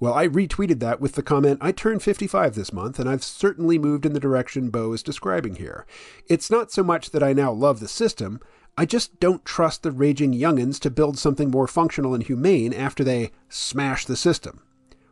Well, 0.00 0.14
I 0.14 0.28
retweeted 0.28 0.78
that 0.80 1.00
with 1.00 1.14
the 1.14 1.22
comment, 1.22 1.58
I 1.60 1.72
turned 1.72 2.02
55 2.02 2.54
this 2.54 2.72
month, 2.72 2.98
and 2.98 3.08
I've 3.08 3.24
certainly 3.24 3.78
moved 3.78 4.06
in 4.06 4.12
the 4.12 4.20
direction 4.20 4.70
Bo 4.70 4.92
is 4.92 5.02
describing 5.02 5.56
here. 5.56 5.86
It's 6.28 6.50
not 6.50 6.70
so 6.70 6.84
much 6.84 7.10
that 7.10 7.22
I 7.22 7.32
now 7.32 7.50
love 7.50 7.80
the 7.80 7.88
system, 7.88 8.40
I 8.78 8.84
just 8.84 9.18
don't 9.18 9.44
trust 9.44 9.82
the 9.82 9.90
raging 9.90 10.32
youngins 10.32 10.78
to 10.80 10.90
build 10.90 11.18
something 11.18 11.50
more 11.50 11.66
functional 11.66 12.14
and 12.14 12.22
humane 12.22 12.72
after 12.72 13.02
they 13.02 13.32
smash 13.48 14.04
the 14.04 14.16
system. 14.16 14.62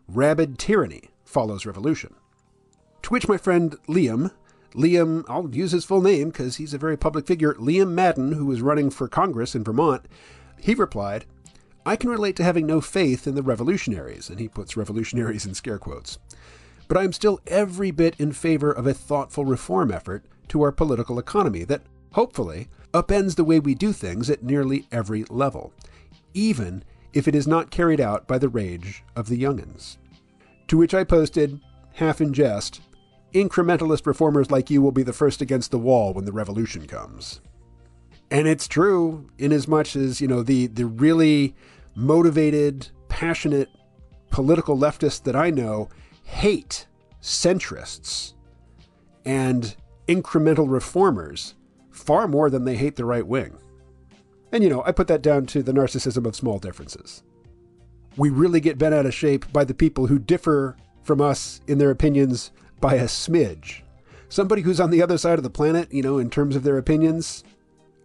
Rabid 0.06 0.56
tyranny 0.56 1.10
follows 1.24 1.66
revolution. 1.66 2.14
To 3.02 3.10
which 3.10 3.26
my 3.26 3.36
friend 3.36 3.74
Liam, 3.88 4.30
Liam, 4.72 5.24
I'll 5.28 5.52
use 5.52 5.72
his 5.72 5.84
full 5.84 6.00
name 6.00 6.28
because 6.28 6.58
he's 6.58 6.74
a 6.74 6.78
very 6.78 6.96
public 6.96 7.26
figure, 7.26 7.54
Liam 7.54 7.90
Madden, 7.90 8.34
who 8.34 8.46
was 8.46 8.62
running 8.62 8.88
for 8.88 9.08
Congress 9.08 9.56
in 9.56 9.64
Vermont, 9.64 10.06
he 10.60 10.74
replied, 10.74 11.24
I 11.86 11.94
can 11.94 12.10
relate 12.10 12.34
to 12.36 12.44
having 12.44 12.66
no 12.66 12.80
faith 12.80 13.28
in 13.28 13.36
the 13.36 13.44
revolutionaries, 13.44 14.28
and 14.28 14.40
he 14.40 14.48
puts 14.48 14.76
revolutionaries 14.76 15.46
in 15.46 15.54
scare 15.54 15.78
quotes. 15.78 16.18
But 16.88 16.96
I 16.96 17.04
am 17.04 17.12
still 17.12 17.40
every 17.46 17.92
bit 17.92 18.16
in 18.18 18.32
favor 18.32 18.72
of 18.72 18.88
a 18.88 18.92
thoughtful 18.92 19.44
reform 19.44 19.92
effort 19.92 20.24
to 20.48 20.62
our 20.62 20.72
political 20.72 21.20
economy 21.20 21.62
that, 21.62 21.82
hopefully, 22.12 22.68
upends 22.92 23.36
the 23.36 23.44
way 23.44 23.60
we 23.60 23.76
do 23.76 23.92
things 23.92 24.28
at 24.28 24.42
nearly 24.42 24.88
every 24.90 25.22
level, 25.30 25.72
even 26.34 26.82
if 27.12 27.28
it 27.28 27.36
is 27.36 27.46
not 27.46 27.70
carried 27.70 28.00
out 28.00 28.26
by 28.26 28.36
the 28.36 28.48
rage 28.48 29.04
of 29.14 29.28
the 29.28 29.40
youngins. 29.40 29.96
To 30.66 30.76
which 30.76 30.92
I 30.92 31.04
posted, 31.04 31.60
half 31.94 32.20
in 32.20 32.34
jest, 32.34 32.80
incrementalist 33.32 34.06
reformers 34.06 34.50
like 34.50 34.70
you 34.70 34.82
will 34.82 34.90
be 34.90 35.04
the 35.04 35.12
first 35.12 35.40
against 35.40 35.70
the 35.70 35.78
wall 35.78 36.12
when 36.12 36.24
the 36.24 36.32
revolution 36.32 36.88
comes. 36.88 37.40
And 38.28 38.48
it's 38.48 38.66
true, 38.66 39.30
inasmuch 39.38 39.94
as, 39.94 40.20
you 40.20 40.26
know, 40.26 40.42
the, 40.42 40.66
the 40.66 40.86
really 40.86 41.54
motivated, 41.96 42.88
passionate 43.08 43.70
political 44.30 44.76
leftists 44.76 45.22
that 45.24 45.34
I 45.34 45.50
know 45.50 45.88
hate 46.22 46.86
centrists 47.22 48.34
and 49.24 49.74
incremental 50.06 50.70
reformers 50.70 51.54
far 51.90 52.28
more 52.28 52.50
than 52.50 52.64
they 52.64 52.76
hate 52.76 52.96
the 52.96 53.04
right 53.04 53.26
wing. 53.26 53.56
And, 54.52 54.62
you 54.62 54.70
know, 54.70 54.82
I 54.84 54.92
put 54.92 55.08
that 55.08 55.22
down 55.22 55.46
to 55.46 55.62
the 55.62 55.72
narcissism 55.72 56.26
of 56.26 56.36
small 56.36 56.58
differences. 56.58 57.22
We 58.16 58.30
really 58.30 58.60
get 58.60 58.78
bent 58.78 58.94
out 58.94 59.06
of 59.06 59.14
shape 59.14 59.50
by 59.52 59.64
the 59.64 59.74
people 59.74 60.06
who 60.06 60.18
differ 60.18 60.76
from 61.02 61.20
us 61.20 61.60
in 61.66 61.78
their 61.78 61.90
opinions 61.90 62.52
by 62.80 62.94
a 62.94 63.04
smidge. 63.04 63.82
Somebody 64.28 64.62
who's 64.62 64.80
on 64.80 64.90
the 64.90 65.02
other 65.02 65.18
side 65.18 65.38
of 65.38 65.42
the 65.42 65.50
planet, 65.50 65.92
you 65.92 66.02
know, 66.02 66.18
in 66.18 66.30
terms 66.30 66.56
of 66.56 66.62
their 66.62 66.78
opinions, 66.78 67.44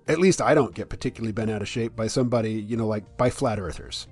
at 0.07 0.19
least 0.19 0.41
I 0.41 0.53
don't 0.53 0.75
get 0.75 0.89
particularly 0.89 1.31
bent 1.31 1.51
out 1.51 1.61
of 1.61 1.67
shape 1.67 1.95
by 1.95 2.07
somebody, 2.07 2.53
you 2.53 2.75
know, 2.75 2.87
like 2.87 3.17
by 3.17 3.29
flat 3.29 3.59
earthers. 3.59 4.07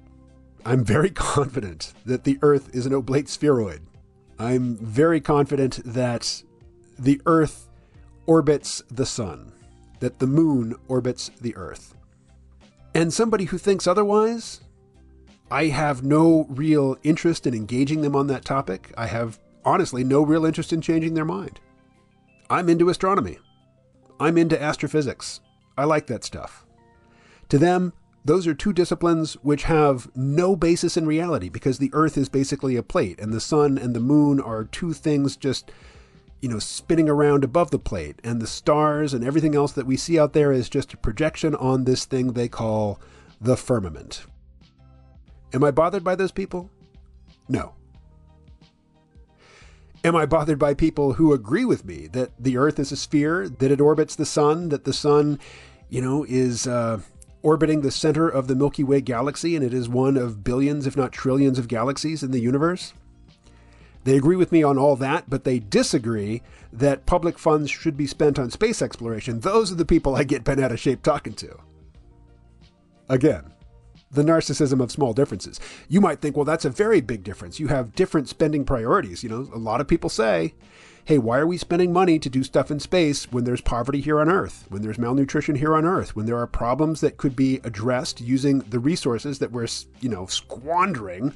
I'm 0.65 0.83
very 0.83 1.09
confident 1.35 1.93
that 2.05 2.23
the 2.23 2.37
Earth 2.41 2.73
is 2.73 2.85
an 2.85 2.93
oblate 2.93 3.29
spheroid. 3.29 3.81
I'm 4.37 4.77
very 4.77 5.19
confident 5.19 5.81
that 5.85 6.43
the 6.97 7.21
Earth 7.25 7.69
orbits 8.25 8.83
the 8.89 9.05
Sun, 9.05 9.51
that 9.99 10.19
the 10.19 10.27
Moon 10.27 10.75
orbits 10.87 11.31
the 11.41 11.55
Earth. 11.55 11.95
And 12.93 13.13
somebody 13.13 13.45
who 13.45 13.57
thinks 13.57 13.87
otherwise, 13.87 14.61
I 15.51 15.65
have 15.65 16.03
no 16.03 16.45
real 16.49 16.97
interest 17.03 17.47
in 17.47 17.53
engaging 17.53 18.01
them 18.01 18.15
on 18.15 18.27
that 18.27 18.45
topic. 18.45 18.93
I 18.97 19.07
have 19.07 19.39
honestly 19.65 20.03
no 20.03 20.21
real 20.21 20.45
interest 20.45 20.71
in 20.71 20.81
changing 20.81 21.15
their 21.15 21.25
mind. 21.25 21.59
I'm 22.49 22.69
into 22.69 22.89
astronomy. 22.89 23.39
I'm 24.19 24.37
into 24.37 24.61
astrophysics. 24.61 25.39
I 25.79 25.85
like 25.85 26.07
that 26.07 26.23
stuff. 26.23 26.65
To 27.49 27.57
them, 27.57 27.93
those 28.25 28.45
are 28.45 28.53
two 28.53 28.73
disciplines 28.73 29.33
which 29.35 29.63
have 29.63 30.09
no 30.15 30.55
basis 30.55 30.97
in 30.97 31.07
reality 31.07 31.49
because 31.49 31.79
the 31.79 31.89
Earth 31.93 32.17
is 32.17 32.29
basically 32.29 32.75
a 32.75 32.83
plate 32.83 33.19
and 33.19 33.33
the 33.33 33.39
sun 33.39 33.77
and 33.77 33.95
the 33.95 33.99
moon 33.99 34.39
are 34.39 34.65
two 34.65 34.93
things 34.93 35.37
just, 35.37 35.71
you 36.41 36.49
know, 36.49 36.59
spinning 36.59 37.09
around 37.09 37.43
above 37.43 37.71
the 37.71 37.79
plate. 37.79 38.19
And 38.23 38.41
the 38.41 38.47
stars 38.47 39.13
and 39.13 39.23
everything 39.23 39.55
else 39.55 39.71
that 39.71 39.87
we 39.87 39.97
see 39.97 40.19
out 40.19 40.33
there 40.33 40.51
is 40.51 40.69
just 40.69 40.93
a 40.93 40.97
projection 40.97 41.55
on 41.55 41.85
this 41.85 42.05
thing 42.05 42.33
they 42.33 42.49
call 42.49 42.99
the 43.39 43.57
firmament. 43.57 44.25
Am 45.53 45.63
I 45.63 45.71
bothered 45.71 46.03
by 46.03 46.15
those 46.15 46.31
people? 46.31 46.69
No. 47.47 47.73
Am 50.03 50.15
I 50.15 50.25
bothered 50.25 50.59
by 50.59 50.73
people 50.75 51.13
who 51.13 51.33
agree 51.33 51.65
with 51.65 51.83
me 51.83 52.07
that 52.07 52.31
the 52.39 52.57
Earth 52.57 52.79
is 52.79 52.91
a 52.91 52.95
sphere, 52.95 53.49
that 53.49 53.71
it 53.71 53.81
orbits 53.81 54.15
the 54.15 54.25
sun, 54.25 54.69
that 54.69 54.85
the 54.85 54.93
sun 54.93 55.39
you 55.89 56.01
know, 56.01 56.25
is 56.27 56.67
uh, 56.67 56.99
orbiting 57.41 57.81
the 57.81 57.91
center 57.91 58.27
of 58.27 58.47
the 58.47 58.55
Milky 58.55 58.83
Way 58.83 59.01
galaxy, 59.01 59.55
and 59.55 59.65
it 59.65 59.73
is 59.73 59.89
one 59.89 60.17
of 60.17 60.43
billions, 60.43 60.87
if 60.87 60.95
not 60.95 61.11
trillions, 61.11 61.59
of 61.59 61.67
galaxies 61.67 62.23
in 62.23 62.31
the 62.31 62.39
universe. 62.39 62.93
They 64.03 64.15
agree 64.15 64.35
with 64.35 64.51
me 64.51 64.63
on 64.63 64.77
all 64.77 64.95
that, 64.97 65.29
but 65.29 65.43
they 65.43 65.59
disagree 65.59 66.41
that 66.71 67.05
public 67.05 67.37
funds 67.37 67.69
should 67.69 67.97
be 67.97 68.07
spent 68.07 68.39
on 68.39 68.49
space 68.49 68.81
exploration. 68.81 69.41
Those 69.41 69.71
are 69.71 69.75
the 69.75 69.85
people 69.85 70.15
I 70.15 70.23
get 70.23 70.43
bent 70.43 70.61
out 70.61 70.71
of 70.71 70.79
shape 70.79 71.03
talking 71.03 71.33
to. 71.33 71.57
Again, 73.09 73.53
the 74.11 74.23
narcissism 74.23 74.81
of 74.81 74.91
small 74.91 75.13
differences. 75.13 75.59
You 75.87 76.01
might 76.01 76.21
think, 76.21 76.35
well, 76.35 76.45
that's 76.45 76.65
a 76.65 76.69
very 76.69 77.01
big 77.01 77.23
difference. 77.23 77.59
You 77.59 77.67
have 77.67 77.95
different 77.95 78.29
spending 78.29 78.63
priorities. 78.63 79.23
You 79.23 79.29
know, 79.29 79.49
a 79.53 79.57
lot 79.57 79.81
of 79.81 79.87
people 79.87 80.09
say, 80.09 80.53
hey, 81.09 81.17
why 81.17 81.39
are 81.39 81.47
we 81.47 81.57
spending 81.57 81.91
money 81.91 82.19
to 82.19 82.29
do 82.29 82.43
stuff 82.43 82.69
in 82.69 82.79
space 82.79 83.31
when 83.31 83.43
there's 83.43 83.61
poverty 83.61 83.99
here 83.99 84.19
on 84.19 84.29
Earth, 84.29 84.67
when 84.69 84.83
there's 84.83 84.99
malnutrition 84.99 85.55
here 85.55 85.73
on 85.73 85.83
Earth, 85.83 86.15
when 86.15 86.27
there 86.27 86.37
are 86.37 86.45
problems 86.45 87.01
that 87.01 87.17
could 87.17 87.35
be 87.35 87.59
addressed 87.63 88.21
using 88.21 88.59
the 88.59 88.77
resources 88.77 89.39
that 89.39 89.51
we're, 89.51 89.65
you 90.01 90.07
know, 90.07 90.27
squandering, 90.27 91.35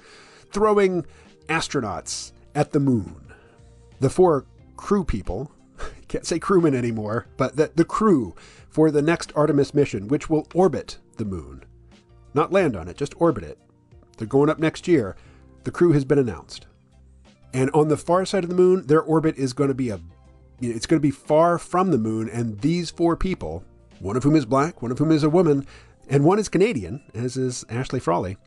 throwing 0.52 1.04
astronauts 1.48 2.34
at 2.54 2.72
the 2.72 2.80
moon? 2.80 3.34
The 4.00 4.12
four 4.12 4.46
crew 4.78 5.04
people, 5.04 5.52
can't 6.08 6.28
say 6.28 6.38
crewmen 6.38 6.76
anymore, 6.76 7.26
but 7.36 7.56
the, 7.56 7.72
the 7.74 7.84
crew 7.84 8.36
for 8.70 8.92
the 8.92 9.02
next 9.02 9.34
Artemis 9.36 9.74
mission, 9.74 10.08
which 10.08 10.30
will 10.30 10.48
orbit 10.54 11.00
the 11.18 11.26
moon. 11.26 11.64
Not 12.36 12.52
land 12.52 12.76
on 12.76 12.88
it, 12.88 12.96
just 12.98 13.20
orbit 13.20 13.44
it. 13.44 13.58
They're 14.18 14.28
going 14.28 14.52
up 14.52 14.60
next 14.60 14.88
year. 14.88 15.16
The 15.64 15.72
crew 15.72 15.94
has 15.94 16.06
been 16.06 16.20
announced. 16.20 16.68
And 17.54 17.70
on 17.72 17.88
the 17.88 17.98
far 17.98 18.26
side 18.26 18.44
of 18.44 18.50
the 18.50 18.56
moon, 18.56 18.88
their 18.88 19.02
orbit 19.02 19.38
is 19.38 19.54
going 19.54 19.70
to 19.70 19.76
be 19.76 19.90
a 19.90 20.00
it's 20.60 20.86
going 20.86 21.00
to 21.00 21.06
be 21.06 21.12
far 21.12 21.58
from 21.58 21.92
the 21.92 21.98
moon 21.98 22.30
and 22.30 22.60
these 22.62 22.90
four 22.90 23.18
people, 23.18 23.66
one 24.00 24.16
of 24.16 24.24
whom 24.24 24.36
is 24.36 24.46
black, 24.46 24.82
one 24.82 24.92
of 24.92 24.98
whom 24.98 25.12
is 25.12 25.24
a 25.24 25.30
woman, 25.30 25.66
and 26.08 26.24
one 26.24 26.40
is 26.40 26.48
Canadian, 26.48 27.04
as 27.14 27.36
is 27.36 27.66
Ashley 27.70 28.00
Frawley. 28.00 28.38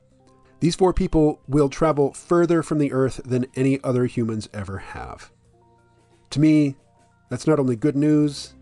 These 0.61 0.77
four 0.77 0.95
people 0.95 1.41
will 1.47 1.69
travel 1.69 2.15
further 2.15 2.63
from 2.63 2.79
the 2.79 2.93
earth 2.93 3.21
than 3.25 3.47
any 3.55 3.83
other 3.85 4.07
humans 4.07 4.49
ever 4.55 4.79
have. 4.79 5.31
To 6.31 6.41
me, 6.41 6.77
that's 7.29 7.47
not 7.47 7.59
only 7.59 7.77
good 7.77 7.97
news, 7.97 8.55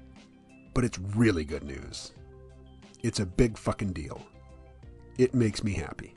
but 0.72 0.84
it's 0.84 0.98
really 0.98 1.44
good 1.44 1.62
news. 1.62 2.12
It's 3.02 3.20
a 3.20 3.26
big 3.26 3.56
fucking 3.56 3.92
deal. 3.92 4.26
It 5.18 5.34
makes 5.34 5.62
me 5.62 5.74
happy. 5.74 6.14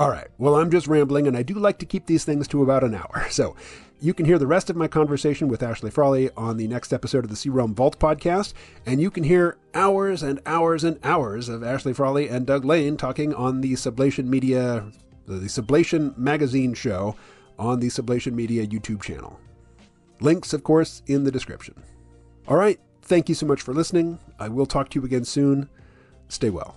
All 0.00 0.08
right, 0.08 0.28
well, 0.38 0.56
I'm 0.56 0.70
just 0.70 0.86
rambling, 0.86 1.26
and 1.26 1.36
I 1.36 1.42
do 1.42 1.52
like 1.52 1.76
to 1.80 1.84
keep 1.84 2.06
these 2.06 2.24
things 2.24 2.48
to 2.48 2.62
about 2.62 2.82
an 2.82 2.94
hour. 2.94 3.26
So 3.30 3.54
you 4.00 4.14
can 4.14 4.24
hear 4.24 4.38
the 4.38 4.46
rest 4.46 4.70
of 4.70 4.76
my 4.76 4.88
conversation 4.88 5.46
with 5.46 5.62
Ashley 5.62 5.90
Frawley 5.90 6.30
on 6.38 6.56
the 6.56 6.66
next 6.68 6.94
episode 6.94 7.22
of 7.22 7.28
the 7.28 7.36
C-Realm 7.36 7.74
Vault 7.74 7.98
podcast, 7.98 8.54
and 8.86 9.02
you 9.02 9.10
can 9.10 9.24
hear 9.24 9.58
hours 9.74 10.22
and 10.22 10.40
hours 10.46 10.84
and 10.84 10.98
hours 11.04 11.50
of 11.50 11.62
Ashley 11.62 11.92
Frawley 11.92 12.28
and 12.28 12.46
Doug 12.46 12.64
Lain 12.64 12.96
talking 12.96 13.34
on 13.34 13.60
the 13.60 13.74
Sublation 13.74 14.24
Media, 14.24 14.90
the 15.26 15.34
Sublation 15.40 16.16
Magazine 16.16 16.72
show 16.72 17.14
on 17.58 17.80
the 17.80 17.88
Sublation 17.88 18.32
Media 18.32 18.66
YouTube 18.66 19.02
channel. 19.02 19.38
Links, 20.20 20.54
of 20.54 20.64
course, 20.64 21.02
in 21.08 21.24
the 21.24 21.30
description. 21.30 21.74
All 22.48 22.56
right, 22.56 22.80
thank 23.02 23.28
you 23.28 23.34
so 23.34 23.44
much 23.44 23.60
for 23.60 23.74
listening. 23.74 24.18
I 24.38 24.48
will 24.48 24.64
talk 24.64 24.88
to 24.88 24.98
you 24.98 25.04
again 25.04 25.26
soon. 25.26 25.68
Stay 26.28 26.48
well. 26.48 26.74